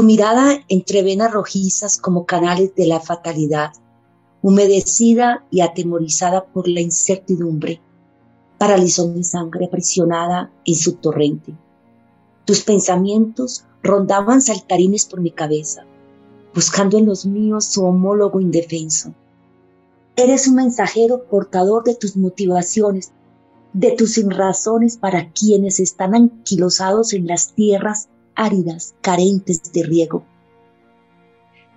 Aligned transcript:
Tu 0.00 0.06
mirada 0.06 0.64
entre 0.68 1.02
venas 1.02 1.30
rojizas 1.30 1.98
como 1.98 2.24
canales 2.24 2.74
de 2.74 2.86
la 2.86 3.00
fatalidad, 3.00 3.72
humedecida 4.40 5.44
y 5.50 5.60
atemorizada 5.60 6.46
por 6.46 6.68
la 6.68 6.80
incertidumbre, 6.80 7.82
paralizó 8.56 9.08
mi 9.08 9.22
sangre 9.24 9.66
aprisionada 9.66 10.50
en 10.64 10.74
su 10.74 10.94
torrente. 10.94 11.52
Tus 12.46 12.62
pensamientos 12.62 13.66
rondaban 13.82 14.40
saltarines 14.40 15.04
por 15.04 15.20
mi 15.20 15.32
cabeza, 15.32 15.84
buscando 16.54 16.96
en 16.96 17.04
los 17.04 17.26
míos 17.26 17.66
su 17.66 17.84
homólogo 17.84 18.40
indefenso. 18.40 19.12
Eres 20.16 20.48
un 20.48 20.54
mensajero 20.54 21.24
portador 21.24 21.84
de 21.84 21.94
tus 21.94 22.16
motivaciones, 22.16 23.12
de 23.74 23.90
tus 23.90 24.14
sinrazones 24.14 24.96
para 24.96 25.30
quienes 25.30 25.78
están 25.78 26.14
anquilosados 26.14 27.12
en 27.12 27.26
las 27.26 27.52
tierras 27.52 28.08
áridas, 28.40 28.94
carentes 29.02 29.70
de 29.70 29.82
riego. 29.82 30.24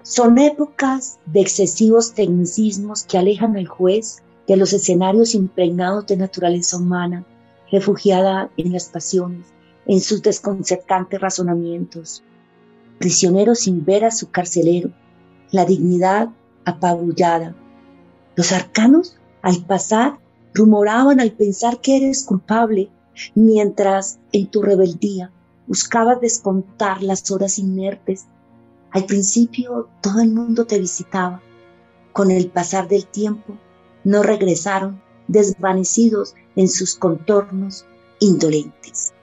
Son 0.02 0.38
épocas 0.38 1.20
de 1.26 1.42
excesivos 1.42 2.14
tecnicismos 2.14 3.04
que 3.04 3.18
alejan 3.18 3.58
al 3.58 3.68
juez 3.68 4.24
de 4.48 4.56
los 4.56 4.72
escenarios 4.72 5.36
impregnados 5.36 6.08
de 6.08 6.16
naturaleza 6.16 6.78
humana, 6.78 7.26
refugiada 7.70 8.50
en 8.56 8.72
las 8.72 8.88
pasiones, 8.88 9.48
en 9.88 10.00
sus 10.00 10.22
desconcertantes 10.22 11.20
razonamientos. 11.20 12.24
Prisionero 12.98 13.56
sin 13.56 13.84
ver 13.84 14.06
a 14.06 14.12
su 14.12 14.32
carcelero, 14.32 14.90
la 15.52 15.66
dignidad 15.66 16.30
apabullada. 16.64 17.56
Los 18.38 18.54
arcanos, 18.54 19.18
al 19.42 19.66
pasar, 19.66 20.18
rumoraban 20.54 21.20
al 21.20 21.34
pensar 21.34 21.82
que 21.82 21.98
eres 21.98 22.24
culpable, 22.24 22.90
mientras 23.36 24.20
en 24.32 24.48
tu 24.48 24.62
rebeldía 24.62 25.30
buscabas 25.68 26.22
descontar 26.22 27.02
las 27.02 27.30
horas 27.32 27.60
inertes. 27.60 28.26
Al 28.92 29.06
principio 29.06 29.90
todo 30.02 30.22
el 30.22 30.32
mundo 30.32 30.66
te 30.66 30.80
visitaba. 30.80 31.42
Con 32.12 32.32
el 32.32 32.50
pasar 32.50 32.88
del 32.88 33.08
tiempo 33.08 33.58
no 34.04 34.24
regresaron 34.24 35.02
desvanecidos 35.28 36.36
en 36.56 36.68
sus 36.68 36.96
contornos 36.96 37.86
indolentes. 38.20 39.14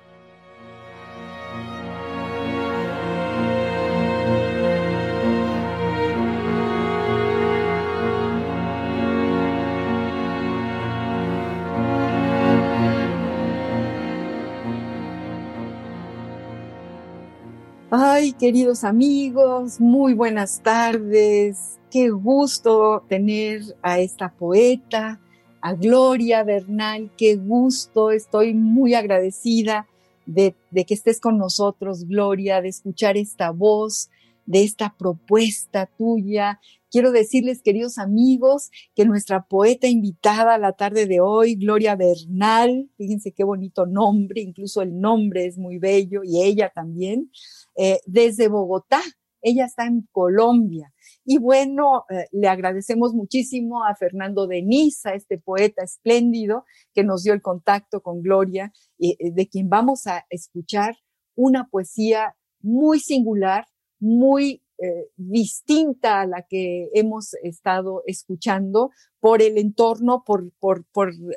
Queridos 18.39 18.85
amigos, 18.85 19.81
muy 19.81 20.13
buenas 20.13 20.61
tardes. 20.63 21.81
Qué 21.91 22.11
gusto 22.11 23.03
tener 23.09 23.63
a 23.81 23.99
esta 23.99 24.31
poeta, 24.31 25.19
a 25.63 25.73
Gloria 25.73 26.45
Bernal. 26.45 27.11
Qué 27.17 27.37
gusto, 27.37 28.11
estoy 28.11 28.53
muy 28.53 28.93
agradecida 28.93 29.87
de, 30.27 30.55
de, 30.71 30.85
que 30.85 30.93
estés 30.93 31.19
con 31.19 31.39
nosotros, 31.39 32.07
Gloria, 32.07 32.61
de 32.61 32.69
escuchar 32.69 33.17
esta 33.17 33.53
voz, 33.53 34.11
de 34.45 34.65
esta 34.65 34.95
propuesta 34.99 35.87
tuya 35.87 36.61
Quiero 36.91 37.13
decirles, 37.13 37.63
queridos 37.63 37.99
amigos, 37.99 38.71
que 38.97 39.05
nuestra 39.05 39.47
poeta 39.47 39.87
invitada 39.87 40.55
a 40.55 40.59
la 40.59 40.73
tarde 40.73 41.07
de 41.07 41.21
hoy, 41.21 41.55
Gloria 41.55 41.95
Bernal, 41.95 42.91
fíjense 42.97 43.31
qué 43.33 43.45
bonito 43.45 43.87
nombre, 43.87 44.41
incluso 44.41 44.83
el 44.83 44.99
nombre 44.99 45.47
es 45.47 45.57
muy 45.57 45.79
bello 45.79 46.23
y 46.25 46.43
ella 46.43 46.73
también, 46.75 47.31
eh, 47.77 48.01
desde 48.07 48.49
Bogotá. 48.49 49.01
Ella 49.41 49.67
está 49.67 49.87
en 49.87 50.07
Colombia. 50.11 50.93
Y 51.25 51.39
bueno, 51.39 52.05
eh, 52.11 52.27
le 52.33 52.49
agradecemos 52.49 53.15
muchísimo 53.15 53.85
a 53.85 53.95
Fernando 53.95 54.49
de 54.49 54.61
Niza, 54.61 55.15
este 55.15 55.39
poeta 55.39 55.85
espléndido 55.85 56.65
que 56.93 57.05
nos 57.05 57.23
dio 57.23 57.35
el 57.35 57.41
contacto 57.41 58.03
con 58.03 58.21
Gloria, 58.21 58.73
eh, 58.99 59.17
de 59.33 59.49
quien 59.49 59.69
vamos 59.69 60.09
a 60.09 60.27
escuchar 60.29 60.97
una 61.37 61.69
poesía 61.69 62.35
muy 62.61 62.99
singular, 62.99 63.67
muy 64.01 64.63
eh, 64.83 65.11
distinta 65.17 66.23
a 66.23 66.27
la 66.27 66.41
que 66.43 66.89
hemos 66.95 67.35
estado 67.43 68.03
escuchando 68.07 68.91
por 69.19 69.43
el 69.43 69.59
entorno, 69.59 70.25
por, 70.25 70.51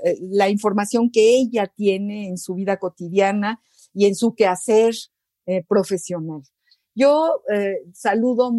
eh, 0.06 0.18
la 0.22 0.50
información 0.50 1.12
que 1.12 1.36
ella 1.36 1.68
tiene 1.68 2.30
en 2.30 2.38
su 2.38 2.54
vida 2.56 2.78
cotidiana 2.78 3.62
y 3.94 4.06
en 4.06 4.16
su 4.16 4.34
quehacer 4.34 4.96
eh, 5.46 5.62
profesional. 5.68 6.44
Yo 6.96 7.42
saludo 7.94 8.54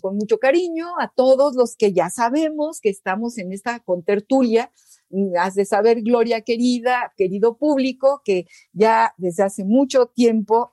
con 0.00 0.16
mucho 0.16 0.38
cariño 0.38 0.86
a 0.98 1.12
todos 1.14 1.54
los 1.54 1.76
que 1.76 1.92
ya 1.92 2.10
sabemos 2.10 2.80
que 2.80 2.88
estamos 2.88 3.38
en 3.38 3.52
esta 3.52 3.78
contertulia. 3.80 4.72
Has 5.38 5.54
de 5.54 5.64
saber, 5.64 6.02
Gloria 6.02 6.40
querida, 6.40 7.12
querido 7.16 7.56
público, 7.56 8.22
que 8.24 8.46
ya 8.72 9.12
desde 9.18 9.42
hace 9.42 9.64
mucho 9.64 10.06
tiempo, 10.06 10.72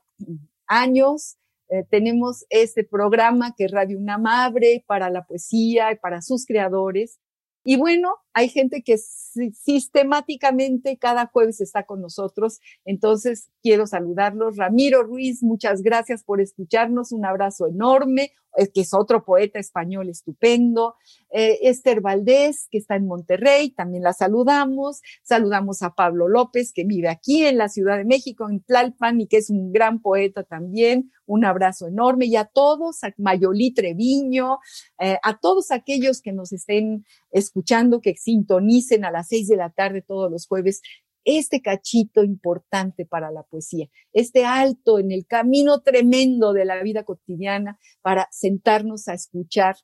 años, 0.67 1.37
eh, 1.71 1.85
tenemos 1.89 2.45
este 2.49 2.83
programa 2.83 3.55
que 3.57 3.69
Radio 3.69 3.97
UNAM 3.97 4.27
abre 4.27 4.83
para 4.85 5.09
la 5.09 5.25
poesía 5.25 5.93
y 5.93 5.95
para 5.95 6.21
sus 6.21 6.45
creadores. 6.45 7.21
Y 7.63 7.77
bueno, 7.77 8.15
hay 8.33 8.49
gente 8.49 8.81
que 8.81 8.97
sistemáticamente 8.97 10.97
cada 10.97 11.27
jueves 11.27 11.61
está 11.61 11.85
con 11.85 12.01
nosotros. 12.01 12.59
Entonces, 12.85 13.49
quiero 13.61 13.87
saludarlos. 13.87 14.57
Ramiro 14.57 15.03
Ruiz, 15.03 15.43
muchas 15.43 15.81
gracias 15.81 16.23
por 16.23 16.41
escucharnos. 16.41 17.11
Un 17.11 17.25
abrazo 17.25 17.67
enorme, 17.67 18.31
que 18.73 18.81
es 18.81 18.93
otro 18.93 19.23
poeta 19.23 19.59
español 19.59 20.09
estupendo. 20.09 20.95
Eh, 21.31 21.59
Esther 21.63 22.01
Valdés, 22.01 22.67
que 22.71 22.79
está 22.79 22.95
en 22.95 23.05
Monterrey, 23.05 23.69
también 23.69 24.03
la 24.03 24.13
saludamos. 24.13 25.01
Saludamos 25.23 25.83
a 25.83 25.93
Pablo 25.93 26.27
López, 26.27 26.73
que 26.73 26.83
vive 26.83 27.09
aquí 27.09 27.45
en 27.45 27.57
la 27.57 27.69
Ciudad 27.69 27.97
de 27.97 28.05
México, 28.05 28.49
en 28.49 28.61
Tlalpan, 28.61 29.21
y 29.21 29.27
que 29.27 29.37
es 29.37 29.49
un 29.49 29.71
gran 29.71 30.01
poeta 30.01 30.43
también. 30.43 31.11
Un 31.25 31.45
abrazo 31.45 31.87
enorme. 31.87 32.25
Y 32.25 32.35
a 32.35 32.45
todos, 32.45 33.03
a 33.03 33.13
Mayolí 33.17 33.73
Treviño, 33.73 34.59
eh, 34.99 35.17
a 35.23 35.37
todos 35.37 35.71
aquellos 35.71 36.21
que 36.21 36.33
nos 36.33 36.51
estén 36.51 37.05
escuchando, 37.31 38.01
que 38.01 38.15
sintonicen 38.15 39.05
a 39.05 39.11
las 39.11 39.27
seis 39.27 39.47
de 39.47 39.57
la 39.57 39.69
tarde 39.69 40.01
todos 40.01 40.31
los 40.31 40.47
jueves 40.47 40.81
este 41.23 41.61
cachito 41.61 42.23
importante 42.23 43.05
para 43.05 43.31
la 43.31 43.43
poesía, 43.43 43.87
este 44.13 44.45
alto 44.45 44.99
en 44.99 45.11
el 45.11 45.25
camino 45.27 45.81
tremendo 45.81 46.53
de 46.53 46.65
la 46.65 46.81
vida 46.81 47.03
cotidiana 47.03 47.77
para 48.01 48.27
sentarnos 48.31 49.07
a 49.07 49.13
escuchar 49.13 49.75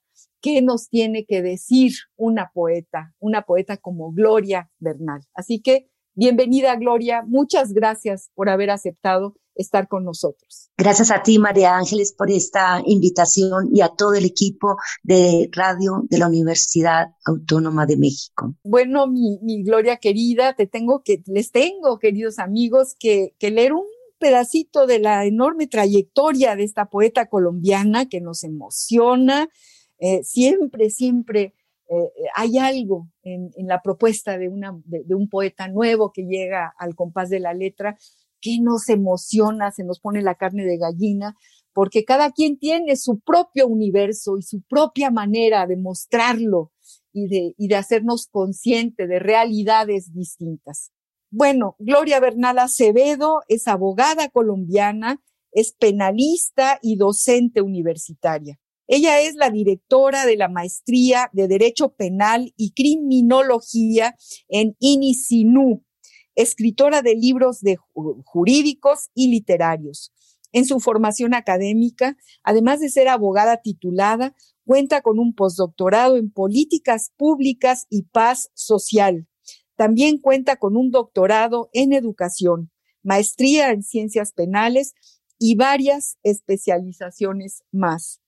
qué 0.41 0.62
nos 0.62 0.89
tiene 0.89 1.25
que 1.25 1.41
decir 1.41 1.94
una 2.15 2.51
poeta, 2.53 3.13
una 3.19 3.44
poeta 3.44 3.77
como 3.77 4.12
Gloria 4.12 4.69
Bernal. 4.79 5.21
Así 5.33 5.62
que, 5.62 5.89
bienvenida 6.17 6.75
Gloria, 6.75 7.23
muchas 7.25 7.73
gracias 7.73 8.31
por 8.33 8.49
haber 8.49 8.71
aceptado 8.71 9.35
estar 9.53 9.87
con 9.87 10.03
nosotros. 10.03 10.71
Gracias 10.77 11.11
a 11.11 11.21
ti, 11.21 11.39
María 11.39 11.77
Ángeles, 11.77 12.13
por 12.13 12.29
esta 12.31 12.81
invitación 12.85 13.69
y 13.71 13.81
a 13.81 13.89
todo 13.89 14.13
el 14.15 14.25
equipo 14.25 14.77
de 15.03 15.49
radio 15.51 16.03
de 16.09 16.17
la 16.17 16.27
Universidad 16.27 17.09
Autónoma 17.25 17.85
de 17.85 17.97
México. 17.97 18.55
Bueno, 18.63 19.07
mi, 19.07 19.63
Gloria 19.63 19.97
querida, 19.97 20.53
te 20.53 20.67
tengo 20.67 21.01
que, 21.03 21.23
les 21.27 21.51
tengo, 21.51 21.99
queridos 21.99 22.39
amigos, 22.39 22.95
que, 22.99 23.33
que 23.39 23.51
leer 23.51 23.73
un 23.73 23.85
pedacito 24.17 24.87
de 24.87 24.99
la 24.99 25.25
enorme 25.25 25.67
trayectoria 25.67 26.55
de 26.55 26.63
esta 26.63 26.85
poeta 26.85 27.27
colombiana 27.27 28.07
que 28.07 28.21
nos 28.21 28.43
emociona. 28.43 29.49
Eh, 29.99 30.23
siempre, 30.23 30.89
siempre 30.89 31.53
eh, 31.89 32.12
hay 32.36 32.57
algo 32.57 33.10
en, 33.24 33.51
la 33.68 33.81
propuesta 33.81 34.38
de, 34.38 34.50
un 34.50 35.30
poeta 35.30 35.68
nuevo 35.68 36.12
que 36.12 36.24
llega 36.24 36.74
al 36.78 36.95
compás 36.95 37.30
de 37.30 37.39
la 37.39 37.54
letra 37.54 37.98
qué 38.42 38.60
nos 38.62 38.89
emociona, 38.89 39.72
se 39.72 39.84
nos 39.84 40.00
pone 40.00 40.22
la 40.22 40.36
carne 40.36 40.63
de 40.63 40.78
gallina, 40.78 41.36
porque 41.74 42.06
cada 42.06 42.31
quien 42.31 42.57
tiene 42.57 42.95
su 42.95 43.19
propio 43.19 43.68
universo 43.68 44.38
y 44.38 44.44
su 44.44 44.62
propia 44.62 45.12
manera 45.12 45.66
de 45.66 45.78
mostrarlo 45.78 46.72
y 47.13 47.68
de 47.68 47.75
hacernos 47.75 48.28
consciente 48.28 49.07
de 49.07 49.18
realidades 49.18 50.13
distintas. 50.13 50.92
Bueno, 51.30 51.75
Gloria 51.80 52.19
Bernal 52.19 52.60
Acevedo 52.60 53.42
es 53.48 53.68
abogada 53.68 54.30
colombiana, 54.30 55.22
es 55.51 55.74
penalista 55.74 56.80
y 56.81 56.95
docente 56.95 57.62
universitaria. 57.62 58.60
Ella 58.88 59.19
es 59.19 59.36
la 59.36 59.50
directora 59.50 60.25
de 60.25 60.38
la 60.38 60.48
maestría 60.48 61.30
de 61.34 61.50
Derecho 61.50 61.89
Penal 61.89 62.54
y 62.56 62.72
Criminología 62.72 64.16
en 64.48 64.78
INICINU, 64.80 65.84
escritora 66.36 67.01
de 67.01 67.16
libros 67.16 67.60
de 67.60 67.78
jurídicos 68.24 69.10
y 69.13 69.28
literarios. 69.28 70.13
En 70.54 70.63
su 70.63 70.80
formación 70.80 71.34
académica, 71.34 72.16
además 72.44 72.80
de 72.80 72.89
ser 72.89 73.10
abogada 73.10 73.57
titulada, 73.57 74.34
cuenta 74.66 75.01
con 75.01 75.19
un 75.19 75.34
postdoctorado 75.34 76.16
en 76.16 76.31
políticas 76.31 77.12
públicas 77.18 77.88
y 77.89 78.04
paz 78.04 78.51
social. 78.54 79.28
También 79.75 80.18
cuenta 80.18 80.56
con 80.56 80.78
un 80.78 80.92
doctorado 80.92 81.69
en 81.74 81.92
educación, 81.92 82.72
maestría 83.04 83.72
en 83.72 83.84
ciencias 83.84 84.31
penales 84.31 84.94
y 85.38 85.56
varias 85.56 86.18
especializaciones 86.24 87.63
más. 87.72 88.22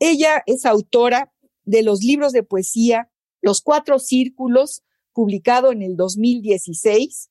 Ella 0.00 0.42
es 0.46 0.64
autora 0.64 1.30
de 1.64 1.82
los 1.82 2.02
libros 2.02 2.32
de 2.32 2.42
poesía 2.42 3.10
Los 3.42 3.60
Cuatro 3.60 3.98
Círculos, 3.98 4.82
publicado 5.12 5.72
en 5.72 5.82
el 5.82 5.96
2016, 5.96 7.30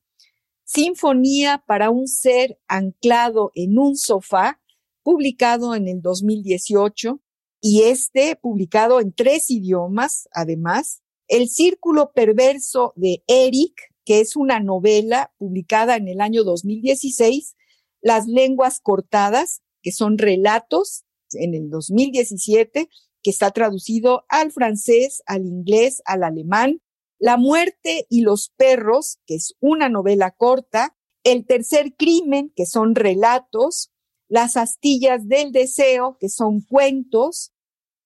Sinfonía 0.65 1.63
para 1.65 1.89
un 1.89 2.07
ser 2.07 2.59
anclado 2.67 3.51
en 3.55 3.79
un 3.79 3.97
sofá, 3.97 4.61
publicado 5.01 5.73
en 5.73 5.87
el 5.87 5.99
2018, 6.03 7.19
y 7.59 7.81
este 7.83 8.35
publicado 8.35 8.99
en 8.99 9.13
tres 9.13 9.49
idiomas, 9.49 10.29
además, 10.31 11.01
El 11.27 11.49
Círculo 11.49 12.11
Perverso 12.13 12.93
de 12.95 13.23
Eric, 13.25 13.73
que 14.05 14.19
es 14.19 14.35
una 14.35 14.59
novela 14.59 15.33
publicada 15.39 15.95
en 15.95 16.07
el 16.07 16.21
año 16.21 16.43
2016, 16.43 17.55
Las 18.01 18.27
Lenguas 18.27 18.79
Cortadas, 18.79 19.63
que 19.81 19.91
son 19.91 20.19
relatos 20.19 21.03
en 21.33 21.53
el 21.53 21.69
2017, 21.69 22.89
que 23.21 23.29
está 23.29 23.51
traducido 23.51 24.23
al 24.29 24.51
francés, 24.51 25.21
al 25.25 25.45
inglés, 25.45 26.01
al 26.05 26.23
alemán, 26.23 26.81
La 27.21 27.35
muerte 27.35 28.05
y 28.09 28.21
los 28.21 28.53
perros, 28.55 29.19
que 29.25 29.35
es 29.35 29.53
una 29.59 29.89
novela 29.89 30.31
corta, 30.31 30.95
El 31.23 31.45
tercer 31.45 31.95
crimen, 31.97 32.51
que 32.55 32.65
son 32.65 32.95
relatos, 32.95 33.91
Las 34.29 34.55
astillas 34.55 35.27
del 35.27 35.51
deseo, 35.51 36.17
que 36.19 36.29
son 36.29 36.61
cuentos, 36.61 37.51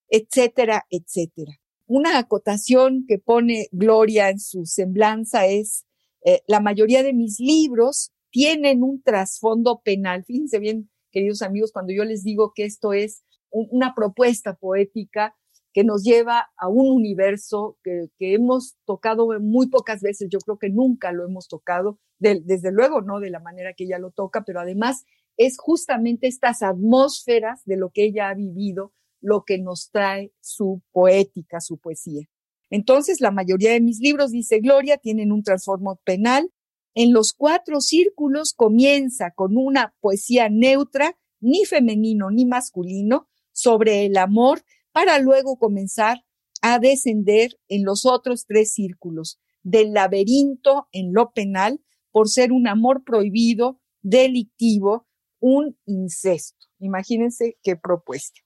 etcétera, 0.09 0.85
etcétera. 0.89 1.59
Una 1.85 2.17
acotación 2.17 3.05
que 3.07 3.19
pone 3.19 3.67
Gloria 3.71 4.29
en 4.29 4.39
su 4.39 4.65
semblanza 4.65 5.47
es, 5.47 5.85
eh, 6.25 6.41
la 6.47 6.59
mayoría 6.59 7.03
de 7.03 7.13
mis 7.13 7.39
libros 7.39 8.11
tienen 8.31 8.83
un 8.83 9.01
trasfondo 9.01 9.81
penal. 9.83 10.23
Fíjense 10.23 10.59
bien 10.59 10.89
queridos 11.13 11.41
amigos, 11.41 11.71
cuando 11.71 11.93
yo 11.93 12.03
les 12.03 12.23
digo 12.23 12.51
que 12.53 12.65
esto 12.65 12.91
es 12.91 13.23
una 13.51 13.93
propuesta 13.95 14.55
poética 14.55 15.35
que 15.71 15.83
nos 15.83 16.03
lleva 16.03 16.51
a 16.57 16.67
un 16.67 16.91
universo 16.91 17.77
que, 17.83 18.09
hemos 18.19 18.75
tocado 18.85 19.27
muy 19.39 19.69
pocas 19.69 20.01
veces, 20.01 20.27
yo 20.29 20.39
creo 20.39 20.57
que 20.57 20.69
nunca 20.69 21.11
lo 21.11 21.25
hemos 21.25 21.47
tocado, 21.47 21.99
desde 22.19 22.71
luego 22.71 23.01
no 23.01 23.19
de 23.19 23.29
la 23.29 23.39
manera 23.39 23.73
que 23.73 23.85
ella 23.85 23.99
lo 23.99 24.11
toca, 24.11 24.43
pero 24.43 24.59
además 24.59 25.05
es 25.37 25.57
justamente 25.57 26.27
estas 26.27 26.61
atmósferas 26.61 27.61
de 27.65 27.77
lo 27.77 27.89
que 27.89 28.05
ella 28.05 28.29
ha 28.29 28.33
vivido 28.33 28.93
lo 29.19 29.43
que 29.45 29.57
nos 29.57 29.89
trae 29.89 30.31
su 30.41 30.81
poética, 30.91 31.59
su 31.59 31.77
poesía. 31.77 32.27
Entonces, 32.69 33.21
la 33.21 33.31
mayoría 33.31 33.71
de 33.71 33.81
mis 33.81 33.99
libros, 33.99 34.31
dice 34.31 34.59
Gloria, 34.59 34.97
tienen 34.97 35.31
un 35.31 35.43
transformo 35.43 35.99
penal 36.03 36.51
en 36.95 37.13
los 37.13 37.33
cuatro 37.33 37.81
círculos 37.81 38.53
comienza 38.53 39.31
con 39.31 39.57
una 39.57 39.95
poesía 39.99 40.49
neutra, 40.49 41.17
ni 41.39 41.65
femenino 41.65 42.29
ni 42.31 42.45
masculino, 42.45 43.27
sobre 43.51 44.05
el 44.05 44.17
amor, 44.17 44.63
para 44.91 45.19
luego 45.19 45.57
comenzar 45.57 46.23
a 46.61 46.79
descender 46.79 47.59
en 47.67 47.83
los 47.83 48.05
otros 48.05 48.45
tres 48.47 48.73
círculos, 48.73 49.39
del 49.63 49.93
laberinto 49.93 50.87
en 50.91 51.13
lo 51.13 51.31
penal, 51.31 51.81
por 52.11 52.29
ser 52.29 52.51
un 52.51 52.67
amor 52.67 53.03
prohibido, 53.03 53.79
delictivo, 54.01 55.07
un 55.39 55.77
incesto. 55.85 56.67
Imagínense 56.79 57.57
qué 57.63 57.75
propuesta. 57.75 58.39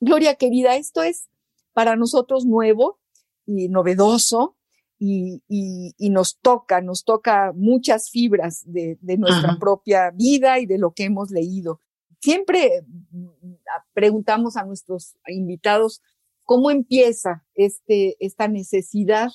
Gloria 0.00 0.36
querida, 0.36 0.76
esto 0.76 1.02
es 1.02 1.28
para 1.72 1.96
nosotros 1.96 2.46
nuevo 2.46 3.00
y 3.44 3.68
novedoso, 3.68 4.55
y, 4.98 5.42
y, 5.48 6.10
nos 6.10 6.38
toca, 6.38 6.80
nos 6.80 7.04
toca 7.04 7.52
muchas 7.54 8.10
fibras 8.10 8.62
de, 8.64 8.98
de 9.00 9.18
nuestra 9.18 9.58
propia 9.58 10.10
vida 10.10 10.58
y 10.58 10.66
de 10.66 10.78
lo 10.78 10.92
que 10.92 11.04
hemos 11.04 11.30
leído. 11.30 11.80
Siempre 12.20 12.82
mm, 13.10 13.26
preguntamos 13.92 14.56
a 14.56 14.64
nuestros 14.64 15.16
invitados 15.26 16.02
cómo 16.44 16.70
empieza 16.70 17.44
este, 17.54 18.16
esta 18.20 18.48
necesidad, 18.48 19.28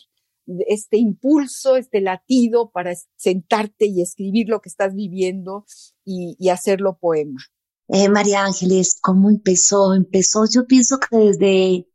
este 0.68 0.98
impulso, 0.98 1.76
este 1.76 2.02
latido 2.02 2.72
para 2.72 2.94
sentarte 3.16 3.86
y 3.86 4.02
escribir 4.02 4.50
lo 4.50 4.62
que 4.62 4.70
estás 4.70 4.96
viviendo 4.96 5.66
y, 6.04 6.36
y 6.40 6.50
hacerlo 6.50 6.98
poema. 7.00 7.40
Eh, 7.88 8.10
María 8.10 8.46
Ángeles, 8.46 8.98
¿cómo 9.02 9.30
empezó? 9.30 9.94
Empezó, 9.94 10.46
yo 10.52 10.66
pienso 10.66 10.98
que 11.00 11.18
desde 11.18 11.88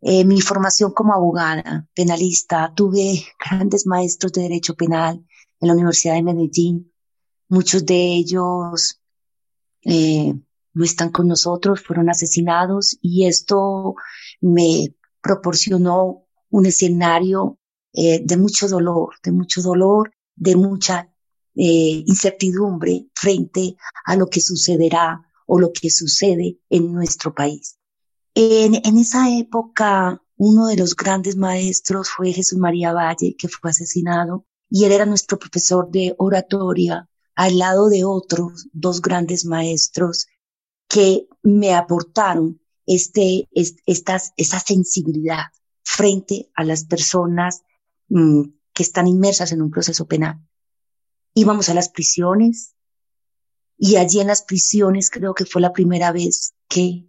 eh, 0.00 0.24
mi 0.24 0.40
formación 0.40 0.92
como 0.92 1.12
abogada, 1.12 1.88
penalista, 1.94 2.72
tuve 2.74 3.24
grandes 3.38 3.86
maestros 3.86 4.32
de 4.32 4.42
derecho 4.42 4.74
penal 4.74 5.24
en 5.60 5.68
la 5.68 5.74
Universidad 5.74 6.14
de 6.14 6.22
Medellín. 6.22 6.92
Muchos 7.48 7.84
de 7.84 8.14
ellos 8.14 9.00
eh, 9.82 10.34
no 10.74 10.84
están 10.84 11.10
con 11.10 11.26
nosotros, 11.26 11.82
fueron 11.82 12.10
asesinados 12.10 12.96
y 13.02 13.26
esto 13.26 13.96
me 14.40 14.94
proporcionó 15.20 16.26
un 16.50 16.66
escenario 16.66 17.58
eh, 17.92 18.20
de 18.22 18.36
mucho 18.36 18.68
dolor, 18.68 19.14
de 19.22 19.32
mucho 19.32 19.62
dolor, 19.62 20.12
de 20.36 20.56
mucha 20.56 21.12
incertidumbre 21.60 23.08
frente 23.14 23.74
a 24.04 24.14
lo 24.14 24.28
que 24.28 24.40
sucederá 24.40 25.20
o 25.44 25.58
lo 25.58 25.72
que 25.72 25.90
sucede 25.90 26.60
en 26.70 26.92
nuestro 26.92 27.34
país. 27.34 27.77
En, 28.34 28.74
esa 28.98 29.30
época, 29.30 30.22
uno 30.36 30.66
de 30.66 30.76
los 30.76 30.94
grandes 30.94 31.36
maestros 31.36 32.10
fue 32.10 32.32
Jesús 32.32 32.58
María 32.58 32.92
Valle, 32.92 33.34
que 33.36 33.48
fue 33.48 33.70
asesinado, 33.70 34.46
y 34.70 34.84
él 34.84 34.92
era 34.92 35.06
nuestro 35.06 35.38
profesor 35.38 35.90
de 35.90 36.14
oratoria, 36.18 37.08
al 37.34 37.58
lado 37.58 37.88
de 37.88 38.04
otros 38.04 38.68
dos 38.72 39.00
grandes 39.00 39.44
maestros 39.44 40.26
que 40.88 41.28
me 41.42 41.74
aportaron 41.74 42.60
este, 42.86 43.48
estas, 43.86 44.32
esa 44.36 44.60
sensibilidad 44.60 45.44
frente 45.82 46.50
a 46.54 46.64
las 46.64 46.84
personas 46.84 47.62
mm, 48.08 48.42
que 48.72 48.82
están 48.82 49.06
inmersas 49.06 49.52
en 49.52 49.62
un 49.62 49.70
proceso 49.70 50.06
penal. 50.06 50.40
Íbamos 51.34 51.68
a 51.68 51.74
las 51.74 51.88
prisiones 51.88 52.74
y 53.76 53.96
allí 53.96 54.20
en 54.20 54.26
las 54.26 54.42
prisiones 54.42 55.10
creo 55.10 55.34
que 55.34 55.44
fue 55.44 55.60
la 55.60 55.72
primera 55.72 56.12
vez 56.12 56.54
que 56.68 57.07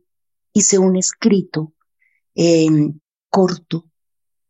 hice 0.60 0.78
un 0.78 0.96
escrito 0.96 1.74
em, 2.36 3.00
corto 3.30 3.89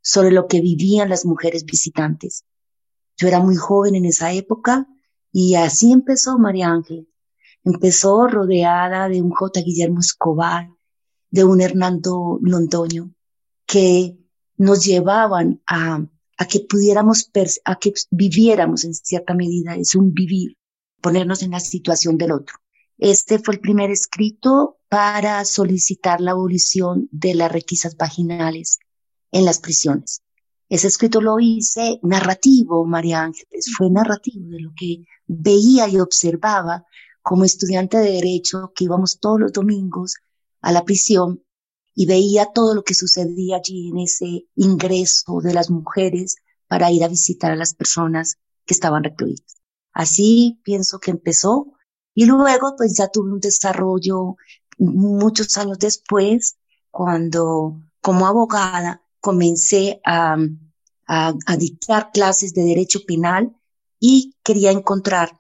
sobre 0.01 0.31
lo 0.31 0.47
que 0.47 0.61
vivían 0.61 1.09
las 1.09 1.25
mujeres 1.25 1.65
visitantes. 1.65 2.45
Yo 3.17 3.27
era 3.27 3.39
muy 3.39 3.55
joven 3.55 3.95
en 3.95 4.05
esa 4.05 4.33
época 4.33 4.87
y 5.31 5.55
así 5.55 5.91
empezó 5.91 6.37
María 6.37 6.69
Ángel. 6.69 7.07
Empezó 7.63 8.27
rodeada 8.27 9.09
de 9.09 9.21
un 9.21 9.31
J. 9.31 9.61
Guillermo 9.61 9.99
Escobar, 9.99 10.69
de 11.29 11.43
un 11.43 11.61
Hernando 11.61 12.39
Londoño, 12.41 13.13
que 13.65 14.17
nos 14.57 14.85
llevaban 14.85 15.61
a, 15.67 16.03
a 16.37 16.45
que 16.47 16.61
pudiéramos, 16.61 17.29
a 17.65 17.75
que 17.75 17.93
viviéramos 18.09 18.83
en 18.85 18.93
cierta 18.93 19.35
medida, 19.35 19.75
es 19.75 19.93
un 19.93 20.13
vivir, 20.13 20.57
ponernos 21.01 21.43
en 21.43 21.51
la 21.51 21.59
situación 21.59 22.17
del 22.17 22.31
otro. 22.31 22.55
Este 22.99 23.39
fue 23.39 23.53
el 23.53 23.61
primer 23.61 23.91
escrito 23.91 24.77
para 24.89 25.45
solicitar 25.45 26.19
la 26.19 26.31
abolición 26.31 27.07
de 27.11 27.33
las 27.33 27.49
requisas 27.49 27.95
vaginales 27.95 28.79
en 29.31 29.45
las 29.45 29.59
prisiones. 29.59 30.21
Ese 30.67 30.87
escrito 30.87 31.21
lo 31.21 31.39
hice 31.39 32.01
narrativo, 32.03 32.85
María 32.85 33.21
Ángeles, 33.21 33.73
fue 33.77 33.89
narrativo 33.89 34.49
de 34.49 34.59
lo 34.59 34.71
que 34.77 35.05
veía 35.27 35.87
y 35.87 35.97
observaba 35.97 36.83
como 37.21 37.45
estudiante 37.45 37.97
de 37.99 38.11
derecho 38.11 38.73
que 38.75 38.83
íbamos 38.83 39.19
todos 39.21 39.39
los 39.39 39.53
domingos 39.53 40.15
a 40.59 40.73
la 40.73 40.83
prisión 40.83 41.41
y 41.95 42.05
veía 42.05 42.47
todo 42.53 42.75
lo 42.75 42.83
que 42.83 42.95
sucedía 42.95 43.57
allí 43.57 43.89
en 43.89 43.99
ese 43.99 44.45
ingreso 44.55 45.39
de 45.41 45.53
las 45.53 45.69
mujeres 45.69 46.35
para 46.67 46.91
ir 46.91 47.05
a 47.05 47.07
visitar 47.07 47.51
a 47.51 47.55
las 47.55 47.75
personas 47.75 48.35
que 48.65 48.73
estaban 48.73 49.05
recluidas. 49.05 49.55
Así 49.93 50.59
pienso 50.63 50.99
que 50.99 51.11
empezó 51.11 51.78
y 52.19 52.25
luego 52.25 52.75
pues 52.75 52.97
ya 52.97 53.07
tuve 53.07 53.31
un 53.31 53.39
desarrollo 53.39 54.35
muchos 54.77 55.57
años 55.57 55.79
después 55.79 56.57
cuando 56.91 57.79
como 58.01 58.27
abogada 58.27 59.01
comencé 59.21 60.01
a, 60.05 60.35
dictar 61.57 62.11
clases 62.11 62.53
de 62.53 62.63
derecho 62.63 62.99
penal 63.07 63.55
y 64.01 64.35
quería 64.43 64.71
encontrar 64.71 65.39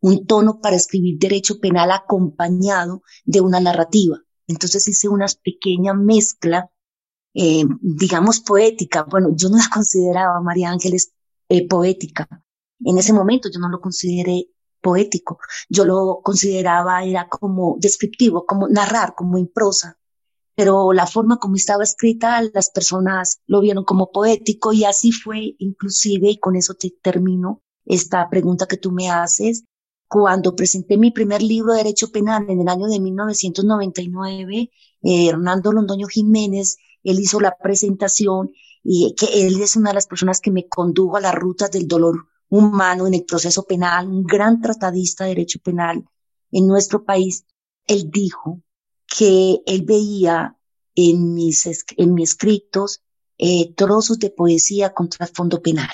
un 0.00 0.24
tono 0.24 0.60
para 0.60 0.76
escribir 0.76 1.18
derecho 1.18 1.58
penal 1.58 1.90
acompañado 1.90 3.02
de 3.24 3.40
una 3.40 3.58
narrativa. 3.58 4.16
Entonces 4.46 4.86
hice 4.86 5.08
una 5.08 5.26
pequeña 5.42 5.94
mezcla, 5.94 6.70
eh, 7.34 7.64
digamos, 7.80 8.38
poética. 8.38 9.02
Bueno, 9.02 9.30
yo 9.34 9.48
no 9.48 9.56
la 9.56 9.68
consideraba, 9.74 10.40
María 10.40 10.70
Ángeles, 10.70 11.12
eh, 11.48 11.66
poética. 11.66 12.28
En 12.84 12.98
ese 12.98 13.12
momento 13.12 13.48
yo 13.52 13.58
no 13.58 13.68
lo 13.68 13.80
consideré 13.80 14.46
poético. 14.80 15.38
Yo 15.68 15.84
lo 15.84 16.20
consideraba, 16.22 17.04
era 17.04 17.28
como 17.28 17.76
descriptivo, 17.78 18.46
como 18.46 18.68
narrar, 18.68 19.14
como 19.14 19.38
en 19.38 19.48
prosa. 19.48 19.98
Pero 20.54 20.92
la 20.92 21.06
forma 21.06 21.38
como 21.38 21.56
estaba 21.56 21.84
escrita, 21.84 22.42
las 22.52 22.70
personas 22.70 23.40
lo 23.46 23.60
vieron 23.60 23.84
como 23.84 24.10
poético 24.10 24.72
y 24.72 24.84
así 24.84 25.12
fue 25.12 25.54
inclusive, 25.58 26.30
y 26.30 26.38
con 26.38 26.56
eso 26.56 26.74
te 26.74 26.92
termino 27.02 27.62
esta 27.84 28.28
pregunta 28.28 28.66
que 28.66 28.76
tú 28.76 28.92
me 28.92 29.10
haces, 29.10 29.64
cuando 30.08 30.56
presenté 30.56 30.98
mi 30.98 31.12
primer 31.12 31.40
libro 31.40 31.72
de 31.72 31.78
Derecho 31.78 32.10
Penal 32.10 32.44
en 32.48 32.60
el 32.60 32.68
año 32.68 32.88
de 32.88 32.98
1999, 32.98 34.70
eh, 35.02 35.28
Hernando 35.28 35.72
Londoño 35.72 36.08
Jiménez, 36.08 36.78
él 37.04 37.20
hizo 37.20 37.40
la 37.40 37.56
presentación 37.56 38.50
y 38.82 39.14
que 39.14 39.46
él 39.46 39.60
es 39.62 39.76
una 39.76 39.90
de 39.90 39.94
las 39.94 40.06
personas 40.06 40.40
que 40.40 40.50
me 40.50 40.68
condujo 40.68 41.16
a 41.16 41.20
las 41.20 41.34
rutas 41.34 41.70
del 41.70 41.86
dolor 41.86 42.26
humano 42.50 43.06
en 43.06 43.14
el 43.14 43.24
proceso 43.24 43.62
penal, 43.62 44.08
un 44.08 44.24
gran 44.24 44.60
tratadista 44.60 45.24
de 45.24 45.30
derecho 45.30 45.60
penal 45.60 46.04
en 46.50 46.66
nuestro 46.66 47.04
país. 47.04 47.46
Él 47.86 48.10
dijo 48.10 48.60
que 49.06 49.60
él 49.64 49.82
veía 49.82 50.56
en 50.94 51.34
mis, 51.34 51.66
en 51.96 52.14
mis 52.14 52.30
escritos 52.30 53.02
eh, 53.38 53.72
trozos 53.74 54.18
de 54.18 54.30
poesía 54.30 54.92
contra 54.92 55.26
el 55.26 55.32
fondo 55.32 55.62
penal. 55.62 55.90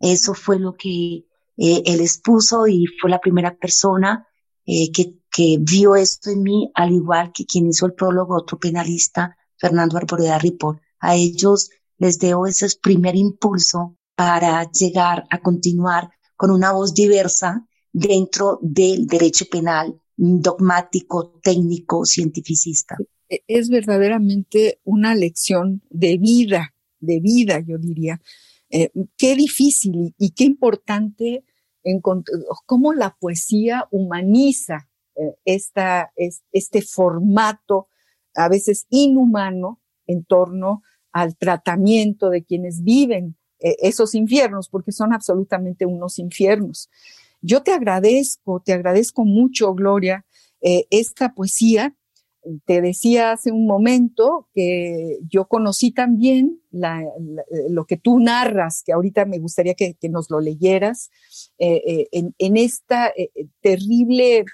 Eso 0.00 0.34
fue 0.34 0.58
lo 0.58 0.74
que 0.74 1.26
eh, 1.58 1.82
él 1.84 2.00
expuso 2.00 2.66
y 2.66 2.86
fue 3.00 3.10
la 3.10 3.20
primera 3.20 3.54
persona 3.56 4.26
eh, 4.64 4.90
que, 4.90 5.14
que 5.30 5.58
vio 5.60 5.94
esto 5.94 6.30
en 6.30 6.42
mí, 6.42 6.70
al 6.74 6.92
igual 6.92 7.32
que 7.32 7.46
quien 7.46 7.68
hizo 7.68 7.86
el 7.86 7.94
prólogo, 7.94 8.36
otro 8.36 8.58
penalista, 8.58 9.36
Fernando 9.56 9.96
Arboleda 9.96 10.38
Ripoll. 10.38 10.80
A 10.98 11.14
ellos 11.14 11.70
les 11.98 12.18
debo 12.18 12.46
ese 12.46 12.66
primer 12.80 13.14
impulso 13.14 13.96
para 14.16 14.68
llegar 14.72 15.26
a 15.30 15.38
continuar 15.40 16.10
con 16.36 16.50
una 16.50 16.72
voz 16.72 16.94
diversa 16.94 17.64
dentro 17.92 18.58
del 18.62 19.06
derecho 19.06 19.44
penal 19.50 20.00
dogmático, 20.16 21.38
técnico, 21.42 22.04
cientificista. 22.04 22.96
E-, 23.28 23.44
es 23.46 23.68
verdaderamente 23.68 24.80
una 24.84 25.14
lección 25.14 25.82
de 25.90 26.18
vida, 26.18 26.74
de 26.98 27.20
vida, 27.20 27.60
yo 27.60 27.78
diría, 27.78 28.20
eh, 28.70 28.90
qué 29.16 29.36
difícil 29.36 30.14
y 30.18 30.30
qué 30.30 30.44
importante 30.44 31.44
cómo 32.66 32.92
la 32.92 33.16
poesía 33.18 33.86
humaniza 33.92 34.88
eh, 35.14 35.36
esta, 35.44 36.12
este 36.16 36.82
formato 36.82 37.88
a 38.34 38.48
veces 38.48 38.86
inhumano 38.90 39.80
en 40.06 40.24
torno 40.24 40.82
al 41.12 41.36
tratamiento 41.36 42.28
de 42.28 42.44
quienes 42.44 42.82
viven 42.82 43.36
eh, 43.60 43.76
esos 43.80 44.14
infiernos, 44.14 44.68
porque 44.68 44.92
son 44.92 45.12
absolutamente 45.12 45.86
unos 45.86 46.18
infiernos. 46.18 46.90
Yo 47.40 47.62
te 47.62 47.72
agradezco, 47.72 48.62
te 48.64 48.72
agradezco 48.72 49.24
mucho, 49.24 49.74
Gloria, 49.74 50.24
esta 50.90 51.32
poesía 51.32 51.94
te 52.64 52.80
decía 52.80 53.32
hace 53.32 53.50
un 53.50 53.66
momento 53.66 54.48
que 54.54 55.18
yo 55.28 55.46
conocí 55.46 55.90
también 55.90 56.60
lo 57.70 57.86
que 57.86 57.96
tú 57.96 58.20
narras, 58.20 58.82
que 58.84 58.92
ahorita 58.92 59.24
me 59.24 59.38
gustaría 59.38 59.74
que, 59.74 59.96
nos 60.08 60.30
lo 60.30 60.40
leyeras, 60.40 61.10
eh, 61.58 61.82
eh, 61.86 62.08
en, 62.12 62.34
en, 62.38 62.56
eh, 62.56 62.70
terrible 63.60 64.44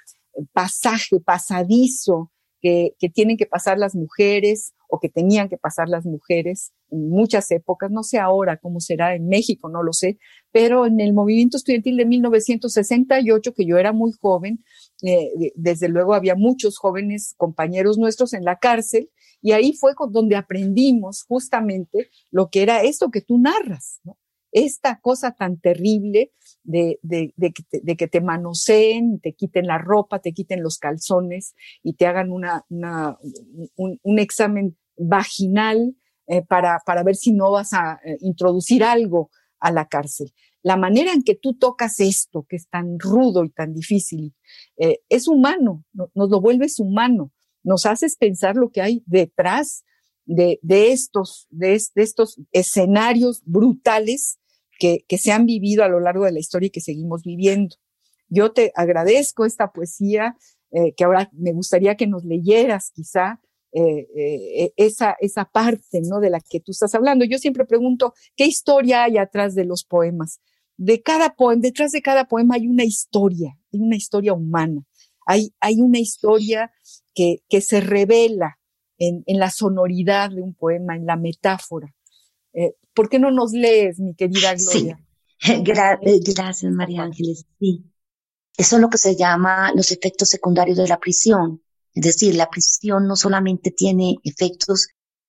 pasaje, 0.52 1.20
pasadizo 1.20 2.30
que, 2.62 2.94
que, 2.98 3.10
tienen 3.10 3.36
que 3.36 3.46
pasar 3.46 3.76
las 3.76 3.94
mujeres 3.94 4.72
o 4.88 5.00
que 5.00 5.08
tenían 5.08 5.48
que 5.48 5.58
pasar 5.58 5.88
las 5.88 6.06
mujeres 6.06 6.72
en 6.90 7.08
muchas 7.08 7.50
épocas, 7.50 7.90
no 7.90 8.02
sé 8.02 8.18
ahora 8.18 8.58
cómo 8.58 8.78
será 8.80 9.14
en 9.14 9.26
México, 9.26 9.68
no 9.68 9.82
lo 9.82 9.92
sé, 9.92 10.18
pero 10.52 10.86
en 10.86 11.00
el 11.00 11.12
movimiento 11.12 11.56
estudiantil 11.56 11.96
de 11.96 12.06
1968, 12.06 13.52
que 13.54 13.66
yo 13.66 13.78
era 13.78 13.92
muy 13.92 14.12
joven, 14.12 14.64
eh, 15.02 15.52
desde 15.56 15.88
luego 15.88 16.14
había 16.14 16.36
muchos 16.36 16.78
jóvenes 16.78 17.34
compañeros 17.36 17.98
nuestros 17.98 18.32
en 18.32 18.44
la 18.44 18.56
cárcel 18.56 19.10
y 19.42 19.52
ahí 19.52 19.72
fue 19.72 19.92
donde 20.10 20.36
aprendimos 20.36 21.24
justamente 21.24 22.10
lo 22.30 22.48
que 22.48 22.62
era 22.62 22.82
esto 22.82 23.10
que 23.10 23.20
tú 23.20 23.38
narras, 23.38 24.00
¿no? 24.04 24.16
Esta 24.52 25.00
cosa 25.00 25.32
tan 25.32 25.58
terrible 25.58 26.32
de, 26.62 26.98
de, 27.02 27.32
de, 27.36 27.52
que 27.52 27.62
te, 27.64 27.80
de, 27.82 27.96
que 27.96 28.06
te, 28.06 28.20
manoseen, 28.20 29.20
te 29.20 29.32
quiten 29.32 29.66
la 29.66 29.78
ropa, 29.78 30.20
te 30.20 30.32
quiten 30.32 30.62
los 30.62 30.78
calzones 30.78 31.54
y 31.82 31.94
te 31.94 32.06
hagan 32.06 32.30
una, 32.30 32.64
una 32.68 33.18
un, 33.76 33.98
un, 34.02 34.18
examen 34.18 34.76
vaginal 34.96 35.96
eh, 36.26 36.42
para, 36.42 36.80
para 36.84 37.02
ver 37.02 37.16
si 37.16 37.32
no 37.32 37.50
vas 37.50 37.72
a 37.72 38.00
eh, 38.04 38.18
introducir 38.20 38.84
algo 38.84 39.30
a 39.58 39.72
la 39.72 39.86
cárcel. 39.88 40.32
La 40.62 40.76
manera 40.76 41.12
en 41.12 41.22
que 41.22 41.34
tú 41.34 41.54
tocas 41.54 41.98
esto, 41.98 42.46
que 42.48 42.56
es 42.56 42.68
tan 42.68 42.98
rudo 43.00 43.44
y 43.44 43.50
tan 43.50 43.72
difícil, 43.72 44.34
eh, 44.76 45.00
es 45.08 45.26
humano, 45.26 45.84
no, 45.92 46.10
nos 46.14 46.30
lo 46.30 46.40
vuelves 46.40 46.78
humano, 46.78 47.32
nos 47.64 47.86
haces 47.86 48.16
pensar 48.16 48.56
lo 48.56 48.70
que 48.70 48.82
hay 48.82 49.02
detrás 49.06 49.84
de, 50.24 50.60
de 50.62 50.92
estos, 50.92 51.48
de, 51.50 51.74
estos 51.74 52.40
escenarios 52.52 53.42
brutales 53.44 54.38
que, 54.78 55.04
que, 55.08 55.18
se 55.18 55.32
han 55.32 55.46
vivido 55.46 55.84
a 55.84 55.88
lo 55.88 56.00
largo 56.00 56.24
de 56.24 56.32
la 56.32 56.40
historia 56.40 56.68
y 56.68 56.70
que 56.70 56.80
seguimos 56.80 57.22
viviendo. 57.22 57.76
Yo 58.28 58.52
te 58.52 58.72
agradezco 58.74 59.44
esta 59.44 59.72
poesía, 59.72 60.36
eh, 60.70 60.94
que 60.94 61.04
ahora 61.04 61.28
me 61.32 61.52
gustaría 61.52 61.96
que 61.96 62.06
nos 62.06 62.24
leyeras 62.24 62.90
quizá, 62.90 63.40
eh, 63.74 64.06
eh, 64.14 64.72
esa, 64.76 65.16
esa 65.20 65.46
parte 65.46 66.00
¿no? 66.02 66.20
de 66.20 66.30
la 66.30 66.40
que 66.40 66.60
tú 66.60 66.72
estás 66.72 66.94
hablando. 66.94 67.24
Yo 67.24 67.38
siempre 67.38 67.64
pregunto, 67.64 68.14
¿qué 68.36 68.46
historia 68.46 69.04
hay 69.04 69.18
atrás 69.18 69.54
de 69.54 69.64
los 69.64 69.84
poemas? 69.84 70.40
De 70.76 71.02
cada 71.02 71.34
poema, 71.34 71.60
detrás 71.62 71.92
de 71.92 72.02
cada 72.02 72.26
poema 72.26 72.54
hay 72.56 72.66
una 72.66 72.84
historia, 72.84 73.58
hay 73.72 73.80
una 73.80 73.96
historia 73.96 74.32
humana, 74.32 74.82
hay, 75.26 75.54
hay 75.60 75.80
una 75.80 75.98
historia 75.98 76.72
que, 77.14 77.42
que 77.48 77.60
se 77.60 77.80
revela 77.80 78.58
en, 78.98 79.22
en 79.26 79.38
la 79.38 79.50
sonoridad 79.50 80.30
de 80.30 80.42
un 80.42 80.54
poema, 80.54 80.96
en 80.96 81.06
la 81.06 81.16
metáfora. 81.16 81.94
Eh, 82.52 82.74
¿Por 82.94 83.08
qué 83.08 83.18
no 83.18 83.30
nos 83.30 83.52
lees, 83.52 83.98
mi 83.98 84.14
querida 84.14 84.54
Gloria? 84.54 84.98
Sí. 85.44 85.60
gracias, 85.64 86.72
María 86.72 87.02
Ángeles. 87.02 87.44
Sí. 87.58 87.84
Eso 88.56 88.76
es 88.76 88.82
lo 88.82 88.88
que 88.88 88.98
se 88.98 89.16
llama 89.16 89.72
los 89.74 89.90
efectos 89.90 90.28
secundarios 90.28 90.76
de 90.76 90.86
la 90.86 91.00
prisión. 91.00 91.60
Es 91.92 92.04
decir, 92.04 92.36
la 92.36 92.48
prisión 92.48 93.08
no 93.08 93.16
solamente 93.16 93.72
tiene 93.72 94.18
efectos 94.22 94.86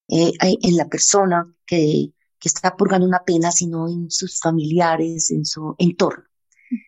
eh, 0.08 0.32
en 0.40 0.78
la 0.78 0.88
persona 0.88 1.52
que, 1.66 2.12
que 2.44 2.50
está 2.50 2.76
purgando 2.76 3.08
una 3.08 3.24
pena, 3.26 3.52
sino 3.52 3.88
en 3.88 4.12
sus 4.12 4.40
familiares, 4.40 5.32
en 5.32 5.46
su 5.46 5.76
entorno. 5.78 6.26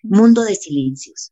Mundo 0.04 0.44
de 0.44 0.54
silencios. 0.56 1.32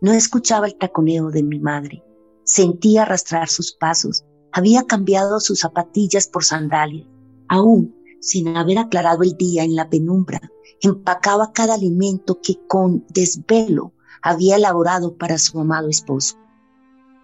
No 0.00 0.12
escuchaba 0.12 0.66
el 0.66 0.76
taconeo 0.76 1.30
de 1.30 1.42
mi 1.42 1.60
madre. 1.60 2.02
Sentía 2.44 3.02
arrastrar 3.02 3.48
sus 3.48 3.74
pasos. 3.74 4.24
Había 4.56 4.84
cambiado 4.84 5.40
sus 5.40 5.58
zapatillas 5.58 6.28
por 6.28 6.44
sandalias. 6.44 7.08
Aún, 7.48 7.96
sin 8.20 8.56
haber 8.56 8.78
aclarado 8.78 9.24
el 9.24 9.36
día 9.36 9.64
en 9.64 9.74
la 9.74 9.90
penumbra, 9.90 10.40
empacaba 10.80 11.52
cada 11.52 11.74
alimento 11.74 12.40
que 12.40 12.64
con 12.68 13.04
desvelo 13.08 13.92
había 14.22 14.54
elaborado 14.54 15.16
para 15.18 15.38
su 15.38 15.58
amado 15.58 15.88
esposo. 15.88 16.36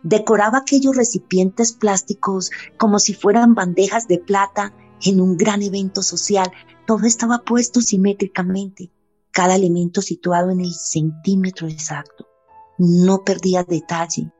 Decoraba 0.02 0.58
aquellos 0.58 0.96
recipientes 0.96 1.72
plásticos 1.72 2.50
como 2.76 2.98
si 2.98 3.14
fueran 3.14 3.54
bandejas 3.54 4.08
de 4.08 4.18
plata 4.18 4.74
en 5.00 5.20
un 5.20 5.36
gran 5.36 5.62
evento 5.62 6.02
social. 6.02 6.50
Todo 6.84 7.06
estaba 7.06 7.44
puesto 7.44 7.80
simétricamente, 7.80 8.90
cada 9.30 9.54
elemento 9.54 10.02
situado 10.02 10.50
en 10.50 10.60
el 10.62 10.74
centímetro 10.74 11.68
exacto. 11.68 12.26
No 12.76 13.22
perdía 13.22 13.62
detalle, 13.62 14.32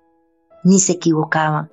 ni 0.64 0.80
se 0.80 0.94
equivocaba. 0.94 1.70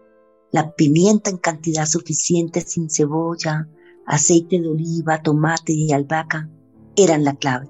La 0.58 0.72
pimienta 0.72 1.30
en 1.30 1.38
cantidad 1.38 1.86
suficiente 1.86 2.62
sin 2.62 2.90
cebolla, 2.90 3.68
aceite 4.08 4.60
de 4.60 4.68
oliva, 4.68 5.22
tomate 5.22 5.72
y 5.72 5.92
albahaca 5.92 6.50
eran 6.96 7.24
la 7.24 7.36
clave. 7.36 7.70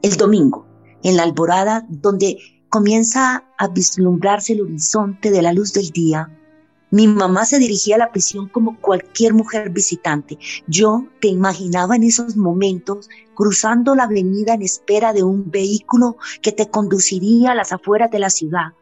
El 0.00 0.16
domingo, 0.16 0.66
en 1.02 1.18
la 1.18 1.24
alborada, 1.24 1.86
donde 1.90 2.38
comienza 2.70 3.44
a 3.58 3.68
vislumbrarse 3.68 4.54
el 4.54 4.62
horizonte 4.62 5.30
de 5.30 5.42
la 5.42 5.52
luz 5.52 5.74
del 5.74 5.90
día, 5.90 6.34
Mi 6.90 7.06
mamá 7.06 7.44
se 7.44 7.58
dirigía 7.58 7.96
a 7.96 7.98
la 7.98 8.10
prisión 8.10 8.48
como 8.48 8.80
cualquier 8.80 9.34
mujer 9.34 9.68
visitante. 9.68 10.38
Yo 10.66 11.04
te 11.20 11.28
imaginaba 11.28 11.96
en 11.96 12.04
esos 12.04 12.38
momentos 12.38 13.10
cruzando 13.34 13.94
la 13.94 14.04
avenida 14.04 14.54
en 14.54 14.62
espera 14.62 15.12
de 15.12 15.22
un 15.22 15.50
vehículo 15.50 16.16
que 16.40 16.52
te 16.52 16.70
conduciría 16.70 17.52
a 17.52 17.54
las 17.54 17.72
afueras 17.72 18.10
de 18.10 18.18
la 18.18 18.30
ciudad. 18.30 18.72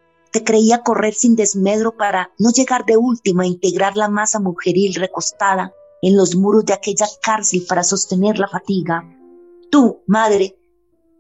Creía 0.45 0.83
correr 0.83 1.15
sin 1.15 1.37
desmedro 1.37 1.97
para 1.97 2.33
no 2.39 2.51
llegar 2.51 2.85
de 2.85 2.97
última 2.97 3.43
a 3.43 3.47
integrar 3.47 3.97
la 3.97 4.09
masa 4.09 4.41
mujeril 4.41 4.95
recostada 4.95 5.73
en 6.03 6.17
los 6.17 6.37
muros 6.37 6.65
de 6.65 6.73
aquella 6.73 7.07
cárcel 7.23 7.65
para 7.69 7.83
sostener 7.83 8.39
la 8.39 8.49
fatiga. 8.49 9.05
Tú, 9.71 10.03
madre, 10.07 10.59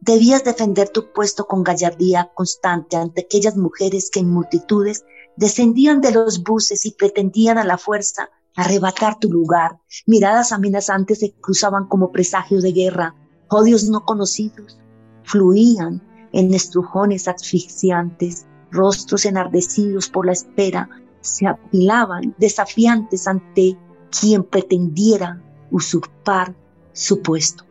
debías 0.00 0.44
defender 0.44 0.88
tu 0.88 1.12
puesto 1.12 1.46
con 1.46 1.64
gallardía 1.64 2.30
constante 2.35 2.96
ante 2.96 3.23
aquellas 3.23 3.56
mujeres 3.56 4.11
que 4.11 4.20
en 4.20 4.30
multitudes 4.30 5.04
descendían 5.37 6.00
de 6.00 6.12
los 6.12 6.42
buses 6.42 6.87
y 6.87 6.92
pretendían 6.92 7.58
a 7.58 7.64
la 7.64 7.78
fuerza 7.78 8.30
arrebatar 8.54 9.18
tu 9.18 9.30
lugar. 9.30 9.80
Miradas 10.06 10.52
amenazantes 10.52 11.20
se 11.20 11.32
cruzaban 11.32 11.88
como 11.88 12.11
presagios 12.12 12.62
de 12.62 12.73
guerra. 12.73 13.14
Odios 13.49 13.85
no 13.88 14.04
conocidos 14.04 14.78
fluían 15.26 16.02
en 16.32 16.54
estrujones 16.54 17.28
asfixiantes. 17.28 18.46
Rostros 18.76 19.25
enardecidos 19.25 20.09
por 20.11 20.26
la 20.26 20.33
espera 20.33 20.90
se 21.21 21.47
apilaban 21.47 22.35
desafiantes 22.38 23.26
ante 23.26 23.78
quien 24.11 24.45
pretendiera 24.45 25.42
usurpar 25.71 26.54
su 26.92 27.23
puesto. 27.23 27.64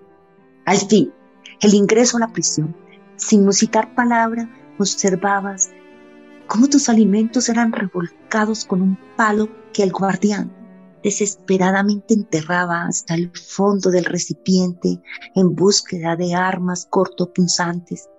Al 0.65 0.77
fin, 0.77 1.13
el 1.61 1.73
ingreso 1.75 2.17
a 2.17 2.21
la 2.21 2.33
prisión, 2.33 2.75
sin 3.17 3.45
musitar 3.45 3.93
palabra, 3.93 4.49
observabas 4.79 5.69
cómo 6.47 6.67
tus 6.67 6.89
alimentos 6.89 7.49
eran 7.49 7.71
revolcados 7.71 8.65
con 8.65 8.81
un 8.81 8.97
palo 9.15 9.47
que 9.73 9.83
el 9.83 9.91
guardián 9.91 10.51
desesperadamente 11.05 12.15
enterraba 12.15 12.87
hasta 12.87 13.13
el 13.13 13.31
fondo 13.31 13.91
del 13.91 14.05
recipiente 14.05 14.99
en 15.35 15.55
búsqueda 15.55 16.15
de 16.15 16.33
armas 16.33 16.87
cortopunzantes. 16.89 18.09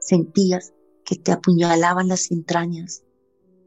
Sentías 0.00 0.72
que 1.04 1.16
te 1.16 1.32
apuñalaban 1.32 2.08
las 2.08 2.30
entrañas. 2.30 3.02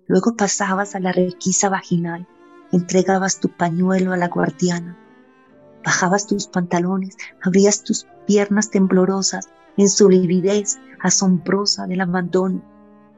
Luego 0.08 0.36
pasabas 0.36 0.96
a 0.96 1.00
la 1.00 1.12
requisa 1.12 1.70
vaginal, 1.70 2.28
entregabas 2.72 3.40
tu 3.40 3.50
pañuelo 3.50 4.14
a 4.14 4.18
la 4.18 4.28
guardiana, 4.28 4.98
bajabas 5.84 6.28
tus 6.28 6.48
pantalones, 6.48 7.16
abrías 7.42 7.84
tus 7.84 8.08
piernas 8.28 8.70
temblorosas 8.70 9.50
en 9.78 9.90
su 9.90 10.10
lividez 10.10 10.80
asombrosa 11.02 11.86
del 11.88 12.02
abandono 12.02 12.76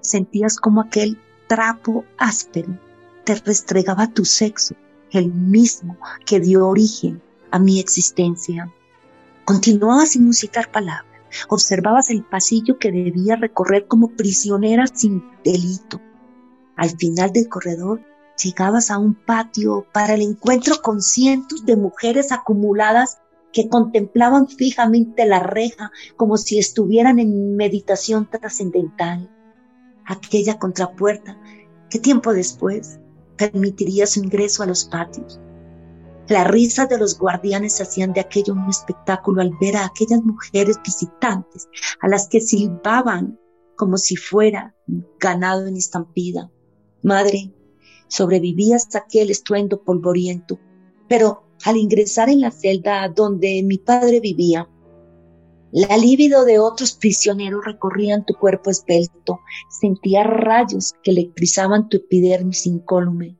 sentías 0.08 0.58
como 0.58 0.82
aquel 0.82 1.20
trapo 1.48 2.06
áspero 2.18 2.80
te 3.24 3.36
restregaba 3.36 4.08
tu 4.08 4.24
sexo, 4.24 4.76
el 5.12 5.34
mismo 5.34 5.98
que 6.26 6.40
dio 6.40 6.66
origen 6.66 7.22
a 7.52 7.60
mi 7.60 7.80
existencia. 7.80 8.74
Continuabas 9.44 10.12
sin 10.12 10.26
musicar 10.26 10.72
palabra, 10.72 11.07
observabas 11.50 12.10
el 12.10 12.24
pasillo 12.24 12.78
que 12.78 12.92
debía 12.92 13.36
recorrer 13.36 13.88
como 13.88 14.10
prisionera 14.10 14.86
sin 14.88 15.24
delito. 15.44 16.02
Al 16.76 16.92
final 16.92 17.32
del 17.32 17.50
corredor 17.50 18.02
llegabas 18.42 18.92
a 18.92 18.98
un 18.98 19.16
patio 19.16 19.86
para 19.92 20.14
el 20.14 20.22
encuentro 20.22 20.82
con 20.82 21.02
cientos 21.02 21.66
de 21.66 21.76
mujeres 21.76 22.32
acumuladas 22.32 23.18
que 23.52 23.70
contemplaban 23.70 24.48
fijamente 24.48 25.26
la 25.26 25.40
reja 25.40 25.92
como 26.16 26.38
si 26.38 26.60
estuvieran 26.60 27.18
en 27.20 27.56
meditación 27.56 28.30
trascendental 28.30 29.32
aquella 30.06 30.58
contrapuerta 30.58 31.38
que 31.90 32.00
tiempo 32.00 32.34
después 32.34 33.00
permitiría 33.38 34.08
su 34.08 34.20
ingreso 34.20 34.64
a 34.64 34.66
los 34.66 34.86
patios. 34.86 35.40
Las 36.30 36.48
risas 36.48 36.90
de 36.90 36.98
los 36.98 37.18
guardianes 37.18 37.80
hacían 37.80 38.12
de 38.12 38.20
aquello 38.20 38.54
un 38.54 38.70
espectáculo 38.70 39.42
al 39.42 39.52
ver 39.62 39.78
a 39.78 39.86
aquellas 39.86 40.22
mujeres 40.24 40.78
visitantes 40.84 41.70
a 42.02 42.10
las 42.10 42.28
que 42.28 42.42
silbaban 42.42 43.40
como 43.78 43.98
si 43.98 44.18
fuera 44.18 44.76
ganado 45.20 45.68
en 45.68 45.78
estampida. 45.78 46.52
Madre, 47.02 47.54
sobrevivías 48.10 48.94
a 48.96 49.00
aquel 49.00 49.30
estruendo 49.30 49.84
polvoriento, 49.84 50.60
pero 51.08 51.44
al 51.64 51.78
ingresar 51.78 52.30
en 52.30 52.42
la 52.42 52.52
celda 52.52 53.08
donde 53.08 53.64
mi 53.64 53.78
padre 53.78 54.20
vivía, 54.20 54.70
la 55.72 55.98
libido 55.98 56.44
de 56.44 56.60
otros 56.60 56.94
prisioneros 56.94 57.64
recorrían 57.64 58.26
tu 58.26 58.34
cuerpo 58.34 58.70
esbelto, 58.70 59.40
sentía 59.70 60.24
rayos 60.24 60.94
que 61.04 61.12
electrizaban 61.12 61.88
tu 61.88 61.98
epidermis 61.98 62.66
incólume. 62.66 63.38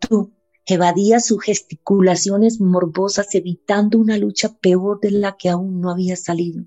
Tú 0.00 0.32
evadías 0.68 1.24
sus 1.24 1.42
gesticulaciones 1.42 2.60
morbosas 2.60 3.34
evitando 3.34 3.98
una 3.98 4.18
lucha 4.18 4.54
peor 4.60 5.00
de 5.00 5.10
la 5.10 5.34
que 5.38 5.48
aún 5.48 5.80
no 5.80 5.90
había 5.90 6.14
salido. 6.14 6.64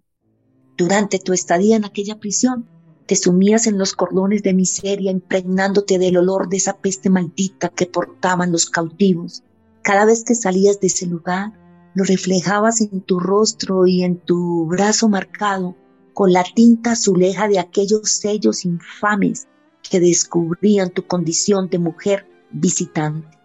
Durante 0.75 1.19
tu 1.19 1.33
estadía 1.33 1.75
en 1.75 1.85
aquella 1.85 2.19
prisión, 2.19 2.67
te 3.05 3.15
sumías 3.15 3.67
en 3.67 3.77
los 3.77 3.93
cordones 3.93 4.41
de 4.41 4.55
miseria 4.55 5.11
impregnándote 5.11 5.99
del 5.99 6.17
olor 6.17 6.49
de 6.49 6.57
esa 6.57 6.77
peste 6.77 7.11
maldita 7.11 7.69
que 7.69 7.85
portaban 7.85 8.51
los 8.51 8.65
cautivos. 8.65 9.43
Cada 9.83 10.05
vez 10.05 10.23
que 10.23 10.33
salías 10.33 10.79
de 10.79 10.87
ese 10.87 11.05
lugar, 11.05 11.53
lo 11.93 12.03
reflejabas 12.03 12.81
en 12.81 13.01
tu 13.01 13.19
rostro 13.19 13.85
y 13.85 14.01
en 14.01 14.17
tu 14.17 14.65
brazo 14.65 15.09
marcado 15.09 15.75
con 16.13 16.33
la 16.33 16.43
tinta 16.43 16.93
azuleja 16.93 17.47
de 17.47 17.59
aquellos 17.59 18.13
sellos 18.13 18.65
infames 18.65 19.47
que 19.87 19.99
descubrían 19.99 20.89
tu 20.89 21.05
condición 21.05 21.69
de 21.69 21.77
mujer 21.77 22.25
visitante. 22.51 23.40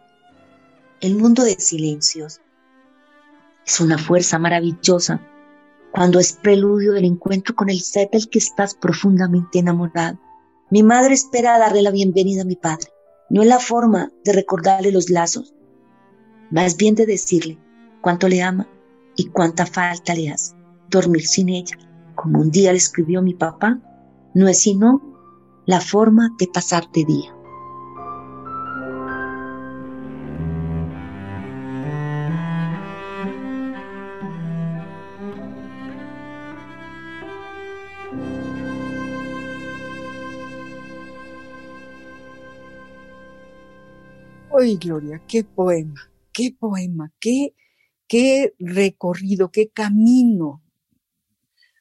El 1.02 1.16
mundo 1.16 1.44
de 1.44 1.56
silencios 1.61 2.40
es 3.66 3.80
una 3.80 3.98
fuerza 3.98 4.38
maravillosa 4.38 5.20
cuando 5.92 6.18
es 6.18 6.32
preludio 6.32 6.92
del 6.92 7.04
encuentro 7.04 7.54
con 7.54 7.68
el 7.68 7.80
ser 7.80 8.09
del 8.11 8.30
que 8.30 8.38
estás 8.38 8.74
profundamente 8.74 9.59
enamorado. 9.59 10.18
Mi 10.70 10.82
madre 10.82 11.12
espera 11.12 11.59
darle 11.59 11.82
la 11.82 11.90
bienvenida 11.90 12.42
a 12.42 12.46
mi 12.46 12.56
padre, 12.56 12.88
no 13.28 13.42
en 13.42 13.50
la 13.50 13.59
forma 13.59 14.11
de 14.24 14.32
recordarle 14.32 14.90
los 14.90 15.11
lazos, 15.11 15.54
más 16.50 16.78
bien 16.78 16.94
de 16.94 17.04
decirle, 17.04 17.59
cuánto 18.00 18.26
le 18.26 18.42
ama 18.42 18.66
y 19.16 19.26
cuánta 19.26 19.66
falta 19.66 20.14
le 20.14 20.30
hace. 20.30 20.54
Dormir 20.88 21.26
sin 21.26 21.50
ella, 21.50 21.76
como 22.14 22.40
un 22.40 22.50
día 22.50 22.72
le 22.72 22.78
escribió 22.78 23.20
mi 23.20 23.35
papá, 23.35 23.78
no 24.35 24.48
es 24.48 24.61
sino 24.61 25.02
la 25.66 25.82
forma 25.82 26.35
de 26.38 26.46
pasarte 26.46 27.04
día. 27.04 27.36
Ay, 44.59 44.77
Gloria, 44.77 45.21
qué 45.29 45.45
poema, 45.45 46.11
qué 46.33 46.51
poema, 46.59 47.12
qué 47.21 47.55
qué 48.09 48.55
recorrido, 48.59 49.51
qué 49.51 49.69
camino, 49.69 50.62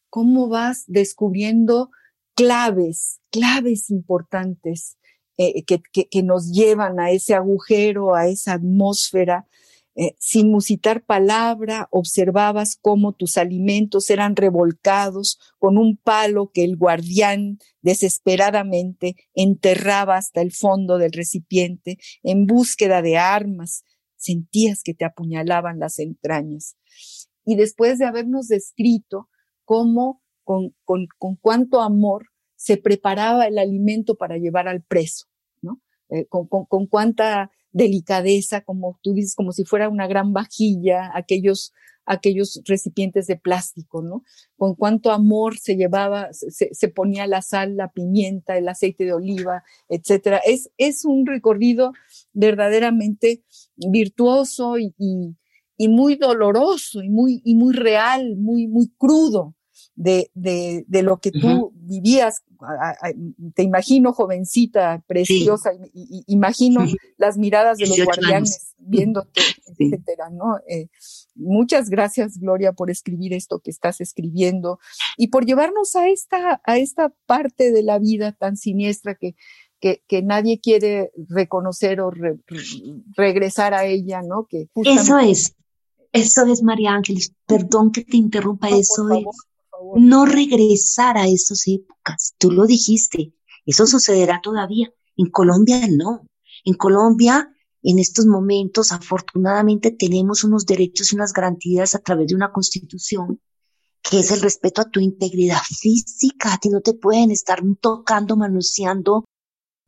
cómo 0.10 0.48
vas 0.48 0.86
descubriendo 0.88 1.92
claves, 2.36 3.22
claves 3.32 3.90
importantes 3.90 4.98
eh, 5.38 5.64
que, 5.64 5.82
que, 6.10 6.24
nos 6.24 6.52
llevan 6.52 7.00
a 7.00 7.12
ese 7.12 7.34
agujero, 7.34 8.16
a 8.16 8.28
esa 8.28 8.54
atmósfera. 8.54 9.46
Eh, 9.98 10.14
sin 10.20 10.52
musitar 10.52 11.06
palabra, 11.06 11.88
observabas 11.90 12.76
cómo 12.76 13.14
tus 13.14 13.38
alimentos 13.38 14.10
eran 14.10 14.36
revolcados 14.36 15.40
con 15.58 15.78
un 15.78 15.96
palo 15.96 16.52
que 16.54 16.66
el 16.66 16.76
guardián 16.76 17.60
desesperadamente 17.82 19.16
enterraba 19.34 20.18
hasta 20.18 20.42
el 20.42 20.52
fondo 20.52 20.98
del 20.98 21.14
recipiente 21.14 21.98
en 22.24 22.46
búsqueda 22.46 23.02
de 23.02 23.18
armas, 23.18 23.86
sentías 24.18 24.84
que 24.84 24.94
te 24.94 25.06
apuñalaban 25.06 25.80
las 25.80 26.00
entrañas. 26.00 26.76
Y 27.46 27.56
después 27.56 27.98
de 27.98 28.06
habernos 28.06 28.50
descrito 28.50 29.30
cómo, 29.64 30.22
con, 30.44 30.74
cuánto 31.40 31.82
amor 31.82 32.26
se 32.58 32.76
preparaba 32.76 33.48
el 33.48 33.58
alimento 33.58 34.16
para 34.16 34.38
llevar 34.38 34.68
al 34.68 34.82
preso, 34.84 35.28
¿no? 35.62 35.82
Eh, 36.10 36.26
con, 36.26 36.48
con, 36.48 36.88
cuánta 36.88 37.52
delicadeza, 37.76 38.62
como 38.62 39.00
tú 39.04 39.14
dices, 39.14 39.36
como 39.36 39.52
si 39.52 39.66
fuera 39.66 39.90
una 39.90 40.08
gran 40.08 40.32
vajilla, 40.32 41.12
aquellos 41.14 41.74
aquellos 42.08 42.62
recipientes 42.66 43.26
de 43.26 43.36
plástico, 43.36 44.04
¿no? 44.04 44.24
Con 44.58 44.76
cuánto 44.76 45.12
amor 45.12 45.58
se 45.58 45.76
llevaba, 45.76 46.30
se, 46.34 46.88
ponía 46.90 47.26
la 47.26 47.42
sal, 47.42 47.78
la 47.78 47.92
pimienta, 47.92 48.58
el 48.58 48.70
aceite 48.70 49.06
de 49.06 49.14
oliva, 49.14 49.64
etcétera. 49.90 50.40
Es, 50.46 50.70
es 50.78 51.04
un 51.04 51.26
recorrido 51.26 51.94
verdaderamente 52.32 53.44
virtuoso 53.76 54.78
y, 54.78 54.94
y, 55.78 55.88
muy 55.88 56.16
doloroso 56.16 57.02
y 57.02 57.10
muy, 57.10 57.42
y 57.44 57.56
muy 57.56 57.74
real, 57.74 58.36
muy, 58.38 58.68
muy 58.68 58.90
crudo. 59.00 59.55
De, 59.96 60.30
de, 60.34 61.04
lo 61.04 61.18
que 61.18 61.32
tú 61.32 61.72
vivías. 61.76 62.44
Te 63.54 63.64
imagino 63.64 64.14
jovencita, 64.14 65.04
preciosa, 65.08 65.72
y, 65.94 66.24
imagino 66.28 66.86
las 67.18 67.38
miradas 67.38 67.78
de 67.78 67.88
los 67.88 68.04
guardianes 68.04 68.76
viéndote, 68.78 69.42
etcétera, 69.78 70.30
¿no? 70.30 70.58
Eh, 70.68 70.88
muchas 71.36 71.90
gracias, 71.90 72.38
Gloria, 72.40 72.74
por 72.74 72.90
escribir 72.90 73.34
esto 73.34 73.60
que 73.60 73.72
estás 73.72 74.02
escribiendo 74.02 74.80
y 75.18 75.28
por 75.28 75.46
llevarnos 75.46 75.96
a 75.96 76.10
esta, 76.10 76.62
a 76.64 76.78
esta 76.78 77.14
parte 77.26 77.72
de 77.72 77.84
la 77.84 78.00
vida 78.00 78.32
tan 78.34 78.58
siniestra 78.58 79.16
que, 79.16 79.36
que, 79.80 80.04
que 80.08 80.22
nadie 80.22 80.60
quiere 80.60 81.12
reconocer 81.30 82.02
o 82.02 82.12
regresar 83.16 83.74
a 83.74 83.86
ella, 83.86 84.22
¿no? 84.22 84.46
Que 84.46 84.70
Eso 84.76 85.20
es, 85.20 85.56
eso 86.12 86.46
es, 86.46 86.64
María 86.64 86.94
Ángeles, 86.94 87.34
perdón 87.46 87.92
que 87.92 88.04
te 88.04 88.18
interrumpa, 88.18 88.70
eso 88.70 89.10
es 89.12 89.26
no 89.96 90.26
regresar 90.26 91.18
a 91.18 91.28
esas 91.28 91.68
épocas. 91.68 92.36
Tú 92.38 92.52
lo 92.52 92.66
dijiste, 92.66 93.34
eso 93.66 93.88
sucederá 93.88 94.42
todavía. 94.42 94.92
En 95.18 95.30
Colombia 95.30 95.82
no. 95.90 96.28
En 96.64 96.74
Colombia, 96.74 97.52
en 97.84 98.00
estos 98.00 98.26
momentos, 98.26 98.92
afortunadamente 98.92 99.92
tenemos 99.92 100.44
unos 100.44 100.66
derechos 100.66 101.12
y 101.12 101.16
unas 101.16 101.34
garantías 101.34 101.96
a 101.96 102.00
través 102.00 102.28
de 102.28 102.36
una 102.36 102.52
constitución 102.52 103.40
que 104.02 104.20
es 104.20 104.32
el 104.32 104.42
respeto 104.42 104.82
a 104.82 104.90
tu 104.90 105.00
integridad 105.00 105.62
física. 105.68 106.54
A 106.54 106.58
ti 106.58 106.70
no 106.70 106.82
te 106.82 106.94
pueden 106.94 107.32
estar 107.32 107.62
tocando, 107.82 108.38
manoseando 108.38 109.26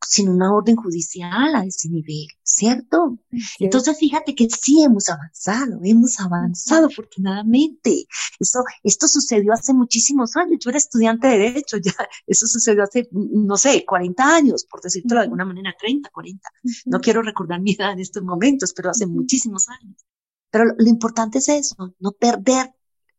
sin 0.06 0.28
una 0.28 0.54
orden 0.54 0.76
judicial 0.76 1.54
a 1.54 1.64
ese 1.64 1.88
nivel, 1.88 2.28
¿cierto? 2.42 3.18
Entonces 3.58 3.98
fíjate 3.98 4.34
que 4.34 4.48
sí 4.48 4.82
hemos 4.82 5.08
avanzado, 5.08 5.80
hemos 5.82 6.18
avanzado 6.20 6.86
afortunadamente. 6.86 8.06
Eso, 8.38 8.64
esto 8.82 9.08
sucedió 9.08 9.52
hace 9.52 9.74
muchísimos 9.74 10.36
años. 10.36 10.58
Yo 10.60 10.70
era 10.70 10.78
estudiante 10.78 11.28
de 11.28 11.38
Derecho, 11.38 11.76
ya, 11.78 11.92
eso 12.26 12.46
sucedió 12.46 12.84
hace, 12.84 13.08
no 13.12 13.56
sé, 13.56 13.84
40 13.84 14.36
años, 14.36 14.64
por 14.64 14.80
decirlo 14.80 15.16
de 15.16 15.22
alguna 15.22 15.44
manera, 15.44 15.74
30, 15.78 16.10
40. 16.10 16.48
No 16.86 17.00
quiero 17.00 17.22
recordar 17.22 17.60
mi 17.60 17.72
edad 17.72 17.92
en 17.92 18.00
estos 18.00 18.22
momentos, 18.22 18.72
pero 18.74 18.90
hace 18.90 19.06
muchísimos 19.06 19.68
años. 19.68 20.04
Pero 20.50 20.64
lo, 20.64 20.74
lo 20.78 20.88
importante 20.88 21.38
es 21.38 21.48
eso, 21.48 21.94
no 21.98 22.12
perder 22.12 22.72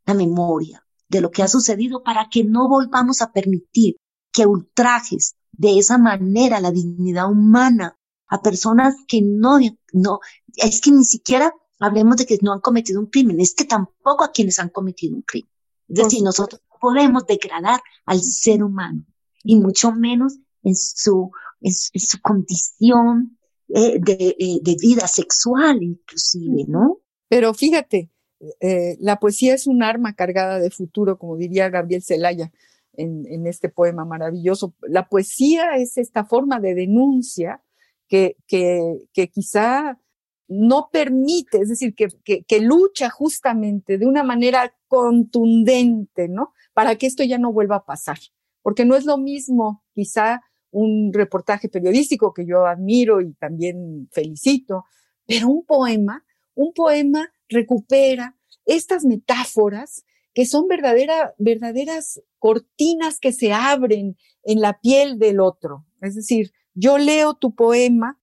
la 0.06 0.14
memoria 0.14 0.84
de 1.08 1.22
lo 1.22 1.30
que 1.30 1.44
ha 1.44 1.48
sucedido 1.48 2.04
para 2.04 2.30
que 2.32 2.44
no 2.44 2.68
volvamos 2.68 3.22
a 3.22 3.32
permitir 3.32 3.98
que 4.32 4.46
ultrajes, 4.46 5.36
de 5.52 5.78
esa 5.78 5.98
manera 5.98 6.60
la 6.60 6.72
dignidad 6.72 7.30
humana 7.30 7.98
a 8.28 8.42
personas 8.42 8.96
que 9.08 9.22
no, 9.22 9.60
no, 9.94 10.20
es 10.56 10.82
que 10.82 10.92
ni 10.92 11.04
siquiera 11.04 11.54
hablemos 11.80 12.18
de 12.18 12.26
que 12.26 12.38
no 12.42 12.54
han 12.54 12.60
cometido 12.60 13.00
un 13.00 13.08
crimen, 13.08 13.40
es 13.40 13.54
que 13.56 13.66
tampoco 13.66 14.24
a 14.24 14.32
quienes 14.32 14.60
han 14.60 14.70
cometido 14.70 15.16
un 15.16 15.24
crimen. 15.24 15.50
Es 15.88 16.04
decir, 16.04 16.24
nosotros 16.24 16.62
podemos 16.80 17.26
degradar 17.26 17.82
al 18.06 18.22
ser 18.22 18.64
humano 18.64 19.06
y 19.44 19.56
mucho 19.56 19.92
menos 19.92 20.38
en 20.64 20.76
su, 20.76 21.32
en, 21.62 21.74
su 21.74 22.22
condición 22.22 23.38
eh, 23.70 24.00
de, 24.00 24.36
eh, 24.38 24.60
de, 24.62 24.76
vida 24.80 25.08
sexual 25.08 25.82
inclusive, 25.82 26.66
¿no? 26.68 27.00
Pero 27.28 27.54
fíjate, 27.54 28.12
eh, 28.60 28.98
la 29.00 29.20
poesía 29.20 29.54
es 29.54 29.68
un 29.68 29.84
arma 29.84 30.14
cargada 30.14 30.60
de 30.60 30.72
futuro, 30.72 31.18
como 31.18 31.38
diría 31.38 31.70
Gabriel 31.70 32.04
Zelaya 32.04 32.52
en, 33.00 33.48
este 33.48 33.70
poema 33.70 34.06
maravilloso. 34.06 34.76
La 34.82 35.08
poesía 35.08 35.78
es 35.78 35.98
esta 35.98 36.26
forma 36.26 36.60
de 36.60 36.76
denuncia 36.76 37.64
que, 38.08 38.38
que, 38.48 39.30
quizá 39.32 40.00
no 40.48 40.90
permite, 40.92 41.62
es 41.62 41.70
decir, 41.70 41.94
que, 41.96 42.08
que, 42.24 42.44
que, 42.44 42.60
lucha 42.60 43.10
justamente 43.10 43.98
de 43.98 44.06
una 44.06 44.24
manera 44.24 44.74
contundente, 44.88 46.28
¿no? 46.28 46.54
Para 46.74 46.96
que 46.96 47.08
esto 47.08 47.24
ya 47.24 47.38
no 47.38 47.54
vuelva 47.54 47.78
a 47.78 47.86
pasar. 47.86 48.18
Porque 48.62 48.86
no 48.86 48.96
es 48.96 49.06
lo 49.06 49.18
mismo, 49.18 49.84
quizá, 49.94 50.42
un 50.72 51.12
reportaje 51.14 51.70
periodístico 51.70 52.34
que 52.34 52.46
yo 52.46 52.66
admiro 52.66 53.22
y 53.22 53.34
también 53.34 54.08
felicito, 54.12 54.86
pero 55.26 55.48
un 55.48 55.66
poema, 55.66 56.26
un 56.56 56.74
poema 56.74 57.32
recupera 57.48 58.36
estas 58.66 59.06
metáforas 59.06 60.04
que 60.34 60.46
son 60.46 60.68
verdadera, 60.68 61.34
verdaderas 61.38 62.22
cortinas 62.38 63.20
que 63.20 63.32
se 63.32 63.52
abren 63.54 64.18
en 64.44 64.62
la 64.62 64.80
piel 64.80 65.18
del 65.20 65.40
otro. 65.40 65.86
Es 66.02 66.16
decir, 66.16 66.52
yo 66.74 66.98
leo 66.98 67.36
tu 67.36 67.56
poema 67.56 68.20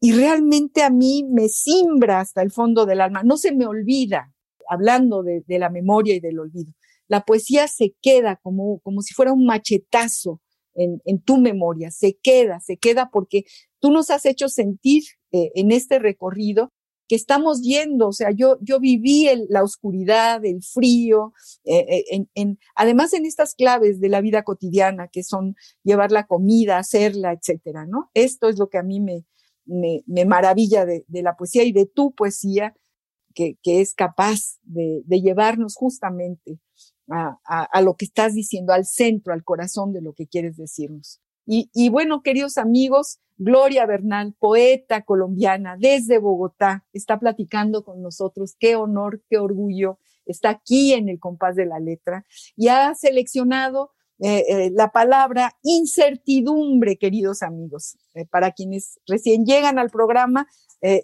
y 0.00 0.12
realmente 0.12 0.82
a 0.82 0.90
mí 0.90 1.24
me 1.30 1.48
simbra 1.48 2.20
hasta 2.20 2.42
el 2.42 2.50
fondo 2.50 2.84
del 2.84 3.00
alma, 3.00 3.22
no 3.22 3.38
se 3.38 3.52
me 3.52 3.66
olvida, 3.66 4.34
hablando 4.68 5.22
de, 5.22 5.42
la 5.48 5.70
memoria 5.70 6.14
y 6.14 6.20
del 6.20 6.38
olvido. 6.38 6.72
La 7.08 7.22
poesía 7.24 7.68
se 7.68 7.94
queda 8.02 8.36
como, 8.36 8.80
como 8.80 9.00
si 9.00 9.14
fuera 9.14 9.32
un 9.32 9.46
machetazo 9.46 10.42
en, 10.74 11.22
tu 11.22 11.38
memoria, 11.38 11.90
se 11.90 12.18
queda, 12.22 12.60
se 12.60 12.76
queda 12.76 13.08
porque 13.10 13.44
tú 13.80 13.90
nos 13.90 14.10
has 14.10 14.26
hecho 14.26 14.50
sentir 14.50 15.04
eh, 15.32 15.52
en 15.54 15.72
este 15.72 15.98
recorrido 15.98 16.73
que 17.08 17.16
estamos 17.16 17.60
yendo, 17.62 18.08
o 18.08 18.12
sea, 18.12 18.30
yo, 18.30 18.58
yo 18.60 18.80
viví 18.80 19.28
la 19.48 19.62
oscuridad, 19.62 20.44
el 20.44 20.62
frío, 20.62 21.32
eh, 21.64 21.84
eh, 21.88 22.04
en, 22.10 22.30
en, 22.34 22.58
además 22.74 23.12
en 23.12 23.26
estas 23.26 23.54
claves 23.54 24.00
de 24.00 24.08
la 24.08 24.20
vida 24.20 24.42
cotidiana, 24.42 25.08
que 25.08 25.22
son 25.22 25.54
llevar 25.82 26.12
la 26.12 26.26
comida, 26.26 26.78
hacerla, 26.78 27.32
etcétera, 27.32 27.86
¿no? 27.86 28.10
Esto 28.14 28.48
es 28.48 28.58
lo 28.58 28.68
que 28.68 28.78
a 28.78 28.82
mí 28.82 29.00
me, 29.00 29.24
me, 29.66 30.24
maravilla 30.24 30.86
de, 30.86 31.04
de, 31.08 31.22
la 31.22 31.36
poesía 31.36 31.64
y 31.64 31.72
de 31.72 31.86
tu 31.86 32.14
poesía, 32.14 32.74
que, 33.34 33.58
que 33.62 33.80
es 33.80 33.94
capaz 33.94 34.58
de, 34.62 35.02
de 35.04 35.20
llevarnos 35.20 35.74
justamente 35.74 36.60
a, 37.10 37.38
a, 37.44 37.64
a, 37.64 37.82
lo 37.82 37.96
que 37.96 38.04
estás 38.04 38.34
diciendo, 38.34 38.72
al 38.72 38.86
centro, 38.86 39.32
al 39.32 39.44
corazón 39.44 39.92
de 39.92 40.00
lo 40.00 40.12
que 40.14 40.26
quieres 40.26 40.56
decirnos. 40.56 41.20
Y, 41.46 41.70
y 41.74 41.88
bueno, 41.88 42.22
queridos 42.22 42.58
amigos, 42.58 43.20
Gloria 43.36 43.86
Bernal, 43.86 44.34
poeta 44.38 45.02
colombiana 45.02 45.76
desde 45.78 46.18
Bogotá, 46.18 46.84
está 46.92 47.18
platicando 47.18 47.84
con 47.84 48.00
nosotros. 48.00 48.54
Qué 48.58 48.76
honor, 48.76 49.22
qué 49.28 49.38
orgullo. 49.38 49.98
Está 50.24 50.50
aquí 50.50 50.92
en 50.92 51.08
el 51.08 51.18
compás 51.18 51.56
de 51.56 51.66
la 51.66 51.80
letra 51.80 52.24
y 52.56 52.68
ha 52.68 52.94
seleccionado 52.94 53.90
eh, 54.20 54.44
eh, 54.48 54.70
la 54.72 54.92
palabra 54.92 55.52
incertidumbre, 55.62 56.96
queridos 56.96 57.42
amigos. 57.42 57.98
Eh, 58.14 58.24
para 58.26 58.52
quienes 58.52 59.00
recién 59.06 59.44
llegan 59.44 59.78
al 59.78 59.90
programa, 59.90 60.46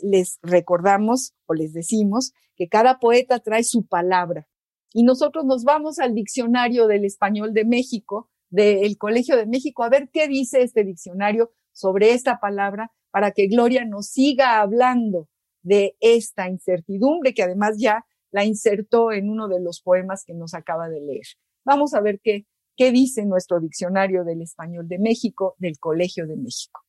les 0.02 0.38
recordamos 0.42 1.32
o 1.46 1.54
les 1.54 1.72
decimos 1.72 2.34
que 2.54 2.68
cada 2.68 2.98
poeta 2.98 3.38
trae 3.38 3.64
su 3.64 3.86
palabra. 3.86 4.46
Y 4.92 5.04
nosotros 5.04 5.46
nos 5.46 5.64
vamos 5.64 5.98
al 5.98 6.14
diccionario 6.14 6.86
del 6.86 7.06
español 7.06 7.54
de 7.54 7.64
México, 7.64 8.28
del 8.50 8.98
Colegio 8.98 9.36
de 9.36 9.46
México, 9.46 9.82
a 9.82 9.88
ver 9.88 10.10
qué 10.12 10.28
dice 10.28 10.62
este 10.62 10.84
diccionario 10.84 11.52
sobre 11.72 12.12
esta 12.12 12.40
palabra 12.40 12.92
para 13.10 13.30
que 13.30 13.46
Gloria 13.46 13.84
nos 13.84 14.08
siga 14.08 14.60
hablando 14.60 15.28
de 15.62 15.96
esta 16.00 16.48
incertidumbre 16.48 17.34
que 17.34 17.42
además 17.42 17.76
ya 17.78 18.04
la 18.30 18.44
insertó 18.44 19.12
en 19.12 19.28
uno 19.28 19.48
de 19.48 19.60
los 19.60 19.80
poemas 19.80 20.24
que 20.24 20.34
nos 20.34 20.54
acaba 20.54 20.88
de 20.88 21.00
leer. 21.00 21.26
Vamos 21.64 21.94
a 21.94 22.00
ver 22.00 22.20
qué, 22.22 22.46
qué 22.76 22.92
dice 22.92 23.24
nuestro 23.24 23.60
diccionario 23.60 24.24
del 24.24 24.42
español 24.42 24.88
de 24.88 24.98
México 24.98 25.54
del 25.58 25.78
Colegio 25.78 26.26
de 26.26 26.36
México. 26.36 26.80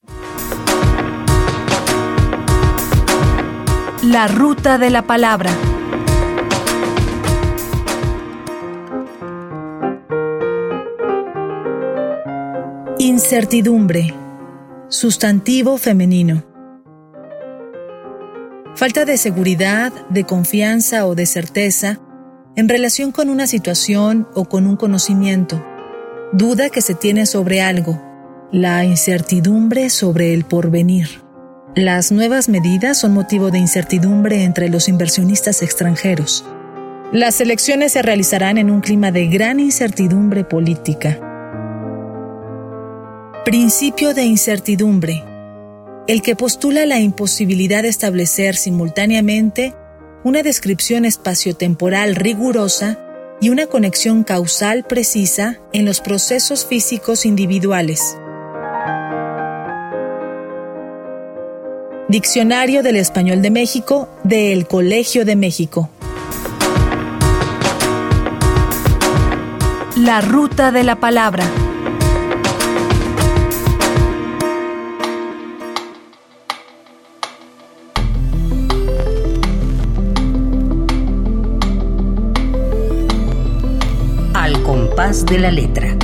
La 4.04 4.28
ruta 4.28 4.78
de 4.78 4.90
la 4.90 5.04
palabra. 5.04 5.52
Incertidumbre 13.32 14.14
Sustantivo 14.90 15.78
femenino. 15.78 16.44
Falta 18.76 19.06
de 19.06 19.16
seguridad, 19.16 19.94
de 20.10 20.26
confianza 20.26 21.08
o 21.08 21.16
de 21.16 21.26
certeza 21.26 22.02
en 22.58 22.68
relación 22.68 23.14
con 23.14 23.30
una 23.30 23.48
situación 23.48 24.28
o 24.34 24.50
con 24.50 24.68
un 24.68 24.76
conocimiento. 24.76 25.64
Duda 26.34 26.68
que 26.68 26.82
se 26.82 26.94
tiene 26.94 27.26
sobre 27.26 27.62
algo. 27.62 28.02
La 28.52 28.84
incertidumbre 28.84 29.90
sobre 29.90 30.34
el 30.34 30.44
porvenir. 30.44 31.22
Las 31.74 32.12
nuevas 32.12 32.50
medidas 32.50 33.00
son 33.00 33.14
motivo 33.14 33.50
de 33.50 33.60
incertidumbre 33.60 34.44
entre 34.44 34.68
los 34.68 34.90
inversionistas 34.90 35.62
extranjeros. 35.62 36.44
Las 37.14 37.40
elecciones 37.40 37.94
se 37.94 38.02
realizarán 38.02 38.58
en 38.58 38.70
un 38.70 38.82
clima 38.82 39.10
de 39.10 39.28
gran 39.28 39.62
incertidumbre 39.62 40.44
política. 40.44 41.31
Principio 43.46 44.14
de 44.14 44.22
incertidumbre. 44.24 45.24
El 46.08 46.22
que 46.22 46.36
postula 46.36 46.86
la 46.86 47.00
imposibilidad 47.00 47.82
de 47.82 47.90
establecer 47.90 48.56
simultáneamente 48.56 49.74
una 50.24 50.44
descripción 50.44 51.06
espaciotemporal 51.06 52.14
rigurosa 52.14 53.00
y 53.42 53.50
una 53.50 53.66
conexión 53.66 54.24
causal 54.24 54.84
precisa 54.84 55.60
en 55.74 55.86
los 55.86 56.02
procesos 56.02 56.68
físicos 56.68 57.26
individuales. 57.26 58.16
Diccionario 62.10 62.84
del 62.84 62.98
Español 62.98 63.42
de 63.42 63.50
México 63.50 64.08
de 64.24 64.54
El 64.54 64.68
Colegio 64.68 65.26
de 65.26 65.36
México. 65.36 65.90
La 69.98 70.22
ruta 70.22 70.72
de 70.72 70.84
la 70.84 71.00
palabra. 71.00 71.71
Compás 85.02 85.26
de 85.26 85.40
la 85.40 85.50
letra. 85.50 85.98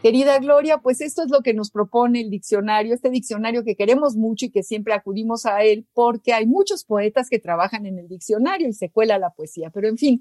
Querida 0.00 0.38
Gloria, 0.38 0.78
pues 0.78 1.00
esto 1.00 1.24
es 1.24 1.30
lo 1.30 1.40
que 1.40 1.52
nos 1.52 1.72
propone 1.72 2.20
el 2.20 2.30
diccionario, 2.30 2.94
este 2.94 3.10
diccionario 3.10 3.64
que 3.64 3.74
queremos 3.74 4.14
mucho 4.14 4.46
y 4.46 4.50
que 4.50 4.62
siempre 4.62 4.94
acudimos 4.94 5.46
a 5.46 5.64
él 5.64 5.86
porque 5.92 6.32
hay 6.32 6.46
muchos 6.46 6.84
poetas 6.84 7.28
que 7.28 7.40
trabajan 7.40 7.86
en 7.86 7.98
el 7.98 8.06
diccionario 8.06 8.68
y 8.68 8.72
se 8.72 8.90
cuela 8.90 9.18
la 9.18 9.30
poesía. 9.30 9.70
Pero 9.70 9.88
en 9.88 9.98
fin, 9.98 10.20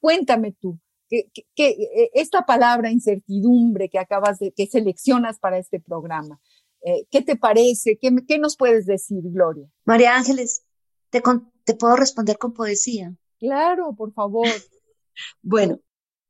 cuéntame 0.00 0.54
tú, 0.58 0.78
que, 1.10 1.26
eh, 1.58 2.10
esta 2.14 2.46
palabra 2.46 2.90
incertidumbre 2.90 3.90
que 3.90 3.98
acabas 3.98 4.38
de, 4.38 4.52
que 4.52 4.66
seleccionas 4.66 5.38
para 5.38 5.58
este 5.58 5.80
programa, 5.80 6.40
eh, 6.82 7.04
¿qué 7.10 7.20
te 7.20 7.36
parece? 7.36 7.98
¿Qué, 8.00 8.10
¿Qué, 8.26 8.38
nos 8.38 8.56
puedes 8.56 8.86
decir, 8.86 9.20
Gloria? 9.24 9.68
María 9.84 10.16
Ángeles, 10.16 10.62
¿te, 11.10 11.22
te 11.64 11.74
puedo 11.74 11.96
responder 11.96 12.38
con 12.38 12.52
poesía? 12.52 13.14
Claro, 13.38 13.94
por 13.94 14.12
favor. 14.12 14.46
bueno, 15.42 15.80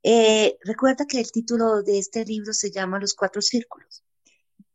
eh, 0.03 0.57
recuerda 0.64 1.07
que 1.07 1.21
el 1.21 1.31
título 1.31 1.83
de 1.83 1.99
este 1.99 2.25
libro 2.25 2.53
se 2.53 2.71
llama 2.71 3.01
Los 3.01 3.14
Cuatro 3.14 3.43
Círculos 3.43 4.05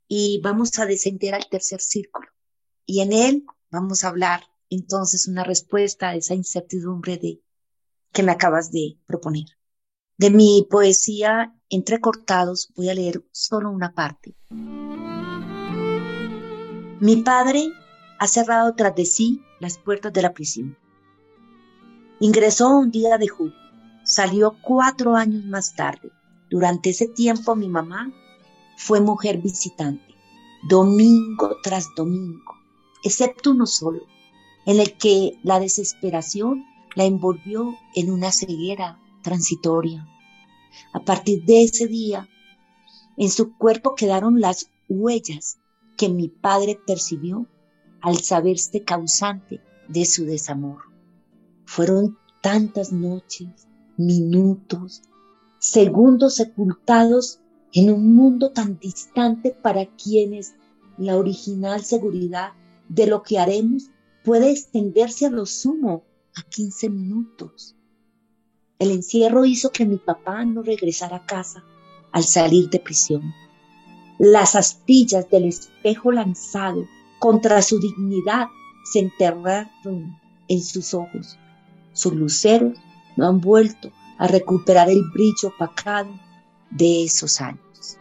y 0.07 0.41
vamos 0.43 0.77
a 0.79 0.85
descender 0.85 1.33
al 1.33 1.47
tercer 1.49 1.81
círculo 1.81 2.27
y 2.85 3.01
en 3.01 3.13
él 3.13 3.45
vamos 3.71 4.03
a 4.03 4.09
hablar 4.09 4.43
entonces 4.69 5.27
una 5.27 5.43
respuesta 5.43 6.09
a 6.09 6.15
esa 6.15 6.33
incertidumbre 6.33 7.17
de 7.17 7.41
que 8.11 8.23
me 8.23 8.31
acabas 8.31 8.71
de 8.71 8.97
proponer. 9.05 9.45
De 10.17 10.29
mi 10.29 10.67
poesía 10.69 11.55
entrecortados 11.69 12.71
voy 12.75 12.89
a 12.89 12.93
leer 12.93 13.23
solo 13.31 13.71
una 13.71 13.93
parte. 13.93 14.35
Mi 16.99 17.17
padre 17.23 17.71
ha 18.19 18.27
cerrado 18.27 18.73
tras 18.75 18.95
de 18.95 19.05
sí 19.05 19.41
las 19.59 19.77
puertas 19.77 20.13
de 20.13 20.21
la 20.21 20.33
prisión. 20.33 20.77
Ingresó 22.19 22.69
un 22.69 22.91
día 22.91 23.17
de 23.17 23.27
julio 23.27 23.63
salió 24.03 24.57
cuatro 24.61 25.15
años 25.15 25.45
más 25.45 25.75
tarde. 25.75 26.11
Durante 26.49 26.91
ese 26.91 27.07
tiempo 27.07 27.55
mi 27.55 27.67
mamá 27.67 28.13
fue 28.77 29.01
mujer 29.01 29.39
visitante, 29.39 30.13
domingo 30.67 31.57
tras 31.63 31.87
domingo, 31.95 32.53
excepto 33.03 33.51
uno 33.51 33.65
solo, 33.65 34.01
en 34.65 34.79
el 34.79 34.97
que 34.97 35.39
la 35.43 35.59
desesperación 35.59 36.63
la 36.95 37.05
envolvió 37.05 37.75
en 37.95 38.11
una 38.11 38.31
ceguera 38.31 38.99
transitoria. 39.23 40.07
A 40.93 40.99
partir 40.99 41.43
de 41.45 41.63
ese 41.63 41.87
día, 41.87 42.29
en 43.17 43.29
su 43.29 43.57
cuerpo 43.57 43.95
quedaron 43.95 44.41
las 44.41 44.69
huellas 44.89 45.59
que 45.97 46.09
mi 46.09 46.27
padre 46.27 46.79
percibió 46.85 47.47
al 48.03 48.19
saberse 48.19 48.83
causante 48.83 49.61
de 49.87 50.05
su 50.05 50.25
desamor. 50.25 50.83
Fueron 51.65 52.17
tantas 52.41 52.91
noches, 52.91 53.47
minutos, 53.97 55.01
segundos 55.57 56.35
sepultados 56.35 57.39
en 57.71 57.91
un 57.91 58.13
mundo 58.13 58.51
tan 58.51 58.77
distante 58.77 59.51
para 59.51 59.85
quienes 59.85 60.53
la 60.97 61.17
original 61.17 61.81
seguridad 61.81 62.51
de 62.89 63.07
lo 63.07 63.23
que 63.23 63.39
haremos 63.39 63.89
puede 64.25 64.51
extenderse 64.51 65.25
a 65.25 65.31
lo 65.31 65.45
sumo 65.45 66.03
a 66.35 66.43
15 66.43 66.89
minutos. 66.89 67.75
El 68.79 68.91
encierro 68.91 69.45
hizo 69.45 69.71
que 69.71 69.85
mi 69.85 69.97
papá 69.97 70.43
no 70.43 70.61
regresara 70.61 71.17
a 71.17 71.25
casa 71.25 71.63
al 72.11 72.23
salir 72.23 72.69
de 72.69 72.79
prisión. 72.79 73.33
Las 74.19 74.55
astillas 74.55 75.29
del 75.29 75.45
espejo 75.45 76.11
lanzado 76.11 76.85
contra 77.23 77.61
su 77.61 77.79
dignidad 77.79 78.47
se 78.83 78.99
enterraron 78.99 80.19
en 80.49 80.61
sus 80.61 80.93
ojos. 80.93 81.39
Sus 81.93 82.13
luceros 82.13 82.77
no 83.15 83.29
han 83.29 83.39
vuelto 83.39 83.93
a 84.17 84.27
recuperar 84.27 84.89
el 84.89 85.01
brillo 85.13 85.47
opacado 85.47 86.09
de 86.69 87.05
esos 87.05 87.39
años. 87.39 87.97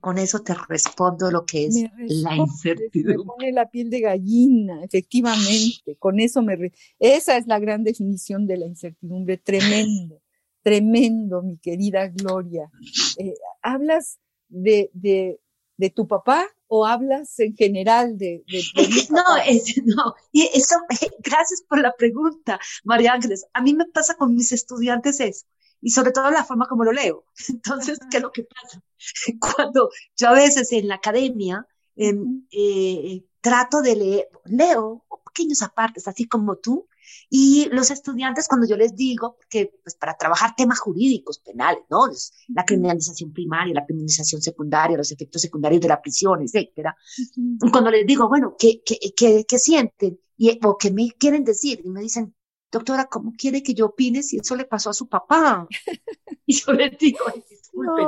Con 0.00 0.16
eso 0.16 0.38
te 0.38 0.54
respondo 0.70 1.30
lo 1.30 1.44
que 1.44 1.66
es 1.66 1.84
la 1.98 2.34
incertidumbre. 2.34 3.18
Me 3.18 3.24
pone 3.24 3.52
la 3.52 3.68
piel 3.68 3.90
de 3.90 4.00
gallina, 4.00 4.82
efectivamente. 4.84 5.96
Con 5.98 6.18
eso 6.18 6.40
me. 6.40 6.72
Esa 6.98 7.36
es 7.36 7.46
la 7.46 7.58
gran 7.58 7.84
definición 7.84 8.46
de 8.46 8.56
la 8.56 8.64
incertidumbre. 8.64 9.36
Tremendo, 9.36 10.22
tremendo, 10.62 11.42
mi 11.42 11.58
querida 11.58 12.08
Gloria. 12.08 12.70
Eh, 13.18 13.34
hablas 13.62 14.18
de, 14.48 14.90
de, 14.92 15.40
de 15.76 15.90
tu 15.90 16.06
papá 16.06 16.46
o 16.66 16.86
hablas 16.86 17.38
en 17.40 17.56
general 17.56 18.16
de... 18.16 18.44
no, 19.10 19.22
no, 19.96 20.14
y 20.32 20.42
eso, 20.54 20.76
gracias 21.18 21.62
por 21.68 21.80
la 21.80 21.92
pregunta, 21.92 22.60
María 22.84 23.12
Ángeles. 23.12 23.46
A 23.52 23.62
mí 23.62 23.74
me 23.74 23.86
pasa 23.86 24.14
con 24.14 24.34
mis 24.34 24.52
estudiantes 24.52 25.20
eso, 25.20 25.46
y 25.80 25.90
sobre 25.90 26.12
todo 26.12 26.30
la 26.30 26.44
forma 26.44 26.66
como 26.66 26.84
lo 26.84 26.92
leo. 26.92 27.24
Entonces, 27.48 27.98
¿qué 28.10 28.18
es 28.18 28.22
lo 28.22 28.32
que 28.32 28.44
pasa? 28.44 28.82
Cuando 29.40 29.90
yo 30.16 30.28
a 30.28 30.34
veces 30.34 30.70
en 30.72 30.88
la 30.88 30.96
academia 30.96 31.66
em, 31.96 32.46
eh, 32.52 33.24
trato 33.40 33.82
de 33.82 33.96
leer, 33.96 34.28
leo 34.44 35.04
pequeños 35.24 35.62
apartes, 35.62 36.06
así 36.08 36.26
como 36.26 36.56
tú, 36.56 36.88
y 37.28 37.68
los 37.70 37.90
estudiantes, 37.90 38.48
cuando 38.48 38.66
yo 38.66 38.76
les 38.76 38.94
digo, 38.94 39.36
que 39.48 39.72
pues 39.82 39.94
para 39.94 40.16
trabajar 40.16 40.54
temas 40.56 40.80
jurídicos, 40.80 41.38
penales, 41.38 41.84
¿no? 41.90 42.06
La 42.48 42.64
criminalización 42.64 43.32
primaria, 43.32 43.74
la 43.74 43.84
criminalización 43.84 44.42
secundaria, 44.42 44.96
los 44.96 45.12
efectos 45.12 45.42
secundarios 45.42 45.80
de 45.80 45.88
la 45.88 46.00
prisión, 46.00 46.42
etcétera. 46.42 46.96
Cuando 47.70 47.90
les 47.90 48.06
digo, 48.06 48.28
bueno, 48.28 48.56
¿qué, 48.58 48.82
qué, 48.84 48.98
qué, 49.16 49.44
qué 49.46 49.58
sienten? 49.58 50.18
Y, 50.36 50.58
o 50.64 50.76
qué 50.76 50.90
me 50.90 51.10
quieren 51.12 51.44
decir, 51.44 51.82
y 51.84 51.90
me 51.90 52.00
dicen, 52.00 52.34
doctora, 52.70 53.06
¿cómo 53.06 53.32
quiere 53.36 53.62
que 53.62 53.74
yo 53.74 53.86
opine 53.86 54.22
si 54.22 54.38
eso 54.38 54.56
le 54.56 54.64
pasó 54.64 54.90
a 54.90 54.94
su 54.94 55.08
papá? 55.08 55.66
y 56.46 56.54
yo 56.54 56.72
les 56.72 56.96
digo, 56.98 57.24
disculpen, 57.48 58.06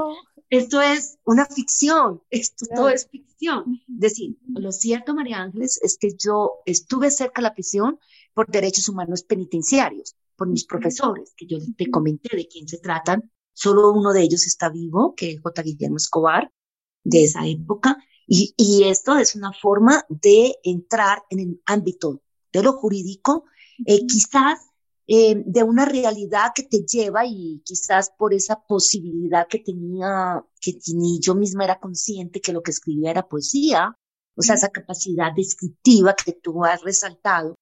esto 0.53 0.81
es 0.83 1.19
una 1.25 1.47
ficción, 1.47 2.23
esto 2.29 2.67
todo 2.75 2.91
es 2.91 3.09
ficción. 3.09 3.81
Es 3.89 4.01
decir, 4.01 4.37
lo 4.49 4.71
cierto, 4.71 5.15
María 5.15 5.39
Ángeles, 5.39 5.81
es 5.83 5.97
que 5.99 6.11
yo 6.15 6.61
estuve 6.67 7.11
cerca 7.11 7.41
de 7.41 7.49
la 7.49 7.55
prisión 7.55 7.99
por 8.35 8.51
derechos 8.51 8.89
humanos 8.89 9.23
penitenciarios, 9.23 10.15
por 10.37 10.49
mis 10.49 10.65
profesores, 10.65 11.33
que 11.37 11.47
yo 11.47 11.59
te 11.77 11.91
comenté 11.91 12.37
de 12.37 12.49
quién 12.49 12.67
se 12.69 12.79
tratan. 12.79 13.31
Solo 13.53 13.93
uno 13.93 14.13
de 14.13 14.23
ellos 14.23 14.47
está 14.47 14.71
vivo, 14.71 15.15
que 15.15 15.33
es 15.33 15.41
J. 15.41 15.63
Guillermo 15.63 15.97
Escobar, 15.97 16.51
de 17.05 17.25
esa 17.25 17.47
época. 17.47 17.97
Y, 18.27 18.55
y 18.57 18.85
esto 18.85 19.17
es 19.17 19.35
una 19.35 19.53
forma 19.53 20.05
de 20.09 20.57
entrar 20.63 21.23
en 21.31 21.41
el 21.41 21.63
ámbito 21.67 22.23
de 22.53 22.63
lo 22.63 22.73
jurídico, 22.75 23.45
eh, 23.87 24.07
quizás 24.07 24.61
eh, 25.07 25.43
de 25.45 25.63
una 25.63 25.85
realidad 25.85 26.53
que 26.55 26.63
te 26.63 26.85
lleva 26.85 27.27
y 27.27 27.61
quizás 27.65 28.13
por 28.17 28.33
esa 28.33 28.63
posibilidad 28.63 29.47
que 29.49 29.59
tenía, 29.59 30.45
que 30.61 30.79
ni 30.95 31.19
yo 31.21 31.35
misma 31.35 31.65
era 31.65 31.81
consciente 31.81 32.41
que 32.41 32.53
lo 32.53 32.63
que 32.63 32.71
escribía 32.71 33.11
era 33.11 33.29
poesía, 33.29 33.97
o 34.37 34.43
sea, 34.43 34.55
esa 34.55 34.71
capacidad 34.71 35.33
descriptiva 35.35 36.15
que 36.15 36.33
tú 36.33 36.65
has 36.65 36.83
resaltado, 36.83 37.57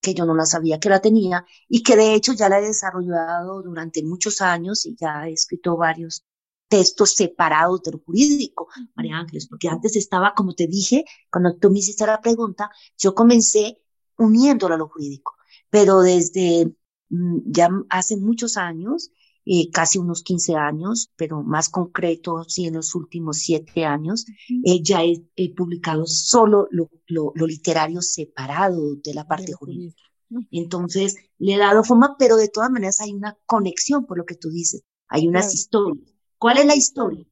que 0.00 0.14
yo 0.14 0.24
no 0.24 0.34
la 0.34 0.46
sabía 0.46 0.80
que 0.80 0.88
la 0.88 1.00
tenía 1.00 1.44
y 1.68 1.82
que 1.82 1.96
de 1.96 2.14
hecho 2.14 2.32
ya 2.32 2.48
la 2.48 2.58
he 2.58 2.62
desarrollado 2.62 3.62
durante 3.62 4.02
muchos 4.02 4.40
años 4.40 4.86
y 4.86 4.96
ya 4.96 5.28
he 5.28 5.32
escrito 5.32 5.76
varios 5.76 6.24
textos 6.68 7.14
separados 7.14 7.82
de 7.82 7.92
lo 7.92 7.98
jurídico, 7.98 8.68
María 8.94 9.18
Ángeles, 9.18 9.48
porque 9.48 9.68
antes 9.68 9.96
estaba, 9.96 10.34
como 10.34 10.54
te 10.54 10.68
dije, 10.68 11.04
cuando 11.30 11.56
tú 11.56 11.70
me 11.70 11.80
hiciste 11.80 12.06
la 12.06 12.20
pregunta, 12.20 12.70
yo 12.96 13.14
comencé 13.14 13.82
uniéndolo 14.16 14.76
a 14.76 14.78
lo 14.78 14.88
jurídico, 14.88 15.34
pero 15.68 16.00
desde 16.00 16.72
mm, 17.08 17.38
ya 17.46 17.70
hace 17.88 18.16
muchos 18.16 18.56
años, 18.56 19.10
eh, 19.46 19.70
casi 19.70 19.98
unos 19.98 20.22
15 20.22 20.54
años, 20.54 21.10
pero 21.16 21.42
más 21.42 21.68
concreto, 21.68 22.44
sí, 22.46 22.66
en 22.66 22.74
los 22.74 22.94
últimos 22.94 23.38
siete 23.38 23.84
años, 23.84 24.26
eh, 24.64 24.82
ya 24.82 25.02
he, 25.02 25.54
publicado 25.54 26.06
solo 26.06 26.68
lo, 26.70 26.90
lo, 27.06 27.46
literario 27.46 28.02
separado 28.02 28.96
de 28.96 29.14
la 29.14 29.26
parte 29.26 29.52
jurídica. 29.52 30.02
Entonces, 30.50 31.16
le 31.38 31.54
he 31.54 31.58
dado 31.58 31.82
forma, 31.82 32.16
pero 32.18 32.36
de 32.36 32.48
todas 32.48 32.70
maneras 32.70 33.00
hay 33.00 33.12
una 33.12 33.36
conexión, 33.46 34.06
por 34.06 34.18
lo 34.18 34.24
que 34.24 34.36
tú 34.36 34.50
dices. 34.50 34.82
Hay 35.08 35.26
unas 35.26 35.52
historias. 35.54 36.14
¿Cuál 36.38 36.58
es 36.58 36.66
la 36.66 36.76
historia? 36.76 37.26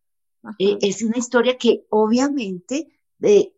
Eh, 0.59 0.79
es 0.81 1.03
una 1.03 1.19
historia 1.19 1.59
que 1.59 1.87
obviamente, 1.91 2.89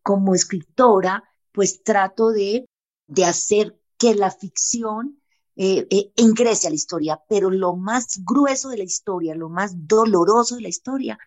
como 0.03 0.35
escritora, 0.35 1.25
pues 1.53 1.83
trato 1.83 2.31
de, 2.31 2.67
de 3.07 3.25
hacer 3.25 3.81
que 3.97 4.15
la 4.15 4.31
ficción 4.31 5.20
eh, 5.63 5.87
eh, 5.91 6.11
ingrese 6.17 6.69
a 6.69 6.71
la 6.71 6.77
historia, 6.77 7.23
pero 7.29 7.51
lo 7.51 7.77
más 7.77 8.23
grueso 8.25 8.71
de 8.71 8.79
la 8.79 8.85
historia, 8.85 9.35
lo 9.35 9.51
más 9.51 9.87
doloroso 9.87 10.55
de 10.55 10.63
la 10.63 10.69
historia, 10.69 11.19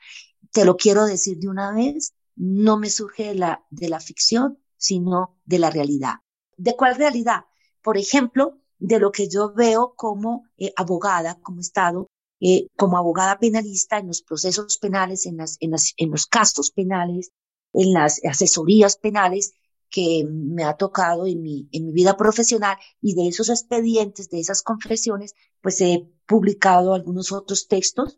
te 0.52 0.66
lo 0.66 0.76
quiero 0.76 1.06
decir 1.06 1.38
de 1.38 1.50
una 1.50 1.72
vez, 1.72 2.16
no 2.36 2.80
me 2.80 2.90
surge 2.90 3.26
de 3.26 3.36
la, 3.36 3.64
de 3.70 3.90
la 3.90 4.00
ficción, 4.00 4.58
sino 4.76 5.38
de 5.46 5.60
la 5.60 5.70
realidad. 5.70 6.16
¿De 6.58 6.76
cuál 6.76 6.96
realidad? 6.96 7.46
Por 7.84 7.96
ejemplo, 7.96 8.58
de 8.80 8.98
lo 8.98 9.12
que 9.12 9.30
yo 9.30 9.54
veo 9.54 9.94
como 9.96 10.46
eh, 10.58 10.74
abogada, 10.78 11.40
como 11.40 11.62
Estado, 11.62 12.08
eh, 12.40 12.70
como 12.76 12.98
abogada 12.98 13.38
penalista 13.38 14.00
en 14.00 14.08
los 14.08 14.24
procesos 14.24 14.80
penales, 14.80 15.28
en, 15.28 15.38
las, 15.38 15.58
en, 15.60 15.70
las, 15.70 15.94
en 15.98 16.10
los 16.10 16.26
casos 16.26 16.72
penales, 16.72 17.30
en 17.72 17.94
las 17.94 18.20
asesorías 18.26 18.98
penales 18.98 19.54
que 19.94 20.26
me 20.28 20.64
ha 20.64 20.74
tocado 20.74 21.28
en 21.28 21.44
mi, 21.44 21.70
en 21.72 21.86
mi 21.86 21.92
vida 21.92 22.18
profesional 22.18 22.78
y 23.00 23.14
de 23.14 23.28
esos 23.28 23.50
expedientes, 23.50 24.28
de 24.28 24.40
esas 24.40 24.64
confesiones, 24.64 25.36
pues 25.62 25.80
he 25.82 26.10
publicado 26.26 26.96
algunos 26.96 27.32
otros 27.32 27.68
textos, 27.68 28.18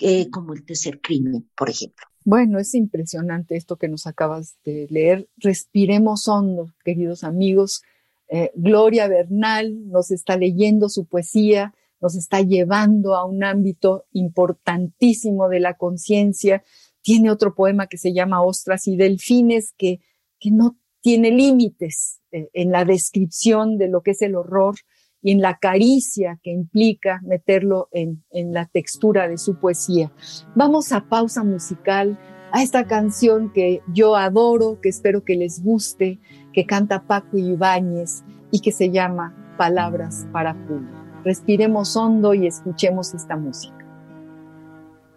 eh, 0.00 0.28
como 0.30 0.52
el 0.52 0.64
tercer 0.64 1.00
crimen, 1.00 1.48
por 1.56 1.70
ejemplo. 1.70 2.04
Bueno, 2.24 2.58
es 2.58 2.74
impresionante 2.74 3.56
esto 3.56 3.76
que 3.76 3.88
nos 3.88 4.08
acabas 4.08 4.56
de 4.64 4.88
leer. 4.90 5.28
Respiremos 5.36 6.26
hondo, 6.26 6.72
queridos 6.84 7.22
amigos. 7.22 7.82
Eh, 8.26 8.50
Gloria 8.56 9.06
Bernal 9.06 9.88
nos 9.88 10.10
está 10.10 10.36
leyendo 10.36 10.88
su 10.88 11.04
poesía, 11.04 11.72
nos 12.00 12.16
está 12.16 12.40
llevando 12.40 13.14
a 13.14 13.24
un 13.24 13.44
ámbito 13.44 14.06
importantísimo 14.10 15.48
de 15.48 15.60
la 15.60 15.76
conciencia. 15.76 16.64
Tiene 17.00 17.30
otro 17.30 17.54
poema 17.54 17.86
que 17.86 17.98
se 17.98 18.12
llama 18.12 18.42
Ostras 18.42 18.88
y 18.88 18.96
Delfines, 18.96 19.72
que, 19.78 20.00
que 20.40 20.50
no 20.50 20.78
tiene 21.02 21.30
límites 21.30 22.20
eh, 22.30 22.48
en 22.54 22.70
la 22.70 22.84
descripción 22.84 23.76
de 23.76 23.88
lo 23.88 24.02
que 24.02 24.12
es 24.12 24.22
el 24.22 24.36
horror 24.36 24.76
y 25.20 25.32
en 25.32 25.40
la 25.40 25.58
caricia 25.58 26.40
que 26.42 26.50
implica 26.50 27.20
meterlo 27.22 27.88
en, 27.92 28.24
en 28.30 28.52
la 28.52 28.66
textura 28.66 29.28
de 29.28 29.38
su 29.38 29.56
poesía. 29.56 30.10
Vamos 30.54 30.92
a 30.92 31.08
pausa 31.08 31.44
musical 31.44 32.18
a 32.52 32.62
esta 32.62 32.86
canción 32.86 33.52
que 33.52 33.82
yo 33.92 34.16
adoro, 34.16 34.80
que 34.80 34.88
espero 34.88 35.24
que 35.24 35.36
les 35.36 35.62
guste, 35.62 36.18
que 36.52 36.66
canta 36.66 37.06
Paco 37.06 37.38
Ibáñez 37.38 38.24
y 38.50 38.60
que 38.60 38.72
se 38.72 38.90
llama 38.90 39.54
Palabras 39.56 40.26
para 40.32 40.54
Julio. 40.66 40.90
Respiremos 41.24 41.96
hondo 41.96 42.34
y 42.34 42.46
escuchemos 42.46 43.14
esta 43.14 43.36
música. 43.36 43.78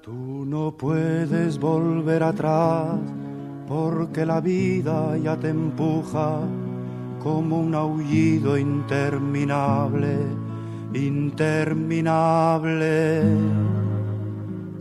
Tú 0.02 0.46
no 0.46 0.78
puedes 0.78 1.58
volver 1.58 2.22
atrás 2.22 3.00
porque 3.68 4.26
la 4.26 4.42
vida 4.42 5.18
ya 5.18 5.38
te 5.38 5.50
empuja 5.50 6.40
como 7.22 7.60
un 7.60 7.74
aullido 7.74 8.58
interminable, 8.58 10.18
interminable. 10.94 13.24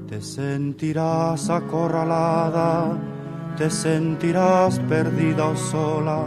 Te 0.09 0.21
sentirás 0.21 1.49
acorralada, 1.49 2.99
te 3.57 3.71
sentirás 3.71 4.81
perdida 4.81 5.47
o 5.47 5.57
sola, 5.57 6.25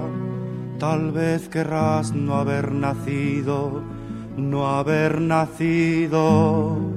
tal 0.79 1.11
vez 1.11 1.49
querrás 1.49 2.13
no 2.13 2.35
haber 2.35 2.71
nacido, 2.71 3.83
no 4.35 4.67
haber 4.67 5.21
nacido 5.21 6.96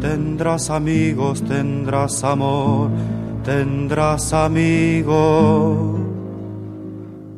Tendrás 0.00 0.68
amigos, 0.68 1.42
tendrás 1.42 2.22
amor, 2.22 2.90
tendrás 3.42 4.32
amigos. 4.34 6.00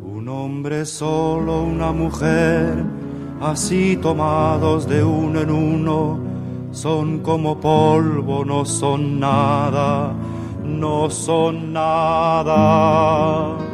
Un 0.02 0.28
hombre 0.28 0.84
solo, 0.84 1.62
una 1.62 1.92
mujer, 1.92 2.84
así 3.40 3.96
tomados 3.96 4.88
de 4.88 5.04
uno 5.04 5.40
en 5.40 5.50
uno, 5.50 6.18
son 6.72 7.20
como 7.20 7.60
polvo, 7.60 8.44
no 8.44 8.64
son 8.64 9.20
nada, 9.20 10.12
no 10.64 11.08
son 11.10 11.72
nada. 11.72 13.67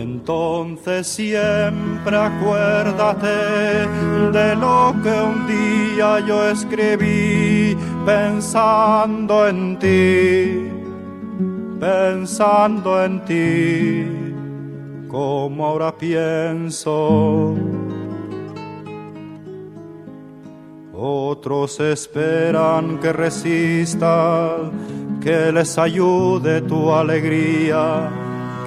Entonces 0.00 1.06
siempre 1.06 2.16
acuérdate 2.16 3.86
de 4.32 4.56
lo 4.56 4.94
que 5.02 5.10
un 5.10 5.46
día 5.46 6.20
yo 6.20 6.48
escribí 6.48 7.76
pensando 8.06 9.46
en 9.46 9.78
ti, 9.78 10.70
pensando 11.78 13.04
en 13.04 13.24
ti, 13.26 14.06
como 15.06 15.66
ahora 15.66 15.94
pienso. 15.98 17.54
Otros 20.94 21.78
esperan 21.78 22.98
que 23.00 23.12
resista, 23.12 24.56
que 25.20 25.52
les 25.52 25.76
ayude 25.76 26.62
tu 26.62 26.90
alegría 26.90 28.29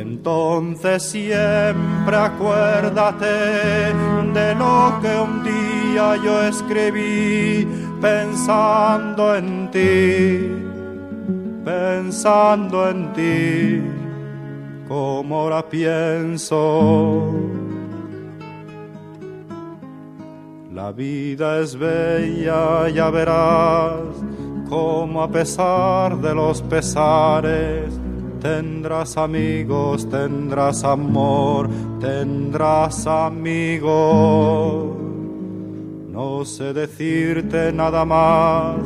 Entonces 0.00 1.02
siempre 1.02 2.16
acuérdate 2.16 3.92
de 4.32 4.54
lo 4.54 4.98
que 5.02 5.14
un 5.14 5.44
día 5.44 6.16
yo 6.24 6.42
escribí 6.44 7.68
pensando 8.00 9.36
en 9.36 9.70
ti, 9.70 10.48
pensando 11.62 12.88
en 12.88 13.12
ti, 13.12 13.82
como 14.88 15.40
ahora 15.40 15.68
pienso. 15.68 17.34
La 20.72 20.92
vida 20.92 21.60
es 21.60 21.76
bella, 21.76 22.88
ya 22.88 23.10
verás, 23.10 24.00
como 24.66 25.22
a 25.22 25.28
pesar 25.30 26.16
de 26.16 26.34
los 26.34 26.62
pesares, 26.62 28.00
Tendrás 28.40 29.16
amigos, 29.18 30.08
tendrás 30.08 30.82
amor, 30.84 31.68
tendrás 32.00 33.06
amigos. 33.06 34.96
No 36.08 36.44
sé 36.46 36.72
decirte 36.72 37.70
nada 37.70 38.06
más, 38.06 38.78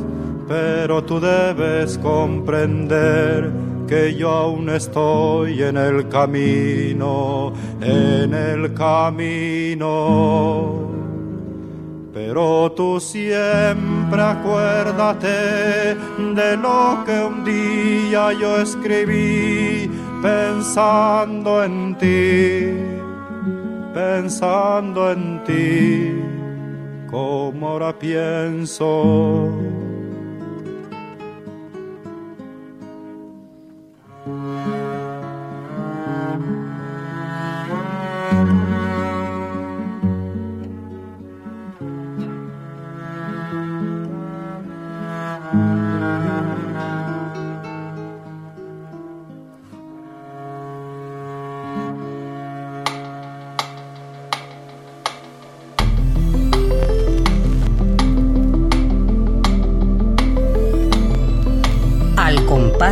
pero 0.49 1.05
tú 1.05 1.21
debes 1.21 1.97
comprender 1.99 3.53
que 3.87 4.17
yo 4.17 4.31
aún 4.31 4.71
estoy 4.71 5.63
en 5.63 5.77
el 5.77 6.09
camino, 6.09 7.53
en 7.81 8.35
el 8.35 8.75
camino 8.75 9.85
pero 12.15 12.71
tú 12.71 13.01
siempre 13.01 14.23
acuérdate 14.23 15.97
de 16.35 16.57
lo 16.57 17.03
que 17.05 17.21
un 17.21 17.45
día 17.45 18.33
yo 18.33 18.61
escribí 18.61 19.91
pensando 20.23 21.65
en 21.65 21.99
ti, 21.99 22.71
pensando 23.93 25.11
en 25.11 25.43
ti, 25.43 26.15
como 27.11 27.71
ahora 27.71 27.99
pienso. 27.99 29.84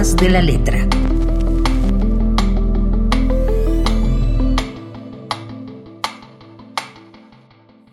De 0.02 0.28
la 0.30 0.42
letra. 0.42 0.88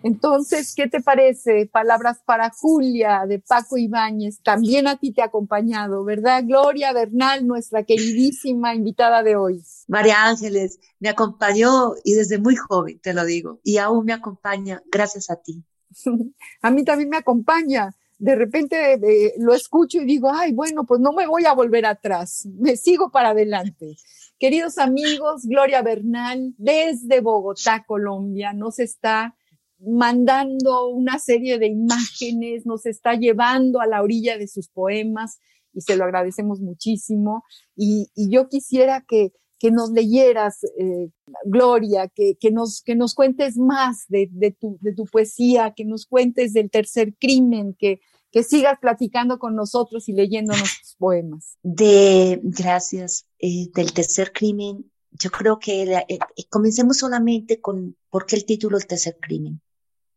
Entonces, 0.02 0.74
¿qué 0.74 0.88
te 0.88 1.00
parece? 1.00 1.70
Palabras 1.72 2.18
para 2.26 2.50
Julia 2.50 3.26
de 3.28 3.38
Paco 3.38 3.78
Ibáñez. 3.78 4.40
También 4.42 4.88
a 4.88 4.96
ti 4.96 5.12
te 5.12 5.22
ha 5.22 5.26
acompañado, 5.26 6.02
¿verdad? 6.02 6.42
Gloria 6.44 6.92
Bernal, 6.92 7.46
nuestra 7.46 7.84
queridísima 7.84 8.74
invitada 8.74 9.22
de 9.22 9.36
hoy. 9.36 9.62
María 9.86 10.24
Ángeles, 10.24 10.80
me 10.98 11.10
acompañó 11.10 11.92
y 12.02 12.14
desde 12.14 12.38
muy 12.38 12.56
joven, 12.56 12.98
te 13.00 13.14
lo 13.14 13.24
digo, 13.24 13.60
y 13.62 13.76
aún 13.76 14.04
me 14.04 14.12
acompaña 14.12 14.82
gracias 14.90 15.30
a 15.30 15.36
ti. 15.36 15.64
a 16.62 16.70
mí 16.72 16.84
también 16.84 17.08
me 17.08 17.18
acompaña. 17.18 17.94
De 18.20 18.34
repente 18.34 18.92
eh, 18.92 19.34
lo 19.38 19.54
escucho 19.54 20.02
y 20.02 20.04
digo, 20.04 20.30
ay, 20.30 20.52
bueno, 20.52 20.84
pues 20.84 21.00
no 21.00 21.12
me 21.12 21.26
voy 21.26 21.46
a 21.46 21.54
volver 21.54 21.86
atrás, 21.86 22.46
me 22.58 22.76
sigo 22.76 23.10
para 23.10 23.30
adelante. 23.30 23.96
Queridos 24.38 24.76
amigos, 24.76 25.46
Gloria 25.46 25.80
Bernal, 25.80 26.52
desde 26.58 27.20
Bogotá, 27.22 27.82
Colombia, 27.86 28.52
nos 28.52 28.78
está 28.78 29.34
mandando 29.78 30.88
una 30.88 31.18
serie 31.18 31.58
de 31.58 31.68
imágenes, 31.68 32.66
nos 32.66 32.84
está 32.84 33.14
llevando 33.14 33.80
a 33.80 33.86
la 33.86 34.02
orilla 34.02 34.36
de 34.36 34.48
sus 34.48 34.68
poemas 34.68 35.38
y 35.72 35.80
se 35.80 35.96
lo 35.96 36.04
agradecemos 36.04 36.60
muchísimo. 36.60 37.42
Y, 37.74 38.10
yo 38.28 38.50
quisiera 38.50 39.02
que, 39.08 39.32
que 39.58 39.70
nos 39.70 39.92
leyeras, 39.92 40.62
eh, 40.78 41.08
Gloria, 41.46 42.08
que, 42.08 42.34
que, 42.38 42.50
nos, 42.50 42.82
que 42.82 42.96
nos 42.96 43.14
cuentes 43.14 43.56
más 43.56 44.04
de, 44.08 44.28
de, 44.30 44.50
tu, 44.50 44.76
de 44.82 44.92
tu 44.92 45.06
poesía, 45.06 45.72
que 45.74 45.86
nos 45.86 46.04
cuentes 46.04 46.52
del 46.52 46.70
tercer 46.70 47.14
crimen, 47.18 47.74
que, 47.78 48.02
que 48.30 48.42
sigas 48.42 48.78
platicando 48.80 49.38
con 49.38 49.56
nosotros 49.56 50.08
y 50.08 50.12
leyéndonos 50.12 50.80
tus 50.80 50.94
poemas. 50.96 51.58
De, 51.62 52.40
gracias. 52.42 53.26
Eh, 53.38 53.68
del 53.74 53.92
tercer 53.92 54.32
crimen, 54.32 54.90
yo 55.10 55.30
creo 55.30 55.58
que 55.58 55.82
eh, 55.82 56.18
comencemos 56.48 56.98
solamente 56.98 57.60
con 57.60 57.96
por 58.08 58.26
qué 58.26 58.36
el 58.36 58.44
título 58.44 58.78
El 58.78 58.86
tercer 58.86 59.18
crimen 59.20 59.60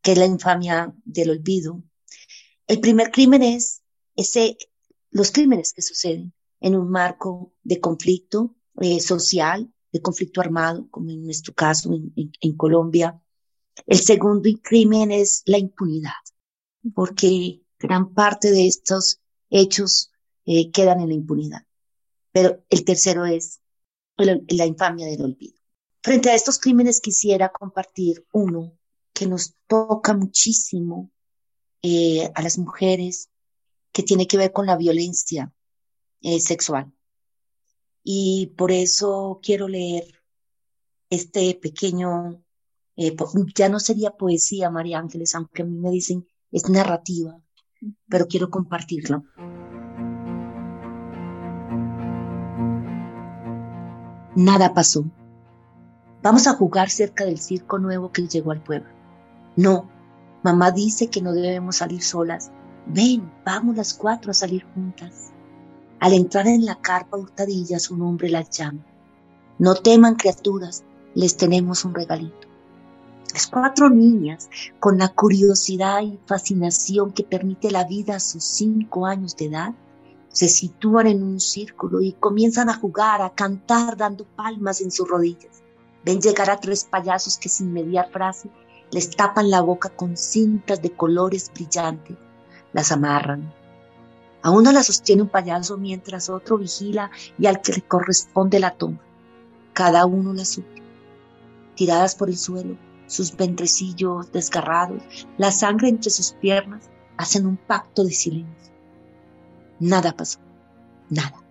que 0.04 0.12
es 0.12 0.18
la 0.18 0.26
infamia 0.26 0.94
del 1.06 1.32
olvido. 1.32 1.82
El 2.68 2.80
primer 2.80 3.10
crimen 3.10 3.42
es 3.42 3.82
ese, 4.16 4.58
los 5.10 5.32
crímenes 5.32 5.74
que 5.74 5.82
suceden 5.82 6.34
en 6.60 6.76
un 6.76 6.90
marco 6.90 7.54
de 7.64 7.80
conflicto 7.80 8.56
eh, 8.82 9.00
social, 9.00 9.74
de 9.92 10.02
conflicto 10.02 10.42
armado, 10.42 10.88
como 10.92 11.10
en 11.10 11.24
nuestro 11.24 11.54
caso 11.54 11.92
en, 11.94 12.58
Colombia. 12.58 13.20
El 13.88 13.98
segundo 13.98 14.50
crimen 14.62 15.12
es 15.12 15.42
la 15.46 15.58
impunidad, 15.58 16.12
porque 16.94 17.63
gran 17.84 18.14
parte 18.14 18.52
de 18.52 18.68
estos 18.68 19.20
hechos 19.50 20.12
eh, 20.46 20.72
quedan 20.72 21.02
en 21.02 21.10
la 21.10 21.14
impunidad. 21.14 21.66
Pero 22.32 22.64
el 22.70 22.84
tercero 22.84 23.26
es 23.26 23.62
la 24.18 24.66
infamia 24.66 25.06
del 25.06 25.22
olvido. 25.22 25.60
Frente 26.02 26.30
a 26.30 26.36
estos 26.36 26.60
crímenes 26.60 27.02
quisiera 27.02 27.50
compartir 27.50 28.26
uno 28.32 28.74
que 29.14 29.28
nos 29.28 29.56
toca 29.68 30.14
muchísimo 30.14 31.12
eh, 31.82 32.32
a 32.34 32.42
las 32.42 32.58
mujeres, 32.58 33.30
que 33.92 34.04
tiene 34.04 34.28
que 34.28 34.38
ver 34.38 34.52
con 34.52 34.66
la 34.66 34.76
violencia 34.76 35.54
eh, 36.22 36.40
sexual. 36.40 36.92
Y 38.04 38.54
por 38.58 38.72
eso 38.72 39.40
quiero 39.44 39.68
leer 39.68 40.06
este 41.10 41.54
pequeño, 41.56 42.44
eh, 42.96 43.16
ya 43.56 43.70
no 43.70 43.80
sería 43.80 44.12
poesía, 44.12 44.70
María 44.70 45.00
Ángeles, 45.00 45.36
aunque 45.36 45.62
a 45.62 45.66
mí 45.66 45.78
me 45.78 45.92
dicen 45.92 46.28
es 46.52 46.70
narrativa, 46.70 47.43
pero 48.10 48.28
quiero 48.28 48.50
compartirlo. 48.50 49.24
Nada 54.36 54.74
pasó. 54.74 55.06
Vamos 56.24 56.48
a 56.48 56.54
jugar 56.54 56.90
cerca 56.90 57.26
del 57.26 57.38
circo 57.38 57.78
nuevo 57.78 58.12
que 58.12 58.28
llegó 58.28 58.52
al 58.52 58.64
pueblo. 58.64 58.90
No, 59.56 59.90
mamá 60.44 60.72
dice 60.72 61.10
que 61.10 61.22
no 61.22 61.34
debemos 61.34 61.78
salir 61.78 62.02
solas. 62.02 62.52
Ven, 62.88 63.32
vamos 63.46 63.76
las 63.76 63.94
cuatro 63.94 64.32
a 64.32 64.34
salir 64.34 64.66
juntas. 64.74 65.32
Al 66.00 66.14
entrar 66.14 66.48
en 66.48 66.66
la 66.66 66.76
carpa 66.76 67.18
hurtadillas, 67.18 67.92
un 67.92 68.02
hombre 68.02 68.30
las 68.30 68.50
llama. 68.50 68.86
No 69.60 69.76
teman 69.76 70.16
criaturas, 70.16 70.84
les 71.14 71.38
tenemos 71.38 71.86
un 71.86 71.94
regalito. 71.94 72.48
Las 73.34 73.48
cuatro 73.48 73.90
niñas, 73.90 74.48
con 74.80 75.00
la 75.00 75.08
curiosidad 75.08 76.02
y 76.04 76.20
fascinación 76.28 77.12
que 77.12 77.24
permite 77.24 77.72
la 77.72 77.84
vida 77.84 78.18
a 78.18 78.20
sus 78.20 78.44
cinco 78.44 79.08
años 79.08 79.36
de 79.36 79.46
edad, 79.46 79.74
se 80.30 80.48
sitúan 80.48 81.08
en 81.08 81.24
un 81.24 81.40
círculo 81.40 82.00
y 82.00 82.14
comienzan 82.14 82.70
a 82.70 82.76
jugar, 82.76 83.24
a 83.24 83.32
cantar 83.32 83.98
dando 83.98 84.26
palmas 84.26 84.82
en 84.82 84.92
sus 84.92 85.10
rodillas. 85.10 85.64
Ven 86.06 86.22
llegar 86.22 86.52
a 86.52 86.60
tres 86.60 86.84
payasos 86.84 87.40
que 87.40 87.50
sin 87.50 87.74
mediar 87.74 88.12
frase 88.12 88.52
les 88.92 89.10
tapan 89.10 89.50
la 89.50 89.62
boca 89.62 89.90
con 89.90 90.16
cintas 90.16 90.84
de 90.84 90.92
colores 90.92 91.52
brillantes, 91.52 92.16
las 92.72 92.92
amarran. 92.92 93.52
A 94.44 94.52
uno 94.52 94.72
la 94.72 94.84
sostiene 94.84 95.24
un 95.24 95.30
payaso 95.30 95.78
mientras 95.78 96.30
otro 96.30 96.60
vigila 96.60 97.10
y 97.40 97.48
al 97.48 97.62
que 97.62 97.74
le 97.74 97.82
corresponde 97.82 98.60
la 98.60 98.76
toma. 98.76 99.00
Cada 99.74 100.06
uno 100.06 100.34
la 100.34 100.46
sufre. 100.46 100.84
Tiradas 101.76 102.14
por 102.14 102.30
el 102.30 102.38
suelo, 102.38 102.78
sus 103.14 103.38
ventrecillos 103.38 104.32
desgarrados, 104.32 105.28
la 105.38 105.52
sangre 105.52 105.90
entre 105.90 106.10
sus 106.10 106.32
piernas, 106.32 106.90
hacen 107.16 107.46
un 107.46 107.58
pacto 107.58 108.04
de 108.04 108.12
silencio. 108.12 108.74
Nada 109.80 110.14
pasó, 110.14 110.40
nada. 111.12 111.44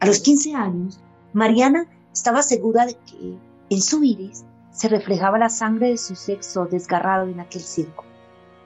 A 0.00 0.06
los 0.06 0.20
15 0.20 0.54
años, 0.54 1.00
Mariana 1.34 1.86
estaba 2.14 2.42
segura 2.42 2.86
de 2.86 2.94
que 2.94 3.36
en 3.68 3.82
su 3.82 4.02
iris 4.02 4.44
se 4.70 4.88
reflejaba 4.88 5.38
la 5.38 5.50
sangre 5.50 5.90
de 5.90 5.98
su 5.98 6.14
sexo 6.14 6.64
desgarrado 6.64 7.28
en 7.28 7.40
aquel 7.40 7.60
circo. 7.60 8.04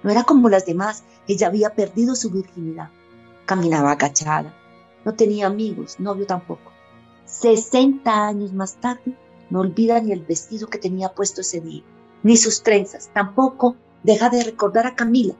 No 0.05 0.11
era 0.12 0.23
como 0.23 0.49
las 0.49 0.67
demás, 0.67 1.03
ella 1.27 1.49
había 1.49 1.75
perdido 1.75 2.14
su 2.14 2.31
virginidad. 2.31 2.91
Caminaba 3.45 3.91
agachada, 3.91 4.55
no 5.05 5.14
tenía 5.14 5.49
amigos, 5.49 5.99
novio 5.99 6.27
tampoco. 6.27 6.71
Sesenta 7.25 8.29
años 8.29 8.53
más 8.53 8.77
tarde, 8.77 9.17
no 9.51 9.61
olvida 9.61 10.01
ni 10.01 10.13
el 10.13 10.25
vestido 10.25 10.69
que 10.69 10.79
tenía 10.79 11.15
puesto 11.15 11.41
ese 11.41 11.61
día, 11.61 11.83
ni 12.23 12.37
sus 12.37 12.63
trenzas, 12.63 13.11
tampoco 13.15 13.77
deja 14.03 14.31
de 14.31 14.45
recordar 14.45 14.87
a 14.87 14.95
Camila. 14.95 15.35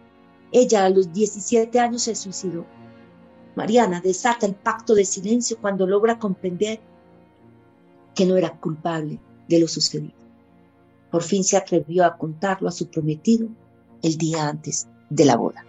Ella 0.53 0.85
a 0.85 0.91
los 0.91 1.13
17 1.13 1.79
años 1.81 2.03
se 2.03 2.15
suicidó. 2.15 2.67
Mariana 3.57 4.01
desata 4.01 4.47
el 4.47 4.55
pacto 4.55 4.95
de 4.95 5.05
silencio 5.05 5.59
cuando 5.61 5.87
logra 5.87 6.19
comprender 6.19 6.81
que 8.15 8.27
no 8.27 8.37
era 8.37 8.59
culpable 8.59 9.19
de 9.49 9.61
lo 9.61 9.69
sucedido. 9.69 10.15
Por 11.11 11.23
fin 11.23 11.45
se 11.45 11.57
atrevió 11.57 12.05
a 12.05 12.17
contarlo 12.17 12.69
a 12.69 12.73
su 12.73 12.89
prometido 12.89 13.49
el 14.03 14.17
día 14.17 14.49
antes 14.49 14.87
de 15.09 15.25
la 15.25 15.37
boda. 15.37 15.65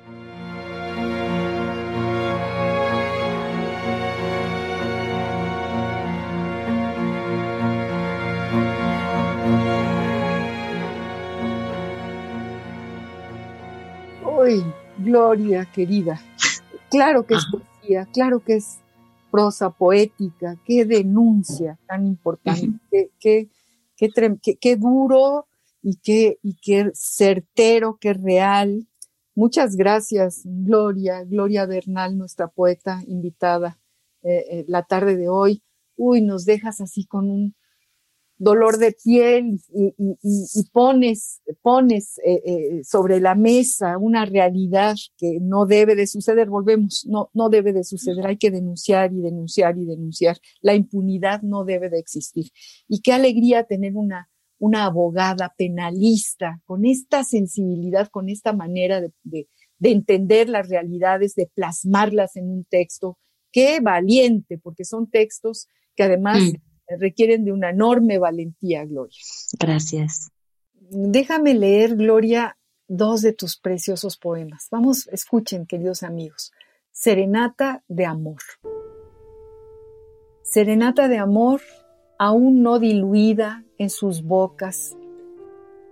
Gloria 15.07 15.63
querida, 15.63 16.19
claro 16.89 17.25
que 17.25 17.35
es 17.35 17.45
poesía, 17.49 18.05
claro 18.11 18.41
que 18.41 18.57
es 18.57 18.81
prosa 19.31 19.69
poética, 19.69 20.57
qué 20.65 20.83
denuncia 20.83 21.79
tan 21.87 22.05
importante, 22.05 23.13
qué, 23.21 23.47
qué, 23.95 24.75
duro 24.75 25.47
y 25.81 25.95
qué, 26.03 26.39
y 26.43 26.57
qué 26.61 26.91
certero, 26.93 27.97
qué 28.01 28.15
real. 28.15 28.85
Muchas 29.33 29.77
gracias, 29.77 30.41
Gloria, 30.43 31.23
Gloria 31.23 31.65
Bernal, 31.65 32.17
nuestra 32.17 32.49
poeta 32.49 33.01
invitada 33.07 33.79
eh, 34.23 34.43
eh, 34.51 34.65
la 34.67 34.83
tarde 34.83 35.15
de 35.15 35.29
hoy. 35.29 35.63
Uy, 35.95 36.21
nos 36.21 36.43
dejas 36.43 36.81
así 36.81 37.05
con 37.05 37.31
un 37.31 37.55
dolor 38.37 38.77
de 38.77 38.95
piel 39.03 39.59
y, 39.73 40.63
pones, 40.71 41.41
pones 41.61 42.19
eh, 42.23 42.81
sobre 42.83 43.19
la 43.19 43.35
mesa 43.35 43.97
una 43.97 44.25
realidad 44.25 44.95
que 45.17 45.39
no 45.41 45.65
debe 45.65 45.95
de 45.95 46.07
suceder. 46.07 46.49
Volvemos, 46.49 47.05
no, 47.07 47.29
no 47.33 47.49
debe 47.49 47.73
de 47.73 47.83
suceder. 47.83 48.27
Hay 48.27 48.37
que 48.37 48.51
denunciar 48.51 49.11
y 49.13 49.21
denunciar 49.21 49.77
y 49.77 49.85
denunciar. 49.85 50.37
La 50.61 50.75
impunidad 50.75 51.41
no 51.41 51.65
debe 51.65 51.89
de 51.89 51.99
existir. 51.99 52.51
Y 52.87 53.01
qué 53.01 53.13
alegría 53.13 53.63
tener 53.63 53.95
una, 53.95 54.29
una 54.59 54.85
abogada 54.85 55.53
penalista 55.57 56.61
con 56.65 56.85
esta 56.85 57.23
sensibilidad, 57.23 58.09
con 58.09 58.29
esta 58.29 58.53
manera 58.53 59.01
de, 59.01 59.11
de, 59.23 59.47
entender 59.79 60.49
las 60.49 60.69
realidades, 60.69 61.35
de 61.35 61.49
plasmarlas 61.53 62.35
en 62.35 62.49
un 62.49 62.63
texto. 62.65 63.17
Qué 63.51 63.79
valiente, 63.79 64.57
porque 64.57 64.85
son 64.85 65.09
textos 65.09 65.67
que 65.95 66.03
además 66.03 66.41
mm. 66.41 66.66
Requieren 66.99 67.43
de 67.45 67.51
una 67.51 67.71
enorme 67.71 68.17
valentía, 68.17 68.85
Gloria. 68.85 69.19
Gracias. 69.59 70.31
Déjame 70.73 71.53
leer, 71.53 71.95
Gloria, 71.95 72.57
dos 72.87 73.21
de 73.21 73.33
tus 73.33 73.57
preciosos 73.57 74.17
poemas. 74.17 74.67
Vamos, 74.71 75.07
escuchen, 75.09 75.65
queridos 75.65 76.03
amigos. 76.03 76.51
Serenata 76.91 77.83
de 77.87 78.05
Amor. 78.05 78.41
Serenata 80.43 81.09
de 81.09 81.17
amor 81.17 81.59
aún 82.17 82.63
no 82.63 82.79
diluida 82.79 83.65
en 83.77 83.89
sus 83.89 84.23
bocas, 84.23 84.95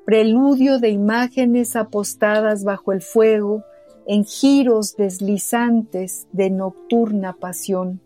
preludio 0.05 0.79
de 0.79 0.89
imágenes 0.89 1.75
apostadas 1.75 2.63
bajo 2.63 2.93
el 2.93 3.01
fuego 3.01 3.63
en 4.07 4.23
giros 4.23 4.95
deslizantes 4.95 6.27
de 6.31 6.49
nocturna 6.51 7.33
pasión. 7.33 8.01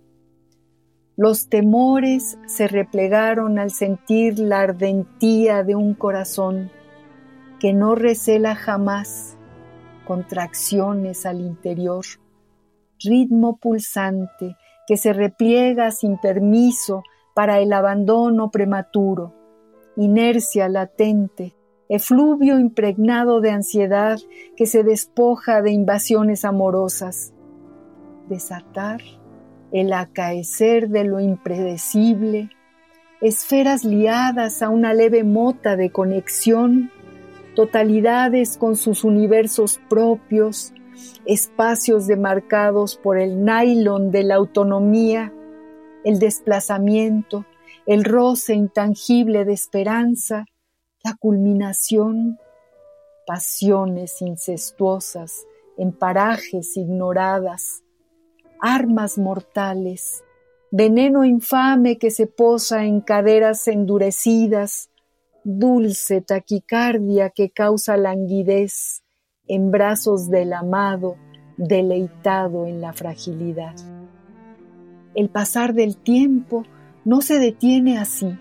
Los 1.22 1.50
temores 1.50 2.40
se 2.46 2.70
replegaron 2.70 3.60
al 3.60 3.72
sentir 3.72 4.40
la 4.40 4.62
ardentía 4.62 5.66
de 5.66 5.76
un 5.76 5.94
corazón 5.94 6.72
que 7.60 7.74
no 7.74 7.94
recela 7.94 8.56
jamás 8.56 9.38
contracciones 10.08 11.26
al 11.26 11.42
interior, 11.42 12.06
ritmo 13.04 13.58
pulsante 13.58 14.56
que 14.88 14.96
se 14.96 15.12
repliega 15.12 15.92
sin 15.92 16.18
permiso 16.18 17.04
para 17.36 17.60
el 17.60 17.74
abandono 17.74 18.50
prematuro, 18.50 19.36
inercia 19.98 20.70
latente, 20.70 21.54
efluvio 21.90 22.60
impregnado 22.60 23.42
de 23.42 23.52
ansiedad 23.52 24.20
que 24.56 24.66
se 24.66 24.86
despoja 24.86 25.62
de 25.62 25.72
invasiones 25.72 26.46
amorosas. 26.46 27.34
Desatar 28.30 29.02
el 29.72 29.94
acaecer 29.94 30.90
de 30.90 31.04
lo 31.04 31.20
impredecible, 31.20 32.50
esferas 33.22 33.84
liadas 33.84 34.62
a 34.62 34.70
una 34.70 34.94
leve 34.94 35.24
mota 35.24 35.76
de 35.76 35.92
conexión, 35.92 36.92
totalidades 37.56 38.58
con 38.58 38.76
sus 38.76 39.04
universos 39.04 39.80
propios, 39.90 40.74
espacios 41.26 42.08
demarcados 42.08 42.98
por 42.98 43.18
el 43.18 43.44
nylon 43.44 44.12
de 44.12 44.24
la 44.24 44.36
autonomía, 44.36 45.34
el 46.04 46.20
desplazamiento, 46.20 47.46
el 47.86 48.04
roce 48.04 48.54
intangible 48.54 49.46
de 49.46 49.54
esperanza, 49.54 50.46
la 51.04 51.16
culminación, 51.16 52.38
pasiones 53.26 54.22
incestuosas 54.22 55.46
en 55.78 55.92
parajes 55.92 56.76
ignoradas, 56.78 57.84
armas 58.60 59.18
mortales, 59.18 60.24
veneno 60.72 61.26
infame 61.26 61.98
que 61.98 62.12
se 62.12 62.28
posa 62.28 62.86
en 62.86 63.02
caderas 63.02 63.68
endurecidas, 63.68 64.90
dulce 65.44 66.22
taquicardia 66.22 67.30
que 67.30 67.50
causa 67.50 67.98
languidez 67.98 69.04
en 69.48 69.72
brazos 69.72 70.30
del 70.30 70.54
amado, 70.54 71.16
deleitado 71.58 72.66
en 72.66 72.82
la 72.82 72.94
fragilidad. 72.94 73.76
El 75.16 75.30
pasar 75.30 75.74
del 75.74 75.98
tiempo 75.98 76.64
no 77.04 77.22
se 77.22 77.40
detiene 77.40 77.98
así 77.98 78.38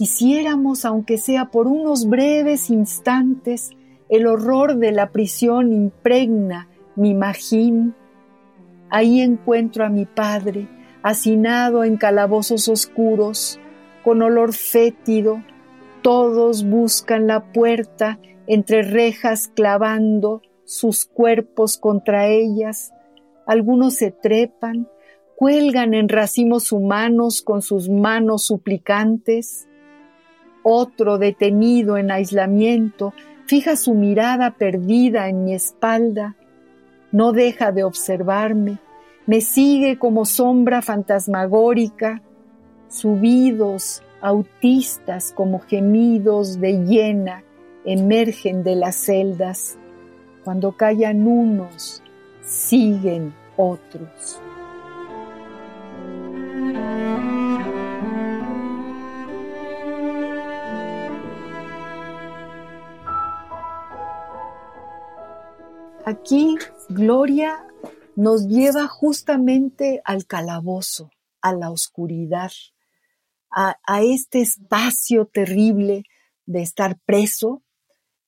Quisiéramos, 0.00 0.86
aunque 0.86 1.18
sea 1.18 1.50
por 1.50 1.66
unos 1.66 2.08
breves 2.08 2.70
instantes, 2.70 3.68
el 4.08 4.26
horror 4.26 4.78
de 4.78 4.92
la 4.92 5.12
prisión 5.12 5.74
impregna 5.74 6.70
mi 6.96 7.12
magín. 7.12 7.94
Ahí 8.90 9.20
encuentro 9.20 9.84
a 9.84 9.88
mi 9.88 10.04
padre, 10.04 10.68
hacinado 11.02 11.84
en 11.84 11.96
calabozos 11.96 12.68
oscuros, 12.68 13.60
con 14.02 14.22
olor 14.22 14.52
fétido. 14.52 15.42
Todos 16.02 16.64
buscan 16.64 17.26
la 17.26 17.52
puerta 17.52 18.18
entre 18.46 18.82
rejas 18.82 19.48
clavando 19.48 20.42
sus 20.64 21.04
cuerpos 21.04 21.78
contra 21.78 22.28
ellas. 22.28 22.92
Algunos 23.46 23.94
se 23.94 24.10
trepan, 24.10 24.88
cuelgan 25.36 25.94
en 25.94 26.08
racimos 26.08 26.72
humanos 26.72 27.42
con 27.42 27.62
sus 27.62 27.88
manos 27.88 28.46
suplicantes. 28.46 29.68
Otro 30.62 31.18
detenido 31.18 31.96
en 31.96 32.10
aislamiento 32.10 33.14
fija 33.46 33.76
su 33.76 33.94
mirada 33.94 34.52
perdida 34.52 35.28
en 35.28 35.44
mi 35.44 35.54
espalda, 35.54 36.36
no 37.12 37.32
deja 37.32 37.72
de 37.72 37.84
observarme, 37.84 38.78
me 39.26 39.40
sigue 39.40 39.98
como 39.98 40.24
sombra 40.24 40.82
fantasmagórica, 40.82 42.22
subidos, 42.88 44.02
autistas 44.20 45.32
como 45.32 45.60
gemidos 45.60 46.60
de 46.60 46.84
hiena 46.84 47.44
emergen 47.84 48.62
de 48.62 48.76
las 48.76 48.96
celdas. 48.96 49.78
Cuando 50.44 50.72
callan 50.72 51.26
unos, 51.26 52.02
siguen 52.42 53.34
otros. 53.56 54.40
Aquí 66.10 66.56
Gloria 66.88 67.64
nos 68.16 68.48
lleva 68.48 68.88
justamente 68.88 70.02
al 70.04 70.26
calabozo, 70.26 71.12
a 71.40 71.52
la 71.52 71.70
oscuridad, 71.70 72.50
a, 73.48 73.76
este 74.02 74.40
espacio 74.40 75.26
terrible 75.26 76.02
de 76.46 76.62
estar 76.62 76.98
preso 77.06 77.62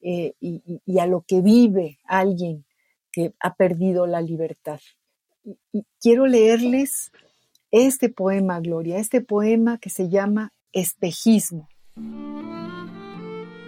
eh, 0.00 0.34
y, 0.38 0.98
a 1.00 1.06
lo 1.06 1.22
que 1.22 1.40
vive 1.40 1.98
alguien 2.04 2.64
que 3.10 3.34
ha 3.40 3.56
perdido 3.56 4.06
la 4.06 4.20
libertad. 4.20 4.78
y 5.72 5.84
quiero 6.00 6.28
leerles 6.28 7.10
este 7.72 8.10
poema, 8.10 8.60
Gloria, 8.60 8.98
este 8.98 9.22
poema 9.22 9.78
que 9.78 9.90
se 9.90 10.08
llama 10.08 10.52
Espejismo. 10.72 11.68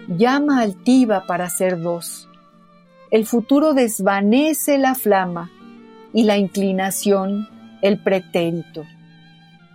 Llama 0.07 0.61
altiva 0.61 1.25
para 1.27 1.49
ser 1.49 1.81
dos 1.81 2.29
el 3.15 3.25
futuro 3.25 3.73
desvanece 3.73 4.77
la 4.77 4.93
flama 4.93 5.49
y 6.11 6.23
la 6.23 6.35
inclinación 6.35 7.47
el 7.81 8.03
pretérito. 8.03 8.83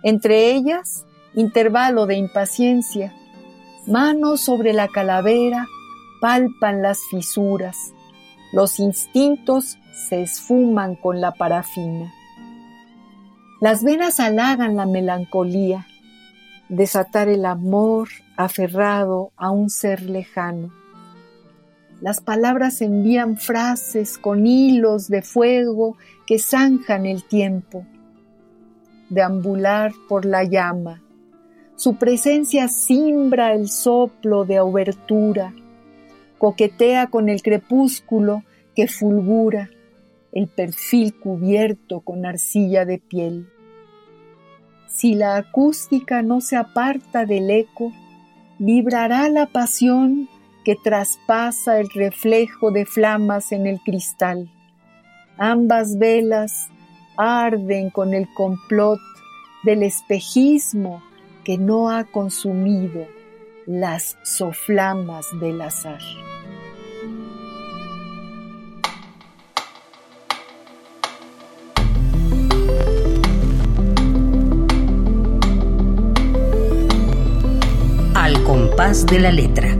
Entre 0.03 0.51
ellas, 0.51 1.07
intervalo 1.33 2.05
de 2.05 2.17
impaciencia, 2.17 3.11
manos 3.87 4.41
sobre 4.41 4.73
la 4.73 4.89
calavera 4.89 5.65
palpan 6.21 6.83
las 6.83 6.99
fisuras, 7.09 7.75
los 8.53 8.79
instintos 8.79 9.79
se 10.07 10.21
esfuman 10.21 10.93
con 10.93 11.19
la 11.19 11.31
parafina. 11.31 12.13
Las 13.59 13.83
venas 13.83 14.19
halagan 14.19 14.75
la 14.75 14.85
melancolía, 14.85 15.87
desatar 16.69 17.27
el 17.27 17.47
amor 17.47 18.07
aferrado 18.37 19.31
a 19.35 19.49
un 19.49 19.71
ser 19.71 20.03
lejano 20.03 20.80
las 22.01 22.19
palabras 22.19 22.81
envían 22.81 23.37
frases 23.37 24.17
con 24.17 24.47
hilos 24.47 25.07
de 25.07 25.21
fuego 25.21 25.97
que 26.25 26.39
zanjan 26.39 27.05
el 27.05 27.23
tiempo. 27.23 27.85
Deambular 29.09 29.93
por 30.09 30.25
la 30.25 30.43
llama. 30.43 31.03
Su 31.75 31.97
presencia 31.97 32.67
simbra 32.67 33.53
el 33.53 33.69
soplo 33.69 34.45
de 34.45 34.59
obertura. 34.59 35.53
Coquetea 36.39 37.07
con 37.07 37.29
el 37.29 37.43
crepúsculo 37.43 38.43
que 38.75 38.87
fulgura 38.87 39.69
el 40.31 40.47
perfil 40.47 41.13
cubierto 41.13 41.99
con 41.99 42.25
arcilla 42.25 42.83
de 42.85 42.97
piel. 42.97 43.47
Si 44.87 45.13
la 45.13 45.35
acústica 45.35 46.23
no 46.23 46.41
se 46.41 46.55
aparta 46.55 47.25
del 47.25 47.49
eco, 47.51 47.91
vibrará 48.57 49.29
la 49.29 49.45
pasión 49.45 50.29
que 50.63 50.75
traspasa 50.75 51.79
el 51.79 51.89
reflejo 51.89 52.71
de 52.71 52.85
flamas 52.85 53.51
en 53.51 53.67
el 53.67 53.79
cristal. 53.81 54.49
Ambas 55.37 55.97
velas 55.97 56.69
arden 57.17 57.89
con 57.89 58.13
el 58.13 58.27
complot 58.33 58.99
del 59.63 59.83
espejismo 59.83 61.03
que 61.43 61.57
no 61.57 61.89
ha 61.89 62.03
consumido 62.03 63.07
las 63.65 64.17
soflamas 64.23 65.27
del 65.39 65.61
azar. 65.61 66.01
Al 78.15 78.43
compás 78.43 79.05
de 79.05 79.19
la 79.19 79.31
letra. 79.31 79.77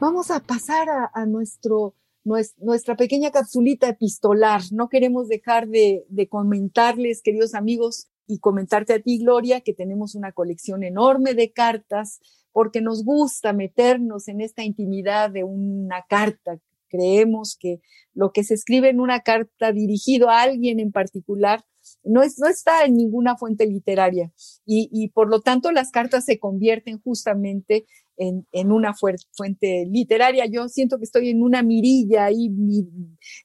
Vamos 0.00 0.30
a 0.30 0.40
pasar 0.40 0.88
a, 1.12 1.26
nuestro, 1.26 1.94
nuestra 2.24 2.96
pequeña 2.96 3.30
capsulita 3.30 3.86
epistolar. 3.90 4.62
No 4.72 4.88
queremos 4.88 5.28
dejar 5.28 5.68
de, 5.68 6.06
comentarles, 6.30 7.20
queridos 7.22 7.54
amigos, 7.54 8.08
y 8.26 8.38
comentarte 8.38 8.94
a 8.94 9.00
ti, 9.00 9.18
Gloria, 9.18 9.60
que 9.60 9.74
tenemos 9.74 10.14
una 10.14 10.32
colección 10.32 10.84
enorme 10.84 11.34
de 11.34 11.52
cartas, 11.52 12.20
porque 12.52 12.80
nos 12.80 13.04
gusta 13.04 13.52
meternos 13.52 14.28
en 14.28 14.40
esta 14.40 14.64
intimidad 14.64 15.30
de 15.30 15.44
una 15.44 16.06
carta 16.08 16.58
Creemos 16.90 17.56
que 17.58 17.80
lo 18.12 18.32
que 18.32 18.44
se 18.44 18.54
escribe 18.54 18.90
en 18.90 19.00
una 19.00 19.20
carta 19.20 19.72
dirigido 19.72 20.28
a 20.28 20.42
alguien 20.42 20.80
en 20.80 20.92
particular 20.92 21.64
no, 22.02 22.22
es, 22.22 22.38
no 22.38 22.48
está 22.48 22.84
en 22.84 22.96
ninguna 22.96 23.36
fuente 23.36 23.66
literaria 23.66 24.32
y, 24.66 25.08
por 25.14 25.28
lo 25.30 25.40
tanto 25.40 25.72
las 25.72 25.90
cartas 25.90 26.24
se 26.24 26.38
convierten 26.38 27.00
justamente 27.00 27.86
en, 28.20 28.46
en 28.52 28.70
una 28.70 28.92
fuente 28.94 29.86
literaria. 29.90 30.44
Yo 30.46 30.68
siento 30.68 30.98
que 30.98 31.04
estoy 31.04 31.30
en 31.30 31.42
una 31.42 31.62
mirilla 31.62 32.26
ahí 32.26 32.50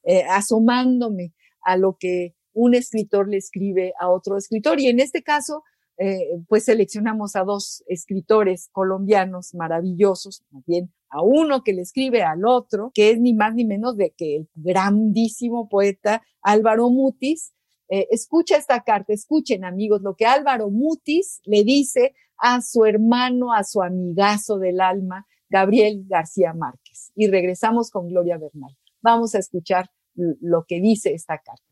eh, 0.04 0.24
asomándome 0.30 1.34
a 1.62 1.78
lo 1.78 1.98
que 2.00 2.36
un 2.54 2.76
escritor 2.76 3.30
le 3.30 3.38
escribe 3.38 3.94
a 4.00 4.10
otro 4.10 4.38
escritor 4.38 4.80
y 4.80 4.88
en 4.88 5.00
este 5.00 5.24
caso 5.24 5.64
eh, 5.98 6.42
pues 6.50 6.66
seleccionamos 6.66 7.38
a 7.38 7.44
dos 7.44 7.84
escritores 7.88 8.68
colombianos 8.74 9.54
maravillosos, 9.54 10.44
más 10.52 10.66
bien 10.66 10.92
a 11.10 11.22
uno 11.22 11.64
que 11.64 11.72
le 11.72 11.82
escribe 11.82 12.24
al 12.24 12.46
otro, 12.46 12.92
que 12.94 13.12
es 13.12 13.20
ni 13.22 13.34
más 13.34 13.56
ni 13.56 13.64
menos 13.64 13.96
de 13.96 14.14
que 14.18 14.36
el 14.36 14.50
grandísimo 14.56 15.70
poeta 15.70 16.22
Álvaro 16.42 16.90
Mutis. 16.90 17.54
Eh, 17.90 18.08
escucha 18.10 18.58
esta 18.58 18.82
carta, 18.82 19.14
escuchen 19.14 19.64
amigos 19.64 20.02
lo 20.02 20.16
que 20.16 20.26
Álvaro 20.26 20.70
Mutis 20.70 21.42
le 21.46 21.64
dice 21.64 22.14
a 22.38 22.62
su 22.62 22.86
hermano, 22.86 23.54
a 23.54 23.64
su 23.64 23.82
amigazo 23.82 24.58
del 24.58 24.82
alma, 24.82 25.26
Gabriel 25.50 26.04
García 26.08 26.54
Márquez. 26.54 27.12
Y 27.16 27.28
regresamos 27.28 27.92
con 27.92 28.10
Gloria 28.10 28.38
Bernal. 28.38 28.76
Vamos 29.02 29.36
a 29.36 29.40
escuchar 29.40 29.90
lo 30.16 30.66
que 30.68 30.82
dice 30.82 31.14
esta 31.14 31.40
carta. 31.40 31.64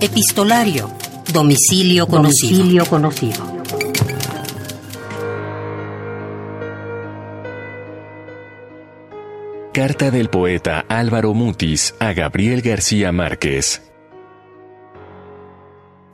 Epistolario. 0.00 0.90
Domicilio 1.32 2.06
conocido. 2.06 2.58
Domicilio 2.58 2.86
conocido. 2.86 3.55
Carta 9.76 10.10
del 10.10 10.30
poeta 10.30 10.86
Álvaro 10.88 11.34
Mutis 11.34 11.94
a 12.00 12.14
Gabriel 12.14 12.62
García 12.62 13.12
Márquez. 13.12 13.82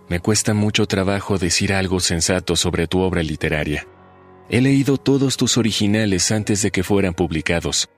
Me 0.09 0.19
cuesta 0.19 0.53
mucho 0.53 0.87
trabajo 0.87 1.39
decir 1.39 1.73
algo 1.73 2.01
sensato 2.01 2.57
sobre 2.57 2.89
tu 2.89 2.99
obra 2.99 3.23
literaria. 3.23 3.87
He 4.49 4.61
leído 4.61 4.97
todos 4.97 5.37
tus 5.37 5.59
originales 5.59 6.33
antes 6.33 6.61
de 6.63 6.73
que 6.73 6.83
fueran 6.83 7.15
publicados. 7.15 7.89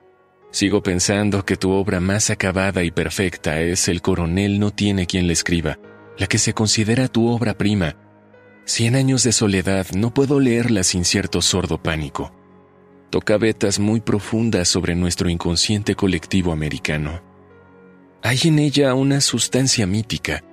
Sigo 0.51 0.83
pensando 0.83 1.43
que 1.43 1.55
tu 1.57 1.71
obra 1.71 1.99
más 1.99 2.29
acabada 2.29 2.83
y 2.83 2.91
perfecta 2.91 3.59
es 3.59 3.87
El 3.87 4.03
coronel 4.03 4.59
no 4.59 4.69
tiene 4.69 5.07
quien 5.07 5.25
le 5.25 5.33
escriba, 5.33 5.79
la 6.19 6.27
que 6.27 6.37
se 6.37 6.53
considera 6.53 7.07
tu 7.07 7.27
obra 7.27 7.57
prima. 7.57 7.95
Cien 8.65 8.95
años 8.95 9.23
de 9.23 9.31
soledad 9.31 9.87
no 9.95 10.13
puedo 10.13 10.39
leerla 10.39 10.83
sin 10.83 11.05
cierto 11.05 11.41
sordo 11.41 11.81
pánico 11.81 12.44
toca 13.09 13.37
vetas 13.37 13.79
muy 13.79 14.01
profundas 14.01 14.67
sobre 14.67 14.95
nuestro 14.95 15.29
inconsciente 15.29 15.95
colectivo 15.95 16.51
americano. 16.51 17.21
Hay 18.21 18.39
en 18.45 18.59
ella 18.59 18.93
una 18.93 19.21
sustancia 19.21 19.85
mítica, 19.85 20.43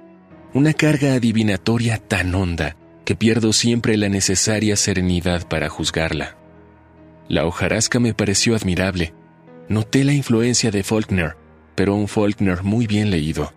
una 0.55 0.75
carga 0.75 1.15
adivinatoria 1.15 1.99
tan 1.99 2.35
honda 2.35 2.77
que 3.05 3.17
pierdo 3.17 3.53
siempre 3.53 3.97
la 3.97 4.09
necesaria 4.09 4.77
serenidad 4.77 5.49
para 5.49 5.69
juzgarla. 5.69 6.37
La 7.29 7.47
hojarasca 7.47 7.99
me 7.99 8.15
pareció 8.15 8.55
admirable. 8.55 9.15
Noté 9.69 10.05
la 10.05 10.13
influencia 10.13 10.71
de 10.71 10.83
Faulkner, 10.83 11.37
pero 11.75 11.95
un 11.95 12.09
Faulkner 12.09 12.63
muy 12.63 12.87
bien 12.87 13.11
leído. 13.11 13.53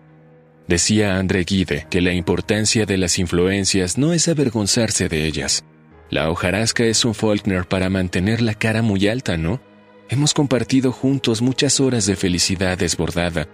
Decía 0.66 1.18
André 1.18 1.44
Guide 1.44 1.86
que 1.90 2.00
la 2.00 2.12
importancia 2.12 2.86
de 2.86 2.96
las 2.96 3.18
influencias 3.18 3.98
no 3.98 4.12
es 4.12 4.28
avergonzarse 4.28 5.08
de 5.08 5.26
ellas, 5.26 5.64
la 6.10 6.30
hojarasca 6.30 6.84
es 6.84 7.04
un 7.04 7.14
Faulkner 7.14 7.66
para 7.66 7.90
mantener 7.90 8.40
la 8.40 8.54
cara 8.54 8.82
muy 8.82 9.08
alta, 9.08 9.36
¿no? 9.36 9.60
Hemos 10.08 10.34
compartido 10.34 10.92
juntos 10.92 11.42
muchas 11.42 11.80
horas 11.80 12.06
de 12.06 12.14
felicidad 12.14 12.78
desbordada 12.78 13.48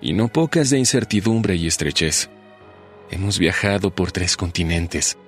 y 0.00 0.14
no 0.14 0.28
pocas 0.28 0.70
de 0.70 0.78
incertidumbre 0.78 1.54
y 1.56 1.66
estrechez. 1.66 2.30
Hemos 3.10 3.38
viajado 3.38 3.94
por 3.94 4.10
tres 4.10 4.36
continentes. 4.36 5.18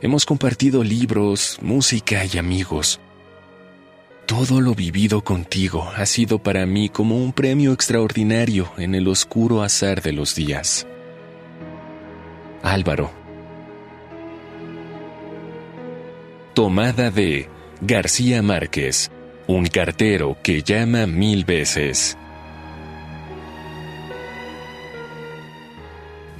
Hemos 0.00 0.24
compartido 0.24 0.82
libros, 0.82 1.58
música 1.60 2.24
y 2.24 2.38
amigos. 2.38 3.00
Todo 4.26 4.62
lo 4.62 4.74
vivido 4.74 5.22
contigo 5.22 5.90
ha 5.94 6.06
sido 6.06 6.38
para 6.38 6.64
mí 6.64 6.88
como 6.88 7.18
un 7.18 7.32
premio 7.32 7.72
extraordinario 7.72 8.72
en 8.78 8.94
el 8.94 9.08
oscuro 9.08 9.62
azar 9.62 10.00
de 10.00 10.12
los 10.12 10.34
días. 10.34 10.86
Álvaro, 12.62 13.12
Tomada 16.54 17.10
de 17.10 17.48
García 17.80 18.42
Márquez, 18.42 19.10
un 19.46 19.64
cartero 19.64 20.36
que 20.42 20.62
llama 20.62 21.06
mil 21.06 21.46
veces. 21.46 22.18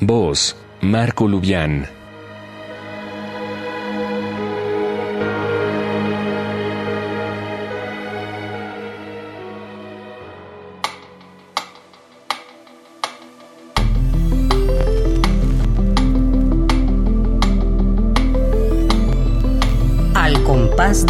Voz, 0.01 0.55
Marco 0.83 1.27
Lubián. 1.27 1.89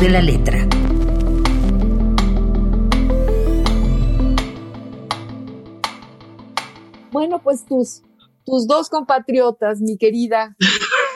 De 0.03 0.09
la 0.09 0.21
letra. 0.21 0.69
Bueno, 7.13 7.41
pues 7.41 7.65
tus, 7.67 8.03
tus 8.45 8.67
dos 8.67 8.89
compatriotas, 8.89 9.81
mi 9.81 9.97
querida, 9.97 10.57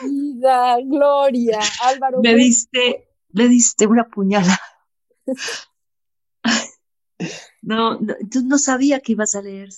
querida 0.00 0.76
Gloria, 0.84 1.58
Álvaro. 1.82 2.20
Le 2.22 2.36
diste, 2.36 3.08
le 3.30 3.48
diste 3.48 3.88
una 3.88 4.08
puñalada. 4.08 4.60
No, 7.62 7.98
no, 7.98 8.14
no 8.44 8.58
sabía 8.58 9.00
que 9.00 9.12
ibas 9.12 9.34
a 9.34 9.42
leer. 9.42 9.70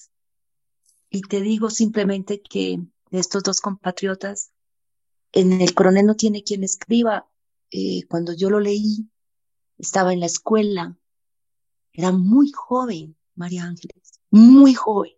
Y 1.09 1.23
te 1.23 1.41
digo 1.41 1.71
simplemente 1.71 2.43
que 2.43 2.81
estos 3.11 3.43
dos 3.43 3.63
compatriotas, 3.63 4.51
en 5.33 5.63
el 5.63 5.73
coronel 5.73 6.05
no 6.05 6.15
tiene 6.15 6.43
quien 6.43 6.63
escriba, 6.63 7.27
eh, 7.71 8.03
cuando 8.09 8.33
yo 8.33 8.51
lo 8.51 8.61
leí, 8.61 9.09
estaba 9.79 10.13
en 10.13 10.21
la 10.21 10.27
escuela, 10.27 10.99
era 11.93 12.13
muy 12.13 12.51
joven, 12.53 13.17
María 13.35 13.65
Ángeles, 13.65 14.21
muy 14.31 14.75
joven. 14.75 15.13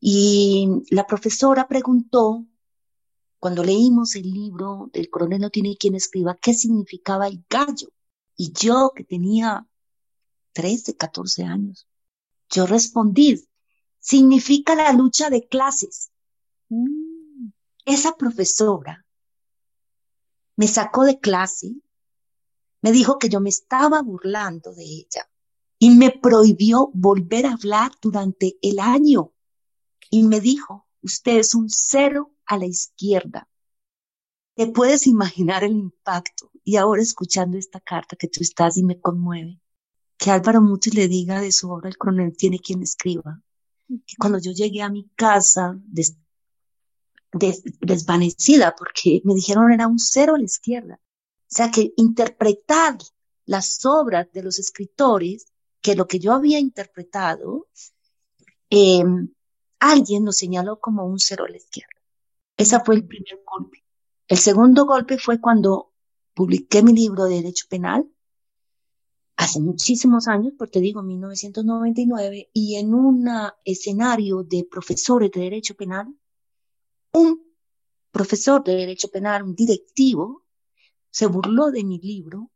Y 0.00 0.68
la 0.90 1.06
profesora 1.06 1.66
preguntó, 1.68 2.46
cuando 3.38 3.64
leímos 3.64 4.16
el 4.16 4.30
libro 4.30 4.90
del 4.92 5.10
coronel 5.10 5.40
no 5.40 5.50
tiene 5.50 5.76
quien 5.76 5.94
escriba, 5.94 6.38
qué 6.40 6.54
significaba 6.54 7.28
el 7.28 7.44
gallo. 7.48 7.88
Y 8.36 8.52
yo, 8.52 8.92
que 8.94 9.04
tenía 9.04 9.66
13, 10.52 10.96
14 10.96 11.44
años, 11.44 11.86
yo 12.50 12.66
respondí, 12.66 13.46
significa 13.98 14.74
la 14.74 14.92
lucha 14.92 15.30
de 15.30 15.46
clases. 15.46 16.10
Mm. 16.68 17.48
Esa 17.84 18.16
profesora 18.16 19.06
me 20.56 20.66
sacó 20.66 21.04
de 21.04 21.20
clase 21.20 21.76
me 22.82 22.92
dijo 22.92 23.18
que 23.18 23.28
yo 23.28 23.40
me 23.40 23.50
estaba 23.50 24.02
burlando 24.02 24.72
de 24.74 24.84
ella 24.84 25.28
y 25.78 25.90
me 25.90 26.10
prohibió 26.10 26.90
volver 26.94 27.46
a 27.46 27.52
hablar 27.52 27.92
durante 28.00 28.56
el 28.62 28.78
año. 28.78 29.32
Y 30.10 30.22
me 30.22 30.40
dijo, 30.40 30.86
usted 31.02 31.38
es 31.38 31.54
un 31.54 31.68
cero 31.68 32.32
a 32.46 32.58
la 32.58 32.66
izquierda. 32.66 33.48
Te 34.54 34.68
puedes 34.68 35.06
imaginar 35.06 35.64
el 35.64 35.72
impacto. 35.72 36.50
Y 36.64 36.76
ahora 36.76 37.02
escuchando 37.02 37.58
esta 37.58 37.80
carta 37.80 38.16
que 38.16 38.28
tú 38.28 38.40
estás 38.40 38.76
y 38.76 38.82
me 38.82 39.00
conmueve, 39.00 39.60
que 40.16 40.30
Álvaro 40.30 40.62
Muti 40.62 40.90
le 40.90 41.08
diga 41.08 41.40
de 41.40 41.52
su 41.52 41.70
obra 41.70 41.88
El 41.88 41.98
coronel 41.98 42.36
tiene 42.36 42.58
quien 42.58 42.82
escriba, 42.82 43.40
que 43.88 44.16
cuando 44.18 44.38
yo 44.38 44.52
llegué 44.52 44.82
a 44.82 44.88
mi 44.88 45.08
casa 45.14 45.78
desvanecida, 47.80 48.74
porque 48.76 49.20
me 49.24 49.34
dijeron 49.34 49.70
era 49.70 49.86
un 49.86 49.98
cero 49.98 50.34
a 50.34 50.38
la 50.38 50.44
izquierda, 50.44 51.00
o 51.48 51.54
sea 51.54 51.70
que 51.70 51.92
interpretar 51.96 52.98
las 53.44 53.84
obras 53.84 54.26
de 54.32 54.42
los 54.42 54.58
escritores, 54.58 55.46
que 55.80 55.94
lo 55.94 56.06
que 56.06 56.18
yo 56.18 56.32
había 56.32 56.58
interpretado, 56.58 57.68
em, 58.70 59.32
alguien 59.78 60.24
lo 60.24 60.32
señaló 60.32 60.80
como 60.80 61.06
un 61.06 61.20
cero 61.20 61.44
a 61.46 61.50
la 61.50 61.56
izquierda. 61.56 62.00
Ese 62.56 62.80
fue 62.80 62.96
el 62.96 63.06
primer 63.06 63.42
golpe. 63.44 63.84
El 64.26 64.38
segundo 64.38 64.86
golpe 64.86 65.18
fue 65.18 65.40
cuando 65.40 65.92
publiqué 66.34 66.82
mi 66.82 66.92
libro 66.92 67.24
de 67.24 67.36
Derecho 67.36 67.66
Penal, 67.68 68.10
hace 69.36 69.60
muchísimos 69.60 70.26
años, 70.26 70.54
porque 70.58 70.80
digo 70.80 71.02
1999, 71.02 72.50
y 72.52 72.76
en 72.76 72.94
un 72.94 73.28
escenario 73.64 74.42
de 74.42 74.66
profesores 74.68 75.30
de 75.30 75.42
Derecho 75.42 75.76
Penal, 75.76 76.12
un 77.12 77.42
profesor 78.10 78.64
de 78.64 78.74
Derecho 78.74 79.08
Penal, 79.08 79.42
un 79.42 79.54
directivo, 79.54 80.45
se 81.16 81.24
burló 81.24 81.70
de 81.70 81.82
mi 81.82 81.98
libro 81.98 82.50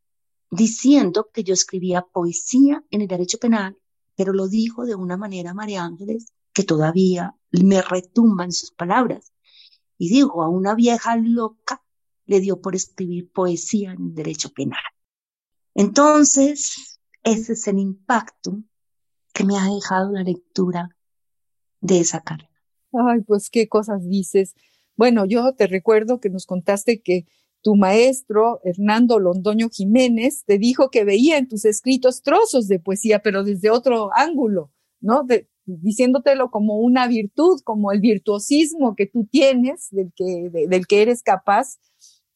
diciendo 0.50 1.30
que 1.32 1.44
yo 1.44 1.54
escribía 1.54 2.02
poesía 2.02 2.84
en 2.90 3.00
el 3.00 3.08
derecho 3.08 3.38
penal, 3.38 3.78
pero 4.14 4.34
lo 4.34 4.48
dijo 4.48 4.84
de 4.84 4.94
una 4.94 5.16
manera, 5.16 5.54
María 5.54 5.82
Ángeles, 5.82 6.34
que 6.52 6.62
todavía 6.62 7.34
me 7.52 7.80
retumban 7.80 8.52
sus 8.52 8.70
palabras. 8.72 9.32
Y 9.96 10.10
dijo, 10.10 10.42
a 10.42 10.50
una 10.50 10.74
vieja 10.74 11.16
loca 11.16 11.82
le 12.26 12.40
dio 12.40 12.60
por 12.60 12.76
escribir 12.76 13.32
poesía 13.32 13.92
en 13.92 14.08
el 14.08 14.14
derecho 14.14 14.50
penal. 14.50 14.82
Entonces, 15.74 17.00
ese 17.22 17.54
es 17.54 17.66
el 17.66 17.78
impacto 17.78 18.62
que 19.32 19.44
me 19.44 19.56
ha 19.56 19.64
dejado 19.74 20.12
la 20.12 20.22
lectura 20.22 20.94
de 21.80 22.00
esa 22.00 22.20
carta. 22.20 22.50
Ay, 22.92 23.22
pues 23.22 23.48
qué 23.48 23.70
cosas 23.70 24.06
dices. 24.06 24.54
Bueno, 24.96 25.24
yo 25.24 25.54
te 25.54 25.66
recuerdo 25.66 26.20
que 26.20 26.28
nos 26.28 26.44
contaste 26.44 27.00
que 27.00 27.24
tu 27.62 27.76
maestro, 27.76 28.60
Hernando 28.64 29.18
Londoño 29.18 29.68
Jiménez, 29.70 30.44
te 30.46 30.58
dijo 30.58 30.90
que 30.90 31.04
veía 31.04 31.38
en 31.38 31.48
tus 31.48 31.64
escritos 31.64 32.22
trozos 32.22 32.68
de 32.68 32.78
poesía, 32.78 33.20
pero 33.20 33.44
desde 33.44 33.70
otro 33.70 34.10
ángulo, 34.14 34.70
¿no? 35.00 35.26
diciéndotelo 35.66 36.50
como 36.50 36.78
una 36.78 37.06
virtud, 37.06 37.60
como 37.64 37.92
el 37.92 38.00
virtuosismo 38.00 38.94
que 38.96 39.06
tú 39.06 39.26
tienes, 39.30 39.88
del 39.90 40.12
que, 40.14 40.50
del 40.50 40.86
que 40.86 41.02
eres 41.02 41.22
capaz 41.22 41.78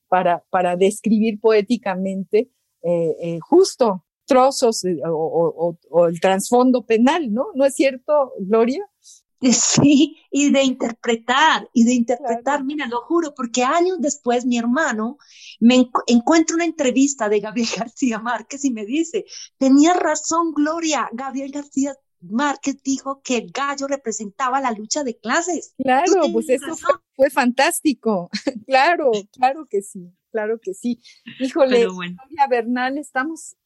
para, 0.08 0.44
para 0.50 0.76
describir 0.76 1.40
poéticamente 1.40 2.50
eh, 2.82 3.16
eh, 3.20 3.38
justo 3.40 4.04
trozos 4.26 4.84
eh, 4.84 5.00
o, 5.06 5.76
o, 5.90 6.06
el 6.06 6.20
trasfondo 6.20 6.84
penal, 6.84 7.32
¿no? 7.32 7.46
¿No 7.54 7.64
es 7.64 7.74
cierto, 7.74 8.32
Gloria? 8.38 8.84
Sí, 9.52 10.16
y 10.30 10.50
de 10.50 10.62
interpretar, 10.62 11.68
y 11.72 11.84
de 11.84 11.92
interpretar, 11.92 12.64
mira, 12.64 12.86
lo 12.86 13.02
juro, 13.02 13.34
porque 13.34 13.62
años 13.62 13.98
después 14.00 14.46
mi 14.46 14.58
hermano 14.58 15.18
me 15.60 15.88
encuentra 16.06 16.56
una 16.56 16.64
entrevista 16.64 17.28
de 17.28 17.40
Gabriel 17.40 17.68
García 17.78 18.18
Márquez 18.18 18.64
y 18.64 18.70
me 18.70 18.84
dice, 18.84 19.24
tenía 19.58 19.94
razón 19.94 20.52
Gloria, 20.52 21.08
Gabriel 21.12 21.50
García 21.50 21.94
Márquez 22.20 22.82
dijo 22.82 23.20
que 23.22 23.36
el 23.36 23.50
gallo 23.50 23.86
representaba 23.86 24.60
la 24.60 24.72
lucha 24.72 25.04
de 25.04 25.18
clases. 25.18 25.74
Claro, 25.76 26.22
pues 26.32 26.48
eso 26.48 26.74
fue, 27.14 27.28
fantástico. 27.28 28.30
claro, 28.66 29.10
claro 29.32 29.66
que 29.68 29.82
sí, 29.82 30.10
claro 30.30 30.58
que 30.60 30.72
sí. 30.72 31.00
Híjole, 31.38 31.84
Gloria 31.84 32.46
Bernal, 32.48 32.96
estamos 32.96 33.56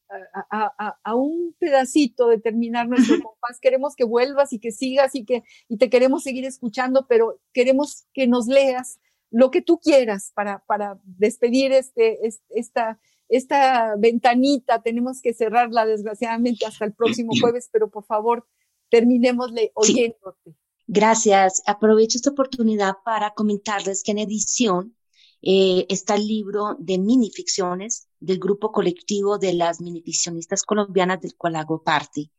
a, 0.50 1.14
un 1.14 1.54
pedacito 1.59 2.28
de 2.28 2.38
terminar 2.38 2.88
nuestro 2.88 3.16
compás. 3.22 3.61
Queremos 3.61 3.94
que 3.94 4.04
vuelvas 4.04 4.52
y 4.52 4.59
que 4.59 4.72
sigas 4.72 5.14
y 5.14 5.24
que 5.24 5.44
y 5.68 5.76
te 5.76 5.90
queremos 5.90 6.22
seguir 6.22 6.44
escuchando, 6.44 7.06
pero 7.09 7.40
queremos 7.52 8.06
que 8.12 8.26
nos 8.26 8.46
leas 8.46 8.98
lo 9.30 9.50
que 9.50 9.62
tú 9.62 9.78
quieras 9.78 10.32
para, 10.34 10.64
para 10.66 10.98
despedir 11.04 11.72
este, 11.72 12.18
esta, 12.50 12.98
esta 13.28 13.94
ventanita. 13.96 14.82
Tenemos 14.82 15.20
que 15.20 15.34
cerrarla 15.34 15.86
desgraciadamente 15.86 16.64
hasta 16.64 16.84
el 16.84 16.94
próximo 16.94 17.32
jueves, 17.40 17.68
pero 17.70 17.90
por 17.90 18.04
favor, 18.04 18.46
terminémosle 18.90 19.72
oyéndote. 19.74 20.54
Gracias. 20.86 21.62
Aprovecho 21.66 22.16
esta 22.16 22.30
oportunidad 22.30 22.94
para 23.04 23.34
comentarles 23.34 24.02
que 24.02 24.12
en 24.12 24.18
edición 24.18 24.96
eh, 25.42 25.84
está 25.90 26.14
el 26.14 26.26
libro 26.26 26.76
de 26.78 26.98
minificciones 26.98 28.07
del 28.20 28.38
grupo 28.38 28.72
colectivo 28.72 29.38
de 29.38 29.54
las 29.54 29.80
minificcionistas 29.80 30.62
colombianas 30.62 31.20
del 31.20 31.36
cual 31.36 31.56
hago 31.56 31.82
parte. 31.82 32.30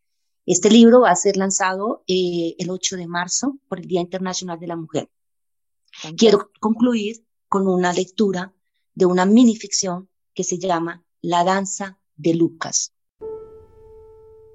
Este 0.46 0.70
libro 0.70 1.02
va 1.02 1.12
a 1.12 1.16
ser 1.16 1.38
lanzado 1.38 2.04
eh, 2.08 2.56
el 2.58 2.70
8 2.70 2.98
de 2.98 3.08
marzo 3.08 3.58
por 3.68 3.80
el 3.80 3.88
Día 3.88 4.02
Internacional 4.02 4.60
de 4.60 4.68
la 4.68 4.76
Mujer. 4.76 5.10
Quiero 6.18 6.52
concluir 6.60 7.26
con 7.48 7.68
una 7.68 7.94
lectura 7.94 8.54
de 8.94 9.06
una 9.06 9.26
minificción 9.26 10.10
que 10.34 10.44
se 10.44 10.58
llama 10.58 11.04
La 11.22 11.44
danza 11.44 12.00
de 12.16 12.36
Lucas. 12.36 12.94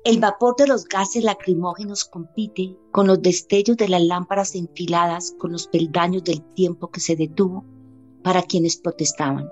El 0.04 0.20
vapor 0.20 0.54
de 0.56 0.66
los 0.66 0.84
gases 0.84 1.24
lacrimógenos 1.24 2.04
compite 2.04 2.76
con 2.92 3.06
los 3.06 3.22
destellos 3.22 3.78
de 3.78 3.88
las 3.88 4.02
lámparas 4.02 4.54
enfiladas 4.54 5.34
con 5.38 5.52
los 5.52 5.66
peldaños 5.66 6.24
del 6.24 6.42
tiempo 6.54 6.90
que 6.90 7.00
se 7.00 7.16
detuvo 7.16 7.64
para 8.22 8.42
quienes 8.42 8.76
protestaban. 8.76 9.48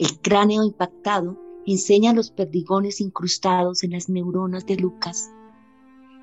El 0.00 0.18
cráneo 0.18 0.64
impactado 0.64 1.36
enseña 1.66 2.14
los 2.14 2.30
perdigones 2.30 3.02
incrustados 3.02 3.82
en 3.82 3.90
las 3.90 4.08
neuronas 4.08 4.64
de 4.64 4.76
Lucas. 4.76 5.28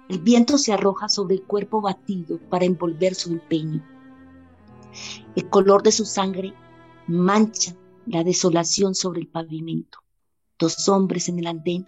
El 0.09 0.17
viento 0.17 0.57
se 0.57 0.73
arroja 0.73 1.09
sobre 1.09 1.35
el 1.35 1.43
cuerpo 1.43 1.79
batido 1.79 2.39
para 2.49 2.65
envolver 2.65 3.13
su 3.13 3.33
empeño. 3.33 3.85
El 5.35 5.47
color 5.51 5.83
de 5.83 5.91
su 5.91 6.05
sangre 6.05 6.55
mancha 7.05 7.75
la 8.07 8.23
desolación 8.23 8.95
sobre 8.95 9.21
el 9.21 9.27
pavimento. 9.27 9.99
Dos 10.57 10.89
hombres 10.89 11.29
en 11.29 11.37
el 11.37 11.45
andén 11.45 11.87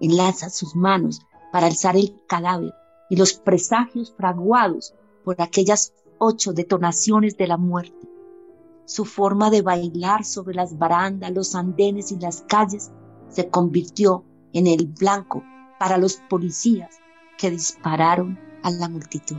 enlazan 0.00 0.50
sus 0.50 0.74
manos 0.74 1.20
para 1.52 1.68
alzar 1.68 1.96
el 1.96 2.12
cadáver 2.26 2.74
y 3.08 3.14
los 3.14 3.34
presagios 3.34 4.12
fraguados 4.16 4.94
por 5.24 5.40
aquellas 5.40 5.92
ocho 6.18 6.52
detonaciones 6.52 7.36
de 7.36 7.46
la 7.46 7.56
muerte 7.56 8.09
su 8.84 9.04
forma 9.04 9.50
de 9.50 9.62
bailar 9.62 10.24
sobre 10.24 10.54
las 10.54 10.76
barandas, 10.78 11.32
los 11.32 11.54
andenes 11.54 12.12
y 12.12 12.18
las 12.18 12.42
calles 12.42 12.90
se 13.28 13.48
convirtió 13.48 14.24
en 14.52 14.66
el 14.66 14.86
blanco 14.86 15.42
para 15.78 15.98
los 15.98 16.16
policías 16.28 16.98
que 17.38 17.50
dispararon 17.50 18.38
a 18.62 18.70
la 18.70 18.88
multitud. 18.88 19.38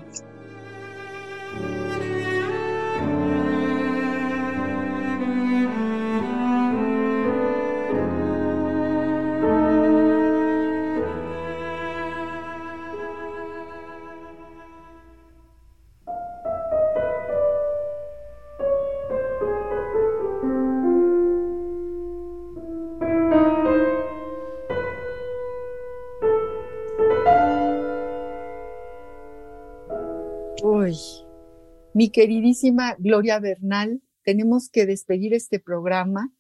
Mi 32.02 32.10
queridísima 32.10 32.95
Gloria 32.97 33.39
Bernal, 33.39 34.02
tenemos 34.24 34.70
que 34.70 34.88
despedir 34.88 35.36
este 35.36 35.60
programa. 35.60 36.34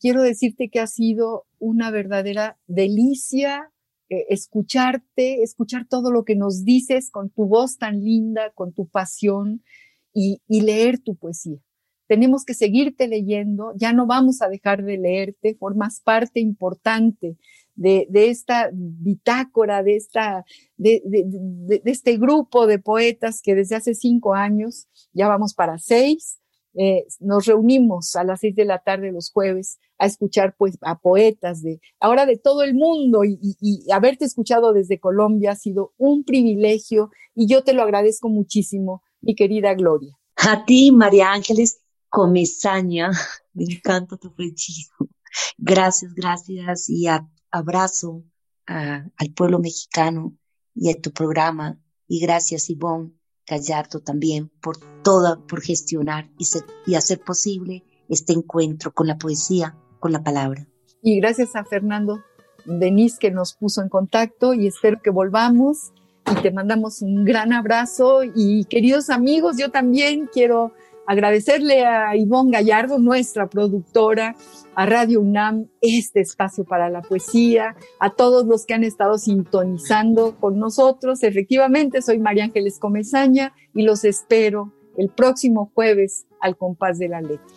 Quiero 0.00 0.22
decirte 0.22 0.70
que 0.70 0.80
ha 0.80 0.88
sido 0.88 1.46
una 1.60 1.92
verdadera 1.92 2.58
delicia 2.66 3.70
eh, 4.08 4.26
escucharte, 4.30 5.44
escuchar 5.44 5.86
todo 5.88 6.10
lo 6.10 6.24
que 6.24 6.34
nos 6.34 6.64
dices 6.64 7.12
con 7.12 7.30
tu 7.30 7.46
voz 7.46 7.78
tan 7.78 8.02
linda, 8.02 8.50
con 8.56 8.72
tu 8.72 8.88
pasión 8.88 9.62
y 10.12 10.40
leer 10.48 10.98
tu 10.98 11.14
poesía 11.14 11.60
tenemos 12.08 12.44
que 12.44 12.54
seguirte 12.54 13.06
leyendo, 13.06 13.72
ya 13.76 13.92
no 13.92 14.06
vamos 14.06 14.40
a 14.40 14.48
dejar 14.48 14.82
de 14.82 14.96
leerte, 14.96 15.54
formas 15.54 16.00
parte 16.00 16.40
importante 16.40 17.36
de, 17.78 18.08
esta 18.12 18.70
bitácora, 18.72 19.82
de, 19.82 19.96
esta, 19.96 20.44
de, 20.76 21.00
este 21.84 22.18
grupo 22.18 22.66
de 22.66 22.78
poetas 22.78 23.40
que 23.40 23.54
desde 23.54 23.76
hace 23.76 23.94
cinco 23.94 24.34
años, 24.34 24.88
ya 25.12 25.28
vamos 25.28 25.54
para 25.54 25.78
seis, 25.78 26.38
eh, 26.74 27.06
nos 27.20 27.46
reunimos 27.46 28.14
a 28.16 28.24
las 28.24 28.40
seis 28.40 28.54
de 28.54 28.64
la 28.64 28.78
tarde 28.78 29.10
los 29.12 29.30
jueves 29.32 29.78
a 29.98 30.06
escuchar 30.06 30.54
pues, 30.56 30.76
a 30.82 30.98
poetas 30.98 31.62
de 31.62 31.80
ahora 31.98 32.26
de 32.26 32.36
todo 32.36 32.62
el 32.62 32.74
mundo 32.74 33.24
y, 33.24 33.56
haberte 33.90 34.24
escuchado 34.24 34.72
desde 34.72 35.00
Colombia 35.00 35.52
ha 35.52 35.56
sido 35.56 35.92
un 35.96 36.24
privilegio 36.24 37.10
y 37.34 37.48
yo 37.48 37.64
te 37.64 37.72
lo 37.72 37.82
agradezco 37.82 38.28
muchísimo, 38.28 39.02
mi 39.20 39.34
querida 39.34 39.74
Gloria. 39.74 40.16
A 40.36 40.64
ti, 40.64 40.92
María 40.92 41.32
Ángeles, 41.32 41.80
Comesaña, 42.08 43.10
me 43.54 43.64
encanta 43.64 44.16
tu 44.16 44.30
franchismo. 44.30 45.08
Gracias, 45.56 46.14
gracias 46.14 46.88
y 46.88 47.06
abrazo 47.50 48.24
al 48.66 49.32
pueblo 49.34 49.58
mexicano 49.58 50.36
y 50.74 50.90
a 50.90 51.00
tu 51.00 51.10
programa. 51.12 51.78
Y 52.06 52.20
gracias, 52.20 52.70
Ivonne 52.70 53.12
Gallardo, 53.46 54.00
también 54.00 54.50
por 54.60 54.76
toda, 55.02 55.38
por 55.46 55.62
gestionar 55.62 56.30
y, 56.38 56.46
y 56.86 56.94
hacer 56.94 57.20
posible 57.20 57.84
este 58.08 58.32
encuentro 58.32 58.92
con 58.92 59.06
la 59.06 59.18
poesía, 59.18 59.76
con 60.00 60.12
la 60.12 60.22
palabra. 60.22 60.66
Y 61.02 61.20
gracias 61.20 61.56
a 61.56 61.64
Fernando 61.64 62.22
Denis 62.64 63.18
que 63.18 63.30
nos 63.30 63.54
puso 63.54 63.82
en 63.82 63.88
contacto 63.88 64.52
y 64.52 64.66
espero 64.66 65.00
que 65.02 65.10
volvamos 65.10 65.92
y 66.30 66.42
te 66.42 66.50
mandamos 66.50 67.00
un 67.00 67.24
gran 67.24 67.52
abrazo 67.52 68.20
y 68.22 68.64
queridos 68.64 69.08
amigos, 69.08 69.56
yo 69.56 69.70
también 69.70 70.28
quiero 70.30 70.72
agradecerle 71.08 71.86
a 71.86 72.14
Ivonne 72.16 72.52
Gallardo, 72.52 72.98
nuestra 72.98 73.48
productora, 73.48 74.36
a 74.74 74.84
Radio 74.84 75.22
UNAM, 75.22 75.66
este 75.80 76.20
espacio 76.20 76.64
para 76.64 76.90
la 76.90 77.00
poesía, 77.00 77.74
a 77.98 78.10
todos 78.10 78.46
los 78.46 78.66
que 78.66 78.74
han 78.74 78.84
estado 78.84 79.16
sintonizando 79.16 80.36
con 80.38 80.58
nosotros. 80.58 81.22
Efectivamente, 81.22 82.02
soy 82.02 82.18
María 82.18 82.44
Ángeles 82.44 82.78
Comezaña 82.78 83.54
y 83.74 83.82
los 83.82 84.04
espero 84.04 84.74
el 84.98 85.08
próximo 85.08 85.72
jueves 85.74 86.26
al 86.40 86.58
compás 86.58 86.98
de 86.98 87.08
la 87.08 87.22
letra. 87.22 87.56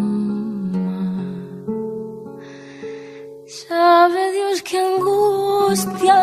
Sabe 3.71 4.33
Dios 4.33 4.61
qué 4.63 4.79
angustia 4.79 6.19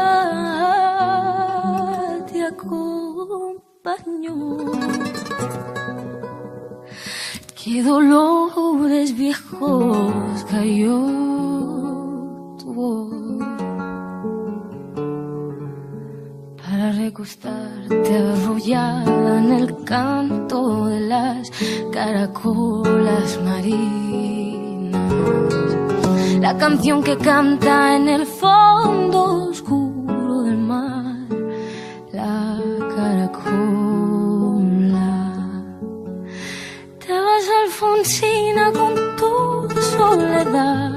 te 2.30 2.44
acompañó. 2.44 4.36
Qué 7.56 7.82
dolores 7.82 9.16
viejos 9.16 10.44
cayó 10.50 11.00
tu 12.58 12.74
voz 12.74 13.14
para 16.62 16.92
recostarte 16.92 18.18
arrollada 18.18 19.38
en 19.38 19.52
el 19.52 19.84
canto 19.84 20.88
de 20.88 21.00
las 21.00 21.50
caracolas 21.94 23.40
marinas 23.42 25.77
la 26.40 26.56
canción 26.56 27.02
que 27.02 27.16
canta 27.16 27.96
en 27.96 28.08
el 28.08 28.24
fondo 28.24 29.48
oscuro 29.50 30.42
del 30.42 30.58
mar, 30.58 31.16
la 32.12 32.60
caracola. 32.94 33.88
Te 37.04 37.12
vas 37.12 37.44
Alfonsina 37.64 38.72
con 38.72 38.94
tu 39.16 39.68
soledad, 39.80 40.92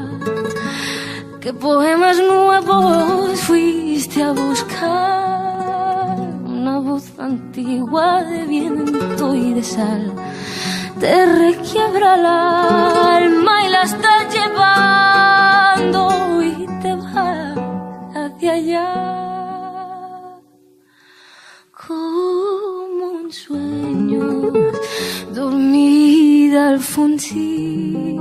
qué 1.39 1.53
poemas 1.53 2.17
nuevos 2.19 3.39
fuiste 3.41 4.21
a 4.21 4.33
buscar, 4.33 6.17
una 6.45 6.79
voz 6.79 7.05
antigua 7.17 8.23
de 8.23 8.45
viento 8.45 9.33
y 9.33 9.53
de 9.53 9.63
sal. 9.63 10.13
Te 10.99 11.25
requiebra 11.25 12.13
el 12.13 12.25
alma 12.27 13.65
y 13.65 13.69
la 13.69 13.81
del 26.51 26.79
fontí 26.81 28.20